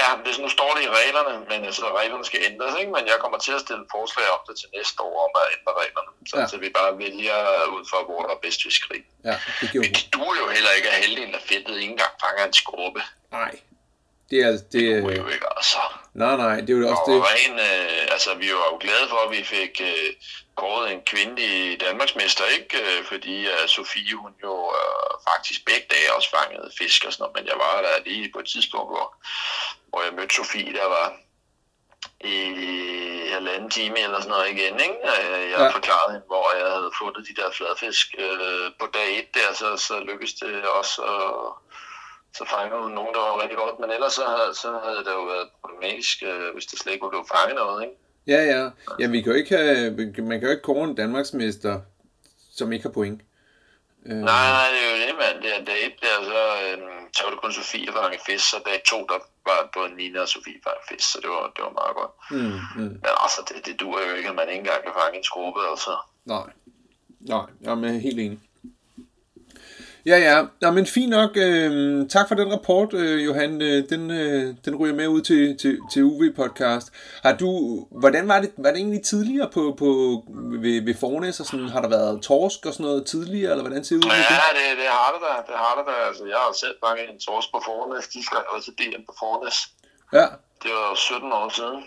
Ja, 0.00 0.08
det, 0.24 0.38
nu 0.44 0.48
står 0.56 0.70
det 0.76 0.82
i 0.88 0.90
reglerne, 1.00 1.32
men 1.50 1.58
altså, 1.68 1.84
reglerne 2.00 2.24
skal 2.24 2.40
ændres, 2.50 2.74
ikke? 2.80 2.92
men 2.96 3.02
jeg 3.06 3.16
kommer 3.20 3.38
til 3.38 3.52
at 3.52 3.60
stille 3.60 3.84
forslag 3.96 4.26
om 4.36 4.40
det 4.48 4.54
til 4.60 4.68
næste 4.76 4.98
år 5.08 5.16
om 5.26 5.32
at 5.40 5.46
ændre 5.56 5.72
reglerne, 5.82 6.10
så, 6.30 6.34
Ja. 6.40 6.46
så 6.52 6.56
vi 6.64 6.68
bare 6.78 6.98
vælger 6.98 7.38
ud 7.76 7.82
fra, 7.90 7.98
hvor 8.08 8.20
der 8.22 8.30
er 8.36 8.40
bedst 8.46 8.62
fiskeri. 8.62 8.98
Ja, 9.28 9.34
det 9.60 9.74
Men 9.74 9.90
det 9.98 10.06
duer 10.14 10.36
jo 10.42 10.46
heller 10.56 10.70
ikke, 10.76 10.88
at 10.88 10.94
halvdelen 11.02 11.34
af 11.34 11.42
fedtet 11.50 11.74
ikke 11.82 11.92
engang 11.96 12.12
fanger 12.24 12.44
en 12.46 12.52
skrubbe. 12.62 13.02
Nej. 13.32 13.52
Det 14.30 14.38
er, 14.46 14.50
det, 14.50 14.72
Det 14.72 14.84
er, 14.96 15.00
duer 15.00 15.16
jo 15.16 15.28
ikke, 15.28 15.46
altså. 15.56 15.78
nej, 16.14 16.36
nej, 16.36 16.56
det 16.64 16.70
er 16.70 16.78
jo 16.78 16.88
også 16.90 17.02
Og 17.02 17.08
det. 17.10 17.22
ren, 17.30 17.54
øh, 17.68 18.14
altså, 18.14 18.30
vi 18.34 18.48
var 18.58 18.66
jo 18.72 18.76
glade 18.80 19.06
for, 19.08 19.16
at 19.26 19.30
vi 19.36 19.42
fik 19.44 19.74
øh, 19.90 20.08
kåret 20.60 20.92
en 20.92 21.02
kvindelig 21.12 21.80
Danmarksmester, 21.80 22.44
ikke? 22.58 22.76
Øh, 22.98 23.04
fordi 23.04 23.46
øh, 23.46 23.68
Sofie, 23.76 24.14
hun 24.14 24.32
jo 24.42 24.54
øh, 24.80 25.10
faktisk 25.30 25.64
begge 25.66 25.86
dage 25.90 26.14
også 26.16 26.28
fangede 26.36 26.70
fisk 26.78 27.04
og 27.06 27.12
sådan 27.12 27.22
noget, 27.22 27.36
men 27.36 27.46
jeg 27.50 27.56
var 27.64 27.82
der 27.86 28.02
lige 28.06 28.32
på 28.32 28.38
et 28.38 28.48
tidspunkt, 28.54 28.88
hvor, 28.92 29.06
hvor 29.90 30.02
jeg 30.02 30.12
mødte 30.14 30.34
Sofie, 30.34 30.72
der 30.80 30.84
var 30.96 31.06
i 32.20 32.36
halvanden 33.32 33.70
time 33.70 33.98
eller 34.00 34.20
sådan 34.20 34.30
noget 34.30 34.50
igen, 34.50 34.80
ikke? 34.80 34.98
Jeg 35.04 35.48
Ja. 35.50 35.68
forklarede 35.78 36.12
hende, 36.12 36.26
hvor 36.26 36.46
jeg 36.58 36.70
havde 36.72 36.90
fundet 37.02 37.26
de 37.28 37.42
der 37.42 37.50
fladfisk 37.50 38.06
øh, 38.18 38.70
på 38.80 38.86
dag 38.94 39.18
et 39.18 39.34
der, 39.34 39.52
så, 39.54 39.76
så 39.76 40.00
lykkedes 40.00 40.32
det 40.34 40.64
også 40.68 41.02
at 41.02 41.68
så 42.38 42.44
fangede 42.44 42.82
hun 42.82 42.92
nogen, 42.92 43.14
der 43.14 43.20
var 43.20 43.42
rigtig 43.42 43.56
godt, 43.58 43.78
men 43.80 43.90
ellers 43.90 44.12
så, 44.12 44.24
havde- 44.26 44.54
så 44.54 44.80
havde 44.84 45.04
det 45.04 45.12
jo 45.12 45.22
været 45.22 45.48
problematisk, 45.60 46.16
øh, 46.22 46.52
hvis 46.54 46.66
det 46.66 46.78
slet 46.78 46.92
ikke 46.92 47.04
var 47.04 47.10
blevet 47.10 47.28
fanget 47.34 47.54
noget, 47.56 47.82
ikke? 47.84 47.94
Ja, 48.28 48.40
ja. 48.54 48.70
Ja, 49.00 49.06
vi 49.06 49.22
kan 49.22 49.32
jo 49.32 49.38
ikke 49.38 49.56
have, 49.56 49.90
man 50.22 50.38
kan 50.38 50.48
jo 50.48 50.50
ikke 50.50 50.62
kåre 50.62 50.84
en 50.84 50.94
Danmarksmester, 50.94 51.80
som 52.58 52.72
ikke 52.72 52.82
har 52.82 52.92
point. 52.92 53.20
Øh, 54.06 54.16
Nej, 54.16 54.48
nej, 54.56 54.68
det 54.72 54.80
er 54.84 54.90
jo 54.92 54.98
det, 55.06 55.14
mand. 55.22 55.42
Det 55.42 55.50
er 55.56 55.64
dag 55.64 55.86
et, 55.86 55.96
der, 56.00 56.16
så, 56.30 56.40
øh, 56.64 56.78
så 57.14 57.20
var 57.24 57.30
det 57.30 57.40
kun 57.40 57.52
Sofie, 57.52 57.86
der 57.86 57.92
fangede 57.92 58.22
fisk, 58.26 58.44
så 58.50 58.56
dag 58.66 58.82
to, 58.90 58.98
der 59.12 59.18
var 59.48 59.70
både 59.76 59.90
Nina 59.96 60.20
og 60.20 60.28
Sofie 60.28 60.60
fangede 60.64 60.86
fisk, 60.88 61.12
så 61.12 61.18
det 61.22 61.30
var, 61.30 61.42
det 61.56 61.62
var 61.66 61.74
meget 61.80 61.94
godt. 62.00 62.12
Mm, 62.30 62.60
mm. 62.78 62.92
Men 63.04 63.12
altså, 63.24 63.40
det, 63.48 63.66
det 63.66 63.80
duer 63.80 64.00
jo 64.08 64.14
ikke, 64.18 64.28
at 64.28 64.34
man 64.40 64.48
ikke 64.48 64.58
engang 64.64 64.82
kan 64.82 64.92
fange 65.00 65.18
en 65.18 65.24
skrube, 65.30 65.60
altså. 65.70 65.92
Nej. 66.24 66.48
Nej, 67.20 67.46
jeg 67.60 67.72
er 67.72 67.98
helt 68.08 68.20
enig. 68.20 68.40
Ja, 70.10 70.18
ja. 70.28 70.36
Nå, 70.60 70.70
men 70.70 70.86
fint 70.86 71.10
nok. 71.10 71.30
Øh, 71.36 72.08
tak 72.08 72.28
for 72.28 72.34
den 72.34 72.52
rapport, 72.52 72.94
øh, 72.94 73.24
Johan. 73.26 73.62
Øh, 73.62 73.78
den, 73.90 74.10
øh, 74.10 74.54
den 74.64 74.76
ryger 74.80 74.94
med 74.94 75.06
ud 75.08 75.20
til, 75.20 75.58
til, 75.58 75.78
til 75.92 76.02
UV-podcast. 76.02 76.86
Har 77.22 77.34
du, 77.42 77.50
hvordan 78.02 78.28
var 78.28 78.38
det, 78.40 78.50
var 78.64 78.70
det 78.70 78.78
egentlig 78.78 79.02
tidligere 79.04 79.48
på, 79.56 79.62
på, 79.78 79.88
ved, 80.64 80.76
ved 80.84 80.94
Fornæs? 80.94 81.40
Og 81.40 81.46
sådan, 81.46 81.68
har 81.68 81.80
der 81.82 81.88
været 81.88 82.22
torsk 82.22 82.66
og 82.66 82.72
sådan 82.72 82.86
noget 82.86 83.06
tidligere, 83.06 83.50
eller 83.50 83.64
hvordan 83.64 83.84
ser 83.84 83.96
det 83.96 84.04
ud? 84.04 84.10
Ja, 84.10 84.16
det, 84.58 84.78
det 84.82 84.88
har 84.98 85.10
det 85.14 85.20
da, 85.28 85.34
det 85.52 85.56
har 85.64 85.72
det 85.78 85.84
da. 85.90 85.94
Altså, 86.08 86.24
jeg 86.32 86.36
har 86.44 86.52
selv 86.64 86.76
fanget 86.86 87.06
en 87.14 87.20
torsk 87.26 87.48
på 87.54 87.60
Fornes, 87.68 88.08
de 88.14 88.20
skal 88.26 88.38
også 88.54 88.70
DM 88.78 89.02
på 89.08 89.14
Fornes. 89.22 89.56
Ja, 90.12 90.26
Det 90.62 90.70
var 90.76 90.84
jo 90.90 90.96
17 90.96 91.32
år 91.32 91.48
siden. 91.58 91.78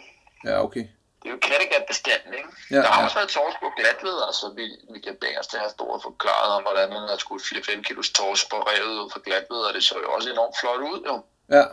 ja, 0.49 0.63
okay. 0.65 0.85
Det 1.21 1.27
er 1.29 1.33
jo 1.35 1.39
Kattegat-bestanden, 1.47 2.33
ikke? 2.33 2.49
Ja, 2.71 2.75
der 2.75 2.89
har 2.91 2.99
ja. 2.99 3.05
også 3.05 3.17
været 3.19 3.29
torsk 3.29 3.57
på 3.59 3.69
glatved, 3.77 4.17
altså 4.27 4.45
vi, 4.59 4.65
vi 4.93 4.99
kan 5.05 5.15
bære 5.21 5.39
os 5.39 5.47
til 5.47 5.59
have 5.59 5.75
stået 5.77 6.01
forklaret 6.07 6.51
om, 6.57 6.63
hvordan 6.63 6.89
man 6.89 7.03
har 7.09 7.17
skudt 7.17 7.41
4-5 7.41 7.81
kilos 7.87 8.09
torsk 8.09 8.49
på 8.49 8.57
revet 8.69 8.95
ud 9.03 9.09
fra 9.13 9.21
glatved, 9.25 9.61
og 9.67 9.73
det 9.73 9.83
så 9.83 9.95
jo 10.03 10.11
også 10.15 10.27
enormt 10.31 10.55
flot 10.59 10.81
ud, 10.91 10.99
jo. 11.09 11.15
Ja, 11.57 11.63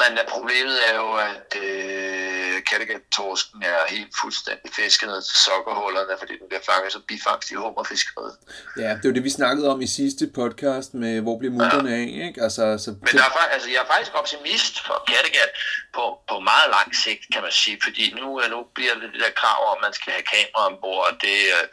Men 0.00 0.10
uh, 0.20 0.24
problemet 0.28 0.78
er 0.88 0.94
jo, 1.02 1.08
at 1.30 1.50
øh, 1.64 2.62
Kattegat-torsken 2.68 3.62
er 3.62 3.78
helt 3.88 4.12
fuldstændig 4.20 4.68
fisket 4.80 5.08
ned 5.08 5.22
til 5.22 5.36
sokkerhullerne, 5.46 6.14
fordi 6.18 6.32
den 6.40 6.48
bliver 6.48 6.64
fanget 6.70 6.92
som 6.92 7.02
bifangst 7.08 7.50
i 7.50 7.54
hummerfiskeriet. 7.54 8.36
ja, 8.76 8.90
det 8.98 9.04
var 9.08 9.14
det, 9.18 9.24
vi 9.24 9.30
snakkede 9.40 9.66
om 9.72 9.80
i 9.80 9.86
sidste 9.86 10.24
podcast 10.40 10.94
med, 10.94 11.20
hvor 11.20 11.38
bliver 11.38 11.54
multerne 11.58 11.90
af, 12.00 12.06
ikke? 12.28 12.42
Altså, 12.46 12.64
så, 12.84 12.90
Men 12.90 13.12
der 13.18 13.24
er, 13.24 13.52
altså, 13.56 13.68
jeg 13.74 13.80
er 13.84 13.90
faktisk 13.94 14.12
optimist 14.22 14.74
for 14.86 14.96
Kattegat 15.10 15.50
på, 15.96 16.04
på 16.30 16.36
meget 16.50 16.68
lang 16.76 16.88
sigt, 17.04 17.22
kan 17.32 17.42
man 17.46 17.52
sige, 17.62 17.76
fordi 17.86 18.04
nu, 18.20 18.26
øh, 18.40 18.46
nu 18.54 18.58
bliver 18.76 18.94
det 18.94 19.08
det 19.12 19.20
der 19.24 19.32
krav 19.40 19.60
om, 19.70 19.76
at 19.78 19.82
man 19.86 19.92
skal 19.98 20.12
have 20.16 20.26
kamera 20.34 20.60
ombord, 20.68 21.02
og 21.08 21.14
det 21.24 21.38
øh, 21.56 21.64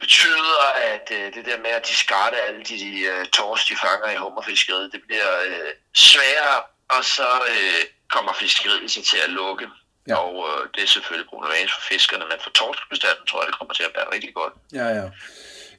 betyder, 0.00 0.62
at 0.92 1.06
øh, 1.18 1.34
det 1.34 1.44
der 1.46 1.58
med 1.58 1.70
at 1.70 1.86
diskarde 1.88 2.36
alle 2.36 2.62
de, 2.64 2.74
de 2.78 3.00
øh, 3.00 3.26
tors, 3.26 3.64
de 3.64 3.76
fanger 3.76 4.10
i 4.10 4.16
hummerfiskeriet, 4.16 4.92
det 4.92 5.02
bliver 5.06 5.32
øh, 5.46 5.70
sværere, 5.94 6.62
og 6.88 7.04
så 7.04 7.28
øh, 7.50 7.82
kommer 8.10 8.32
fiskeriet 8.32 8.90
sig 8.90 9.04
til 9.04 9.18
at 9.24 9.30
lukke. 9.30 9.68
Ja. 10.08 10.14
Og 10.14 10.34
øh, 10.48 10.68
det 10.74 10.82
er 10.82 10.86
selvfølgelig 10.86 11.28
problematisk 11.28 11.74
for 11.74 11.80
fiskerne, 11.92 12.24
men 12.30 12.38
for 12.40 12.50
torskebestanden 12.50 13.26
tror 13.26 13.40
jeg, 13.40 13.46
det 13.48 13.58
kommer 13.58 13.74
til 13.74 13.82
at 13.82 13.94
være 13.94 14.12
rigtig 14.14 14.34
godt. 14.34 14.54
Ja, 14.72 14.86
ja. 14.98 15.06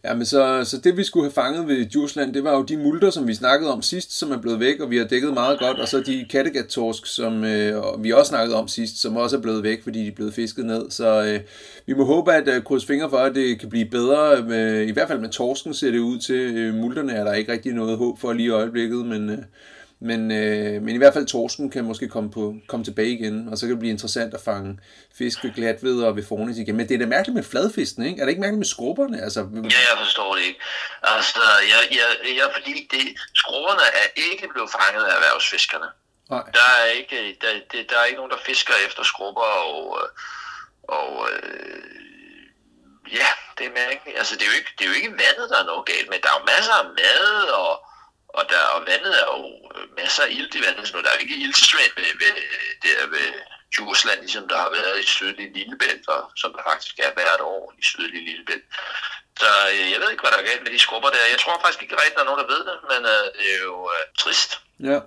Ja, 0.04 0.14
men 0.14 0.26
så, 0.26 0.62
så 0.64 0.78
det 0.78 0.98
vi 0.98 1.04
skulle 1.04 1.26
have 1.26 1.32
fanget 1.32 1.68
ved 1.68 1.86
Djursland, 1.86 2.34
det 2.34 2.43
var 2.43 2.56
jo 2.56 2.64
de 2.64 2.78
multer, 2.78 3.10
som 3.10 3.28
vi 3.28 3.34
snakkede 3.34 3.74
om 3.74 3.82
sidst, 3.82 4.20
som 4.20 4.32
er 4.32 4.38
blevet 4.38 4.60
væk, 4.60 4.80
og 4.80 4.89
vi 4.89 4.98
har 4.98 5.06
dækket 5.06 5.34
meget 5.34 5.60
godt, 5.60 5.80
og 5.80 5.88
så 5.88 6.00
de 6.00 6.26
Kattegat-torsk, 6.30 7.06
som 7.06 7.43
øh, 7.43 7.84
og 7.84 8.04
vi 8.04 8.12
også 8.12 8.30
snakkede 8.30 8.58
om 8.58 8.68
sidst, 8.68 9.02
som 9.02 9.18
også 9.18 9.38
er 9.38 9.41
blevet 9.41 9.64
væk, 9.64 9.84
fordi 9.84 10.00
de 10.00 10.08
er 10.08 10.16
blevet 10.16 10.34
fisket 10.34 10.66
ned. 10.66 10.91
Så 10.91 11.24
øh, 11.24 11.39
vi 11.86 11.93
må 11.93 12.06
håbe, 12.06 12.34
at 12.34 12.48
øh, 12.48 12.64
krydse 12.64 12.88
fingre 12.88 13.10
for, 13.10 13.18
at 13.18 13.36
det 13.36 13.60
kan 13.60 13.70
blive 13.70 13.86
bedre. 13.86 14.43
Med, 14.43 14.82
I 14.82 14.91
hvert 14.91 15.08
fald 15.08 15.20
med 15.20 15.30
torsken 15.30 15.74
ser 15.74 15.91
det 15.91 16.00
ud 16.00 16.18
til. 16.18 16.58
Øh, 16.58 16.74
multerne 16.74 17.12
er 17.12 17.24
der 17.24 17.34
ikke 17.34 17.52
rigtig 17.52 17.74
noget 17.74 17.98
håb 17.98 18.20
for 18.20 18.34
lige 18.34 18.48
i 18.48 18.50
øjeblikket, 18.50 19.06
men... 19.06 19.30
Øh, 19.30 19.38
men, 20.00 20.32
øh, 20.32 20.82
men 20.82 20.96
i 20.96 20.98
hvert 20.98 21.14
fald 21.14 21.28
torsken 21.28 21.70
kan 21.72 21.84
måske 21.84 22.08
komme, 22.10 22.32
på, 22.32 22.56
komme 22.68 22.84
tilbage 22.86 23.10
igen, 23.10 23.48
og 23.52 23.58
så 23.58 23.66
kan 23.66 23.72
det 23.72 23.80
blive 23.80 23.91
interessant 23.91 24.34
at 24.34 24.41
fange 24.46 24.80
fisk 25.18 25.43
ved 25.43 25.52
glatved 25.56 26.04
og 26.04 26.16
ved 26.16 26.26
fornis 26.26 26.58
igen. 26.58 26.76
Men 26.76 26.88
det 26.89 26.96
er 26.96 27.00
da 27.00 27.06
mærkeligt 27.06 27.36
med 27.36 27.43
fladfisken, 27.43 28.06
ikke? 28.06 28.22
Er 28.22 28.26
det 28.26 28.30
ikke 28.30 28.41
mærkeligt 28.41 28.64
med 28.66 28.74
skrubberne? 28.76 29.22
Altså, 29.22 29.39
Ja, 29.54 29.82
jeg 29.91 29.98
forstår 30.06 30.36
det 30.36 30.43
ikke. 30.43 30.60
Altså, 31.04 31.41
jeg, 31.72 31.82
jeg, 32.00 32.10
jeg, 32.39 32.48
fordi 32.58 32.88
det, 32.91 33.02
skruerne 33.36 33.86
er 34.02 34.08
ikke 34.32 34.48
blevet 34.54 34.70
fanget 34.78 35.04
af 35.10 35.16
erhvervsfiskerne. 35.16 35.88
nej. 36.30 36.43
Der 36.58 36.68
er 36.82 36.86
ikke, 37.00 37.38
der, 37.41 37.50
det, 37.72 37.89
der 37.89 37.98
er 38.00 38.06
ikke 38.06 38.18
nogen, 38.22 38.32
der 38.32 38.41
fisker 38.46 38.74
efter 38.88 39.04
skrubber, 39.04 39.50
og, 39.74 40.00
og 40.98 41.10
øh, 41.32 41.84
ja, 43.20 43.30
det 43.58 43.66
er 43.70 43.74
mærkeligt. 43.86 44.18
Altså, 44.18 44.34
det 44.36 44.41
er, 44.46 44.52
jo 44.52 44.58
ikke, 44.60 44.72
det 44.78 44.84
er 44.86 44.89
jo 44.91 44.96
ikke 45.02 45.12
vandet, 45.24 45.46
der 45.52 45.58
er 45.62 45.70
noget 45.72 45.86
galt 45.91 46.10
med. 46.10 46.18
Der 46.24 46.30
er 46.30 46.38
jo 46.39 46.46
masser 46.56 46.74
af 46.84 46.86
mad, 47.02 47.48
og, 47.64 47.74
og, 48.40 48.44
der, 48.52 48.62
og 48.76 48.82
vandet 48.92 49.14
er 49.22 49.28
jo 49.36 49.42
øh, 49.76 49.86
masser 50.00 50.24
af 50.26 50.32
ilt 50.38 50.56
i 50.60 50.62
vandet. 50.66 50.84
Så 50.88 50.94
der 51.06 51.12
er 51.14 51.24
ikke 51.24 51.42
iltsvind 51.46 51.94
ved, 52.00 52.12
ved, 52.22 52.36
der 52.84 53.08
ved 53.16 53.30
Djursland, 53.74 54.20
ligesom 54.26 54.46
der 54.52 54.58
har 54.64 54.72
været 54.78 54.98
i 55.04 55.06
sydlige 55.16 55.54
Lillebælt, 55.58 56.06
og 56.16 56.22
som 56.42 56.50
der 56.56 56.64
faktisk 56.72 56.96
er 57.06 57.12
hvert 57.18 57.42
år 57.54 57.64
i 57.80 57.84
sydlige 57.92 58.26
Lillebælt. 58.30 58.68
Så 59.42 59.52
øh, 59.74 59.86
jeg 59.92 60.00
ved 60.02 60.10
ikke, 60.12 60.24
hvad 60.24 60.34
der 60.34 60.42
er 60.42 60.50
galt 60.50 60.64
med 60.64 60.72
de 60.76 60.80
skrubber 60.86 61.10
der. 61.16 61.34
Jeg 61.34 61.40
tror 61.44 61.56
faktisk 61.64 61.82
ikke 61.84 61.96
rigtig, 62.02 62.16
der 62.16 62.24
er 62.24 62.30
nogen, 62.30 62.42
der 62.44 62.54
ved 62.56 62.62
det, 62.70 62.78
men 62.92 63.02
øh, 63.14 63.26
det 63.38 63.48
er 63.56 63.62
jo 63.70 63.78
øh, 63.96 64.04
trist. 64.22 64.52
Ja. 64.90 65.00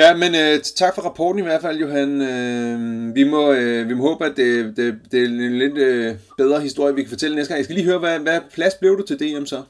Ja, 0.00 0.16
men 0.22 0.34
øh, 0.34 0.54
tak 0.80 0.94
for 0.94 1.02
rapporten 1.02 1.38
i 1.38 1.42
hvert 1.48 1.62
fald, 1.62 1.76
Johan. 1.78 2.10
Øh, 2.32 3.14
vi, 3.14 3.24
må, 3.24 3.52
øh, 3.52 3.88
vi 3.88 3.94
må 3.94 4.02
håbe, 4.08 4.26
at 4.26 4.36
det, 4.36 4.76
det, 4.76 5.00
det 5.10 5.20
er 5.20 5.24
en 5.24 5.58
lidt 5.58 5.78
øh, 5.78 6.14
bedre 6.38 6.60
historie, 6.60 6.94
vi 6.94 7.02
kan 7.02 7.10
fortælle 7.10 7.36
næste 7.36 7.48
gang. 7.48 7.58
Jeg 7.58 7.64
skal 7.64 7.76
lige 7.76 7.90
høre, 7.90 7.98
hvad, 7.98 8.18
hvad 8.18 8.40
plads 8.54 8.74
blev 8.74 8.98
du 8.98 9.06
til 9.06 9.20
DM 9.20 9.46
så? 9.46 9.62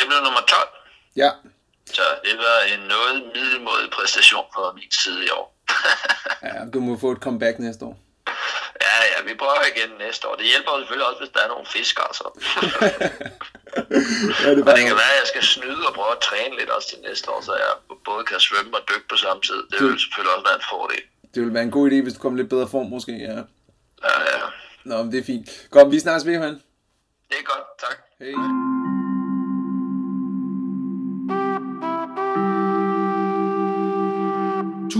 Jeg 0.00 0.06
blev 0.08 0.20
nummer 0.26 0.40
12. 0.40 0.68
Ja, 1.22 1.30
Så 1.98 2.02
det 2.24 2.34
var 2.46 2.58
en 2.74 2.80
noget 2.94 3.14
middelmådig 3.34 3.90
præstation 3.96 4.46
fra 4.54 4.72
min 4.72 4.90
side 5.02 5.20
i 5.26 5.30
år. 5.38 5.46
ja 6.48 6.54
du 6.74 6.80
må 6.80 6.98
få 6.98 7.08
et 7.12 7.18
comeback 7.26 7.58
næste 7.58 7.84
år. 7.84 7.96
ja, 8.86 8.96
ja, 9.12 9.18
vi 9.28 9.34
prøver 9.42 9.62
igen 9.74 9.90
næste 10.06 10.28
år. 10.28 10.34
Det 10.40 10.46
hjælper 10.52 10.70
selvfølgelig 10.78 11.06
også, 11.08 11.20
hvis 11.22 11.32
der 11.34 11.40
er 11.46 11.48
nogle 11.48 11.66
fisk, 11.76 11.94
altså. 12.06 12.24
Ja, 14.44 14.50
det 14.56 14.68
Og 14.68 14.76
det 14.76 14.84
kan 14.90 14.96
være, 15.02 15.12
at 15.16 15.20
jeg 15.22 15.28
skal 15.32 15.42
snyde 15.42 15.86
og 15.88 15.94
prøve 15.94 16.12
at 16.16 16.22
træne 16.28 16.56
lidt 16.58 16.70
også 16.70 16.88
til 16.88 16.98
næste 17.08 17.30
år, 17.30 17.40
så 17.40 17.52
jeg 17.54 17.72
både 18.04 18.24
kan 18.24 18.40
svømme 18.40 18.76
og 18.76 18.82
dykke 18.90 19.08
på 19.08 19.16
samme 19.16 19.42
tid. 19.42 19.60
Det 19.70 19.78
vil 19.86 20.00
selvfølgelig 20.00 20.32
også 20.36 20.46
være 20.48 20.54
en 20.54 20.66
fordel. 20.70 21.02
Det 21.34 21.38
ville 21.42 21.54
være 21.54 21.62
en 21.62 21.70
god 21.70 21.90
idé, 21.90 22.02
hvis 22.02 22.14
du 22.14 22.20
kom 22.20 22.34
i 22.36 22.38
lidt 22.40 22.50
bedre 22.50 22.68
form 22.68 22.86
måske, 22.86 23.12
ja. 23.12 23.38
Ja, 24.08 24.14
ja. 24.30 24.38
Nå, 24.84 25.02
men 25.02 25.12
det 25.12 25.18
er 25.20 25.24
fint. 25.24 25.48
Godt, 25.70 25.90
vi 25.90 25.98
snakkes 26.00 26.26
ved, 26.26 26.34
Johan. 26.34 26.54
Det 27.30 27.36
er 27.38 27.44
godt, 27.52 27.66
tak. 27.80 27.96
Hej. 28.20 29.01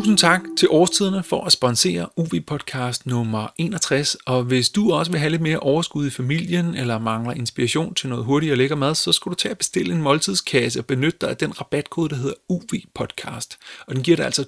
Tusind 0.02 0.18
tak 0.18 0.40
til 0.58 0.68
Årstiderne 0.70 1.22
for 1.22 1.44
at 1.44 1.52
sponsere 1.52 2.06
UV-podcast 2.16 3.06
nummer 3.06 3.48
61, 3.56 4.16
og 4.26 4.42
hvis 4.42 4.70
du 4.70 4.92
også 4.92 5.12
vil 5.12 5.20
have 5.20 5.30
lidt 5.30 5.42
mere 5.42 5.58
overskud 5.58 6.06
i 6.06 6.10
familien, 6.10 6.74
eller 6.74 6.98
mangler 6.98 7.32
inspiration 7.32 7.94
til 7.94 8.08
noget 8.08 8.24
hurtigt 8.24 8.52
og 8.52 8.58
lækker 8.58 8.76
mad, 8.76 8.94
så 8.94 9.12
skal 9.12 9.30
du 9.30 9.34
tage 9.34 9.52
og 9.52 9.58
bestille 9.58 9.94
en 9.94 10.02
måltidskasse 10.02 10.80
og 10.80 10.86
benytte 10.86 11.18
dig 11.20 11.30
af 11.30 11.36
den 11.36 11.60
rabatkode, 11.60 12.08
der 12.08 12.16
hedder 12.16 12.34
UV-podcast, 12.48 13.58
og 13.86 13.94
den 13.94 14.02
giver 14.02 14.16
dig 14.16 14.26
altså 14.26 14.42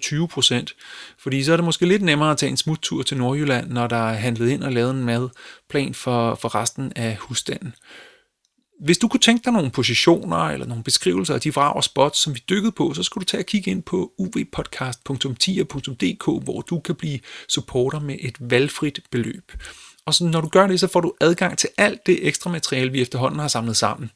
20%, 0.74 1.16
fordi 1.18 1.44
så 1.44 1.52
er 1.52 1.56
det 1.56 1.64
måske 1.64 1.86
lidt 1.86 2.02
nemmere 2.02 2.30
at 2.30 2.38
tage 2.38 2.50
en 2.50 2.56
smuttur 2.56 3.02
til 3.02 3.16
Nordjylland, 3.16 3.70
når 3.70 3.86
der 3.86 4.10
er 4.10 4.14
handlet 4.14 4.48
ind 4.50 4.62
og 4.62 4.72
lavet 4.72 4.90
en 4.90 5.04
madplan 5.04 5.94
for, 5.94 6.34
for 6.34 6.54
resten 6.54 6.92
af 6.96 7.16
husstanden. 7.16 7.74
Hvis 8.80 8.98
du 8.98 9.08
kunne 9.08 9.20
tænke 9.20 9.44
dig 9.44 9.52
nogle 9.52 9.70
positioner 9.70 10.36
eller 10.36 10.66
nogle 10.66 10.84
beskrivelser 10.84 11.34
af 11.34 11.40
de 11.40 11.54
vrag 11.54 11.76
og 11.76 11.84
spots, 11.84 12.18
som 12.18 12.34
vi 12.34 12.42
dykkede 12.48 12.72
på, 12.72 12.94
så 12.94 13.02
skulle 13.02 13.22
du 13.22 13.26
tage 13.26 13.40
og 13.40 13.46
kigge 13.46 13.70
ind 13.70 13.82
på 13.82 14.12
uvpodcast.tia.dk, 14.18 16.44
hvor 16.44 16.60
du 16.60 16.80
kan 16.80 16.94
blive 16.94 17.18
supporter 17.48 18.00
med 18.00 18.16
et 18.20 18.36
valgfrit 18.40 19.00
beløb. 19.10 19.52
Og 20.06 20.14
så 20.14 20.24
når 20.24 20.40
du 20.40 20.48
gør 20.48 20.66
det, 20.66 20.80
så 20.80 20.86
får 20.86 21.00
du 21.00 21.12
adgang 21.20 21.58
til 21.58 21.68
alt 21.78 22.06
det 22.06 22.26
ekstra 22.26 22.50
materiale, 22.50 22.92
vi 22.92 23.02
efterhånden 23.02 23.40
har 23.40 23.48
samlet 23.48 23.76
sammen. 23.76 24.10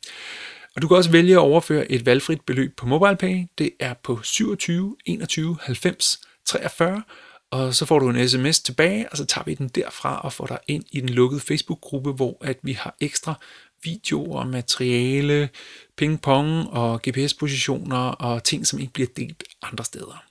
Og 0.77 0.83
du 0.83 0.89
kan 0.89 0.97
også 0.97 1.11
vælge 1.11 1.33
at 1.33 1.39
overføre 1.39 1.93
et 1.93 2.07
valgfrit 2.07 2.41
beløb 2.41 2.77
på 2.77 2.87
MobilePay. 2.87 3.45
Det 3.59 3.71
er 3.81 3.95
på 3.95 4.21
27 4.23 4.97
21 5.07 5.57
90 5.61 6.21
43, 6.45 7.03
og 7.51 7.75
så 7.75 7.87
får 7.87 7.99
du 7.99 8.09
en 8.09 8.29
sms 8.29 8.61
tilbage, 8.61 9.09
og 9.11 9.17
så 9.17 9.25
tager 9.25 9.45
vi 9.45 9.55
den 9.55 9.69
derfra 9.69 10.21
og 10.21 10.33
får 10.33 10.47
dig 10.47 10.59
ind 10.67 10.85
i 10.93 11.01
den 11.01 11.09
lukkede 11.09 11.41
Facebook-gruppe, 11.41 12.13
hvor 12.13 12.39
at 12.41 12.59
vi 12.63 12.73
har 12.73 12.97
ekstra 13.01 13.35
videoer, 13.83 14.45
materiale, 14.45 15.49
ping-pong 15.97 16.69
og 16.71 17.01
GPS-positioner 17.09 17.97
og 17.97 18.45
ting, 18.45 18.67
som 18.67 18.79
ikke 18.79 18.93
bliver 18.93 19.09
delt 19.17 19.45
andre 19.63 19.85
steder. 19.85 20.25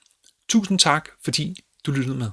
Tusind 0.48 0.78
tak, 0.78 1.08
fordi 1.24 1.56
du 1.86 1.92
lyttede 1.92 2.16
med. 2.18 2.30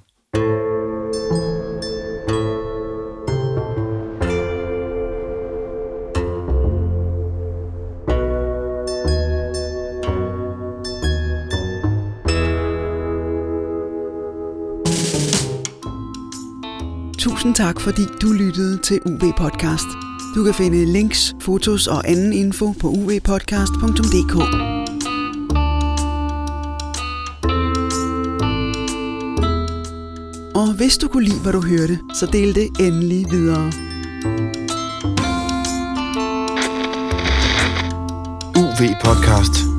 Tusind 17.20 17.56
tak, 17.56 17.82
fordi 17.82 18.02
du 18.22 18.32
lyttede 18.32 18.78
til 18.78 19.02
UV 19.06 19.34
Podcast. 19.38 20.15
Du 20.36 20.44
kan 20.44 20.54
finde 20.54 20.86
links, 20.86 21.36
fotos 21.42 21.88
og 21.88 22.10
anden 22.10 22.34
info 22.34 22.72
på 22.72 22.88
uvpodcast.dk. 22.88 24.36
Og 30.56 30.74
hvis 30.78 30.98
du 30.98 31.08
kunne 31.08 31.24
lide, 31.24 31.42
hvad 31.42 31.54
du 31.54 31.62
hørte, 31.62 32.00
så 32.14 32.26
del 32.26 32.56
det 32.56 32.68
endelig 32.80 33.26
videre. 33.32 33.72
UV 38.58 38.96
Podcast. 39.04 39.75